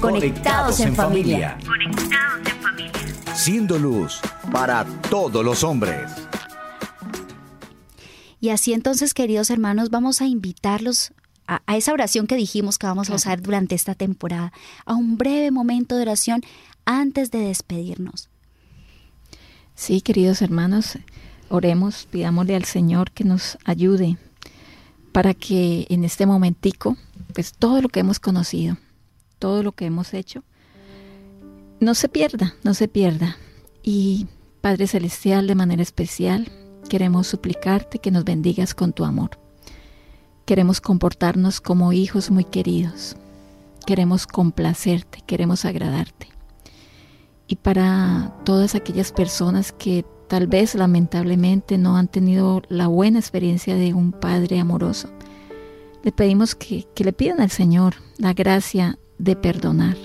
Conectados 0.00 0.80
en 0.80 0.94
familia. 0.94 1.58
Conectados 1.66 2.46
en 2.46 2.62
familia. 2.62 3.34
Siendo 3.34 3.78
luz 3.78 4.20
para 4.52 4.84
todos 5.08 5.44
los 5.44 5.64
hombres. 5.64 6.10
Y 8.40 8.50
así 8.50 8.74
entonces, 8.74 9.14
queridos 9.14 9.48
hermanos, 9.48 9.88
vamos 9.88 10.20
a 10.20 10.26
invitarlos 10.26 11.12
a, 11.46 11.76
esa 11.76 11.92
oración 11.92 12.26
que 12.26 12.36
dijimos 12.36 12.78
que 12.78 12.86
vamos 12.86 13.10
a 13.10 13.14
usar 13.14 13.42
durante 13.42 13.74
esta 13.74 13.94
temporada, 13.94 14.52
a 14.84 14.94
un 14.94 15.16
breve 15.16 15.50
momento 15.50 15.96
de 15.96 16.02
oración 16.02 16.42
antes 16.84 17.30
de 17.30 17.38
despedirnos. 17.38 18.28
Sí, 19.74 20.00
queridos 20.00 20.42
hermanos, 20.42 20.98
oremos, 21.48 22.06
pidámosle 22.10 22.54
al 22.54 22.64
Señor 22.64 23.10
que 23.10 23.24
nos 23.24 23.58
ayude 23.64 24.18
para 25.12 25.34
que 25.34 25.86
en 25.90 26.04
este 26.04 26.26
momentico, 26.26 26.96
pues 27.34 27.52
todo 27.52 27.82
lo 27.82 27.88
que 27.88 28.00
hemos 28.00 28.20
conocido, 28.20 28.76
todo 29.38 29.62
lo 29.62 29.72
que 29.72 29.86
hemos 29.86 30.14
hecho, 30.14 30.42
no 31.80 31.94
se 31.94 32.08
pierda, 32.08 32.54
no 32.62 32.74
se 32.74 32.88
pierda. 32.88 33.36
Y 33.82 34.26
Padre 34.60 34.86
Celestial, 34.86 35.46
de 35.46 35.54
manera 35.54 35.82
especial, 35.82 36.50
queremos 36.88 37.26
suplicarte 37.26 37.98
que 37.98 38.10
nos 38.10 38.24
bendigas 38.24 38.74
con 38.74 38.92
tu 38.92 39.04
amor. 39.04 39.43
Queremos 40.44 40.82
comportarnos 40.82 41.62
como 41.62 41.94
hijos 41.94 42.30
muy 42.30 42.44
queridos. 42.44 43.16
Queremos 43.86 44.26
complacerte, 44.26 45.22
queremos 45.26 45.64
agradarte. 45.64 46.28
Y 47.46 47.56
para 47.56 48.34
todas 48.44 48.74
aquellas 48.74 49.10
personas 49.10 49.72
que 49.72 50.04
tal 50.28 50.46
vez 50.46 50.74
lamentablemente 50.74 51.78
no 51.78 51.96
han 51.96 52.08
tenido 52.08 52.62
la 52.68 52.88
buena 52.88 53.18
experiencia 53.20 53.74
de 53.74 53.94
un 53.94 54.12
Padre 54.12 54.60
amoroso, 54.60 55.08
le 56.02 56.12
pedimos 56.12 56.54
que, 56.54 56.86
le 56.94 57.12
pidan 57.14 57.40
al 57.40 57.50
Señor 57.50 57.94
la 58.18 58.34
gracia 58.34 58.98
de 59.18 59.36
perdonar. 59.36 59.96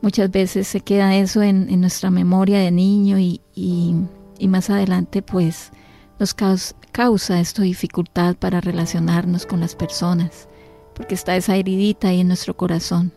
Muchas 0.00 0.32
veces 0.32 0.66
se 0.66 0.80
queda 0.80 1.14
eso 1.14 1.42
en, 1.42 1.80
nuestra 1.80 2.10
memoria 2.10 2.58
de 2.58 2.72
niño 2.72 3.20
y, 3.20 3.40
y, 3.54 3.94
y 4.38 4.48
más 4.48 4.68
adelante 4.68 5.22
pues 5.22 5.70
nos 6.18 6.34
causa, 6.34 7.40
esto 7.40 7.62
dificultad 7.62 8.36
para 8.36 8.60
relacionarnos 8.60 9.46
con 9.46 9.60
las 9.60 9.74
personas, 9.74 10.48
porque 10.94 11.14
está 11.14 11.36
esa 11.36 11.56
heridita 11.56 12.08
ahí 12.08 12.20
en 12.20 12.28
nuestro 12.28 12.56
corazón, 12.56 13.12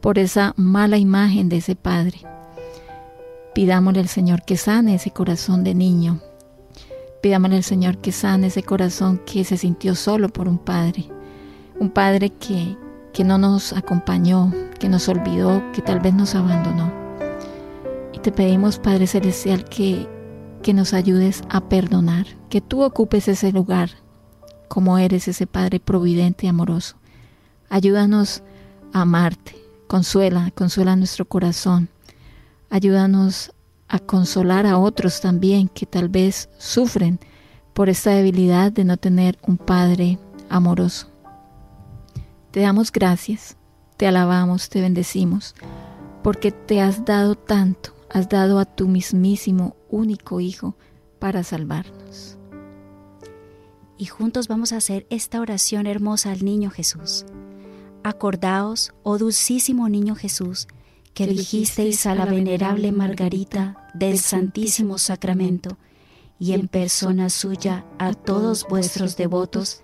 por 0.00 0.18
esa 0.18 0.54
mala 0.56 0.96
imagen 0.96 1.48
de 1.48 1.58
ese 1.58 1.76
Padre. 1.76 2.20
Pidámosle 3.54 4.00
al 4.00 4.08
Señor 4.08 4.44
que 4.44 4.56
sane 4.56 4.94
ese 4.94 5.10
corazón 5.10 5.64
de 5.64 5.74
niño. 5.74 6.20
Pidámosle 7.22 7.56
al 7.56 7.64
Señor 7.64 7.98
que 7.98 8.12
sane 8.12 8.46
ese 8.46 8.62
corazón 8.62 9.20
que 9.26 9.44
se 9.44 9.56
sintió 9.56 9.94
solo 9.94 10.28
por 10.28 10.48
un 10.48 10.58
Padre. 10.58 11.08
Un 11.80 11.90
Padre 11.90 12.30
que, 12.30 12.76
que 13.12 13.24
no 13.24 13.36
nos 13.36 13.72
acompañó, 13.72 14.52
que 14.78 14.88
nos 14.88 15.08
olvidó, 15.08 15.62
que 15.72 15.82
tal 15.82 15.98
vez 15.98 16.14
nos 16.14 16.34
abandonó. 16.34 16.92
Y 18.12 18.20
te 18.20 18.30
pedimos, 18.30 18.78
Padre 18.78 19.06
Celestial, 19.08 19.64
que 19.64 20.08
que 20.62 20.74
nos 20.74 20.92
ayudes 20.94 21.42
a 21.48 21.68
perdonar, 21.68 22.26
que 22.48 22.60
tú 22.60 22.82
ocupes 22.82 23.28
ese 23.28 23.52
lugar 23.52 23.90
como 24.68 24.98
eres 24.98 25.26
ese 25.26 25.46
Padre 25.46 25.80
providente 25.80 26.46
y 26.46 26.48
amoroso. 26.48 26.96
Ayúdanos 27.68 28.42
a 28.92 29.02
amarte, 29.02 29.56
consuela, 29.86 30.52
consuela 30.54 30.94
nuestro 30.94 31.24
corazón. 31.24 31.88
Ayúdanos 32.70 33.52
a 33.88 33.98
consolar 33.98 34.66
a 34.66 34.78
otros 34.78 35.20
también 35.20 35.68
que 35.68 35.86
tal 35.86 36.08
vez 36.08 36.50
sufren 36.58 37.18
por 37.72 37.88
esta 37.88 38.10
debilidad 38.10 38.70
de 38.70 38.84
no 38.84 38.96
tener 38.98 39.38
un 39.42 39.56
Padre 39.56 40.18
amoroso. 40.50 41.08
Te 42.50 42.60
damos 42.60 42.92
gracias, 42.92 43.56
te 43.96 44.06
alabamos, 44.06 44.68
te 44.68 44.80
bendecimos, 44.80 45.54
porque 46.22 46.52
te 46.52 46.80
has 46.80 47.04
dado 47.04 47.34
tanto, 47.34 47.94
has 48.10 48.28
dado 48.28 48.58
a 48.58 48.64
tu 48.64 48.88
mismísimo 48.88 49.76
único 49.90 50.40
Hijo 50.40 50.76
para 51.18 51.42
salvarnos. 51.42 52.38
Y 53.96 54.06
juntos 54.06 54.46
vamos 54.46 54.72
a 54.72 54.76
hacer 54.76 55.06
esta 55.10 55.40
oración 55.40 55.86
hermosa 55.86 56.30
al 56.30 56.44
niño 56.44 56.70
Jesús. 56.70 57.26
Acordaos, 58.04 58.92
oh 59.02 59.18
dulcísimo 59.18 59.88
niño 59.88 60.14
Jesús, 60.14 60.68
que 61.14 61.26
dirigisteis 61.26 62.06
a 62.06 62.14
la 62.14 62.24
venerable 62.24 62.92
Margarita 62.92 63.88
del 63.94 64.18
Santísimo 64.18 64.98
Sacramento 64.98 65.76
y 66.38 66.52
en 66.52 66.68
persona 66.68 67.28
suya 67.28 67.84
a 67.98 68.14
todos 68.14 68.66
vuestros 68.68 69.16
devotos 69.16 69.82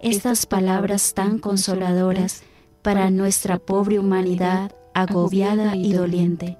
estas 0.00 0.46
palabras 0.46 1.12
tan 1.12 1.38
consoladoras 1.38 2.42
para 2.80 3.10
nuestra 3.10 3.58
pobre 3.58 3.98
humanidad 3.98 4.74
agobiada 4.94 5.76
y 5.76 5.92
doliente. 5.92 6.56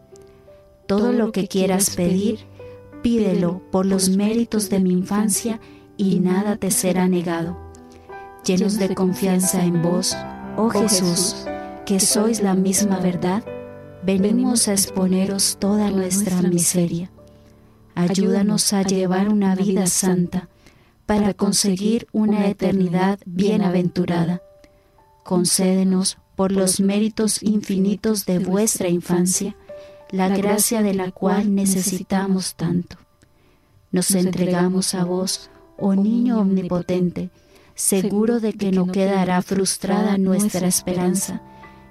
Todo 0.86 1.12
lo 1.12 1.32
que 1.32 1.48
quieras 1.48 1.96
pedir, 1.96 2.40
Pídelo 3.02 3.62
por 3.70 3.86
los 3.86 4.10
méritos 4.10 4.68
de 4.68 4.80
mi 4.80 4.92
infancia 4.92 5.60
y 5.96 6.20
nada 6.20 6.56
te 6.56 6.70
será 6.70 7.08
negado. 7.08 7.56
Llenos 8.44 8.78
de 8.78 8.94
confianza 8.94 9.64
en 9.64 9.82
vos, 9.82 10.16
oh, 10.56 10.64
oh 10.64 10.70
Jesús, 10.70 11.46
que 11.86 12.00
sois 12.00 12.42
la 12.42 12.54
misma 12.54 12.98
verdad, 12.98 13.44
venimos 14.02 14.68
a 14.68 14.72
exponeros 14.72 15.56
toda 15.58 15.90
nuestra 15.90 16.42
miseria. 16.42 17.10
Ayúdanos 17.94 18.72
a 18.72 18.82
llevar 18.82 19.28
una 19.28 19.54
vida 19.54 19.86
santa 19.86 20.48
para 21.06 21.34
conseguir 21.34 22.06
una 22.12 22.46
eternidad 22.46 23.18
bienaventurada. 23.26 24.42
Concédenos 25.24 26.18
por 26.36 26.52
los 26.52 26.80
méritos 26.80 27.42
infinitos 27.42 28.26
de 28.26 28.38
vuestra 28.38 28.88
infancia 28.88 29.56
la 30.10 30.28
gracia 30.28 30.82
de 30.82 30.94
la 30.94 31.10
cual 31.10 31.54
necesitamos 31.54 32.54
tanto. 32.54 32.96
Nos 33.92 34.10
entregamos 34.12 34.94
a 34.94 35.04
vos, 35.04 35.50
oh 35.76 35.94
niño 35.94 36.40
omnipotente, 36.40 37.30
seguro 37.74 38.40
de 38.40 38.52
que 38.52 38.72
no 38.72 38.86
quedará 38.86 39.42
frustrada 39.42 40.18
nuestra 40.18 40.68
esperanza 40.68 41.42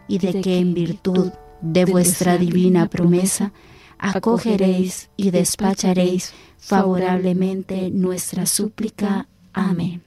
y 0.08 0.20
de 0.20 0.42
que 0.42 0.60
en 0.60 0.74
virtud 0.74 1.32
de 1.62 1.86
vuestra 1.86 2.38
divina 2.38 2.88
promesa 2.90 3.52
acogeréis 3.98 5.10
y 5.18 5.32
despacharéis 5.32 6.34
favorablemente 6.58 7.90
nuestra 7.90 8.46
súplica. 8.46 9.28
Amén. 9.54 10.04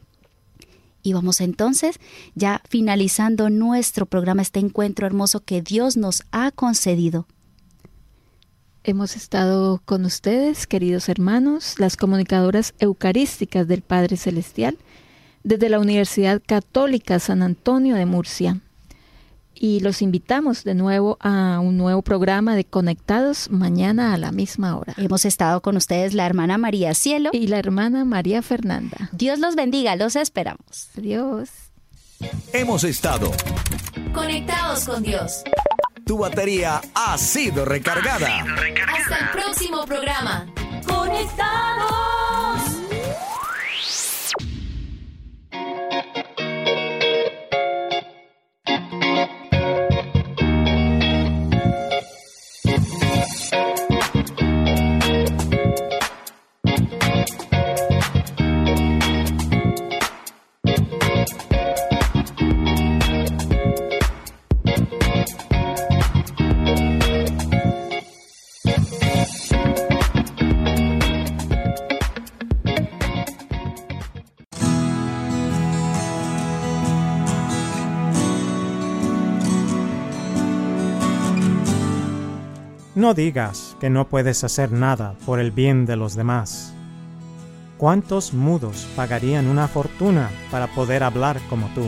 Y 1.03 1.15
vamos 1.15 1.41
entonces, 1.41 1.99
ya 2.35 2.63
finalizando 2.69 3.51
nuestro 3.51 4.07
programa, 4.07 4.43
este 4.43 4.61
encuentro 4.61 5.07
hermoso 5.07 5.41
que 5.41 5.61
Dios 5.61 5.97
nos 5.97 6.23
ha 6.31 6.53
concedido 6.53 7.27
Hemos 8.85 9.15
estado 9.15 9.81
con 9.85 10.05
ustedes, 10.05 10.67
queridos 10.67 11.09
hermanos, 11.09 11.79
las 11.79 11.97
comunicadoras 11.97 12.75
eucarísticas 12.81 13.69
del 13.69 13.81
Padre 13.81 14.17
Celestial, 14.17 14.77
desde 15.45 15.69
la 15.69 15.79
Universidad 15.79 16.43
Católica 16.45 17.21
San 17.21 17.43
Antonio 17.43 17.95
de 17.95 18.07
Murcia. 18.07 18.59
Y 19.55 19.79
los 19.81 20.03
invitamos 20.03 20.65
de 20.65 20.75
nuevo 20.75 21.17
a 21.21 21.61
un 21.61 21.77
nuevo 21.77 22.03
programa 22.03 22.57
de 22.57 22.65
Conectados 22.65 23.51
mañana 23.51 24.15
a 24.15 24.19
la 24.19 24.33
misma 24.33 24.77
hora. 24.77 24.95
Hemos 24.97 25.27
estado 25.27 25.63
con 25.63 25.77
ustedes 25.77 26.13
la 26.13 26.27
hermana 26.27 26.59
María 26.59 26.93
Cielo 26.95 27.31
y 27.33 27.47
la 27.47 27.61
hermana 27.61 28.05
María 28.05 28.43
Fernanda. 28.43 29.11
Dios 29.13 29.39
los 29.39 29.55
bendiga, 29.55 29.95
los 29.95 30.17
esperamos. 30.17 30.89
Adiós. 30.99 31.51
Hemos 32.53 32.83
estado 32.83 33.31
conectados 34.13 34.87
con 34.87 35.05
Dios 35.05 35.45
tu 36.13 36.19
batería 36.19 36.79
ha 36.95 37.17
sido 37.17 37.65
recargada. 37.65 38.45
Hasta 38.87 39.17
el 39.17 39.31
próximo 39.31 39.87
programa. 39.87 40.47
No 83.03 83.15
digas 83.15 83.77
que 83.81 83.91
no 83.91 84.07
puedes 84.07 84.45
hacer 84.45 84.71
nada 84.71 85.17
por 85.27 85.41
el 85.41 85.51
bien 85.51 85.87
de 85.87 85.97
los 85.97 86.15
demás. 86.15 86.73
¿Cuántos 87.77 88.33
mudos 88.33 88.87
pagarían 88.95 89.49
una 89.49 89.67
fortuna 89.67 90.31
para 90.53 90.69
poder 90.69 91.03
hablar 91.03 91.41
como 91.51 91.67
tú? 91.75 91.85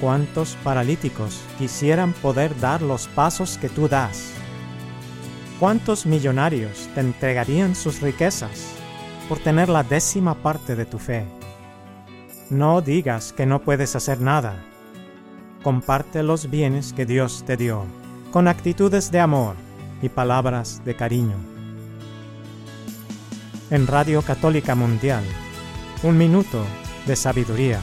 ¿Cuántos 0.00 0.54
paralíticos 0.62 1.40
quisieran 1.58 2.12
poder 2.12 2.56
dar 2.60 2.80
los 2.80 3.08
pasos 3.08 3.58
que 3.58 3.68
tú 3.68 3.88
das? 3.88 4.32
¿Cuántos 5.58 6.06
millonarios 6.06 6.88
te 6.94 7.00
entregarían 7.00 7.74
sus 7.74 8.00
riquezas 8.00 8.76
por 9.28 9.40
tener 9.40 9.68
la 9.68 9.82
décima 9.82 10.36
parte 10.36 10.76
de 10.76 10.84
tu 10.84 11.00
fe? 11.00 11.26
No 12.50 12.82
digas 12.82 13.32
que 13.32 13.46
no 13.46 13.62
puedes 13.62 13.96
hacer 13.96 14.20
nada. 14.20 14.54
Comparte 15.64 16.22
los 16.22 16.48
bienes 16.48 16.92
que 16.92 17.04
Dios 17.04 17.42
te 17.44 17.56
dio, 17.56 17.82
con 18.30 18.46
actitudes 18.46 19.10
de 19.10 19.18
amor 19.18 19.56
y 20.02 20.08
palabras 20.08 20.84
de 20.84 20.94
cariño. 20.94 21.36
En 23.70 23.86
Radio 23.86 24.20
Católica 24.20 24.74
Mundial, 24.74 25.24
un 26.02 26.18
minuto 26.18 26.62
de 27.06 27.16
sabiduría. 27.16 27.80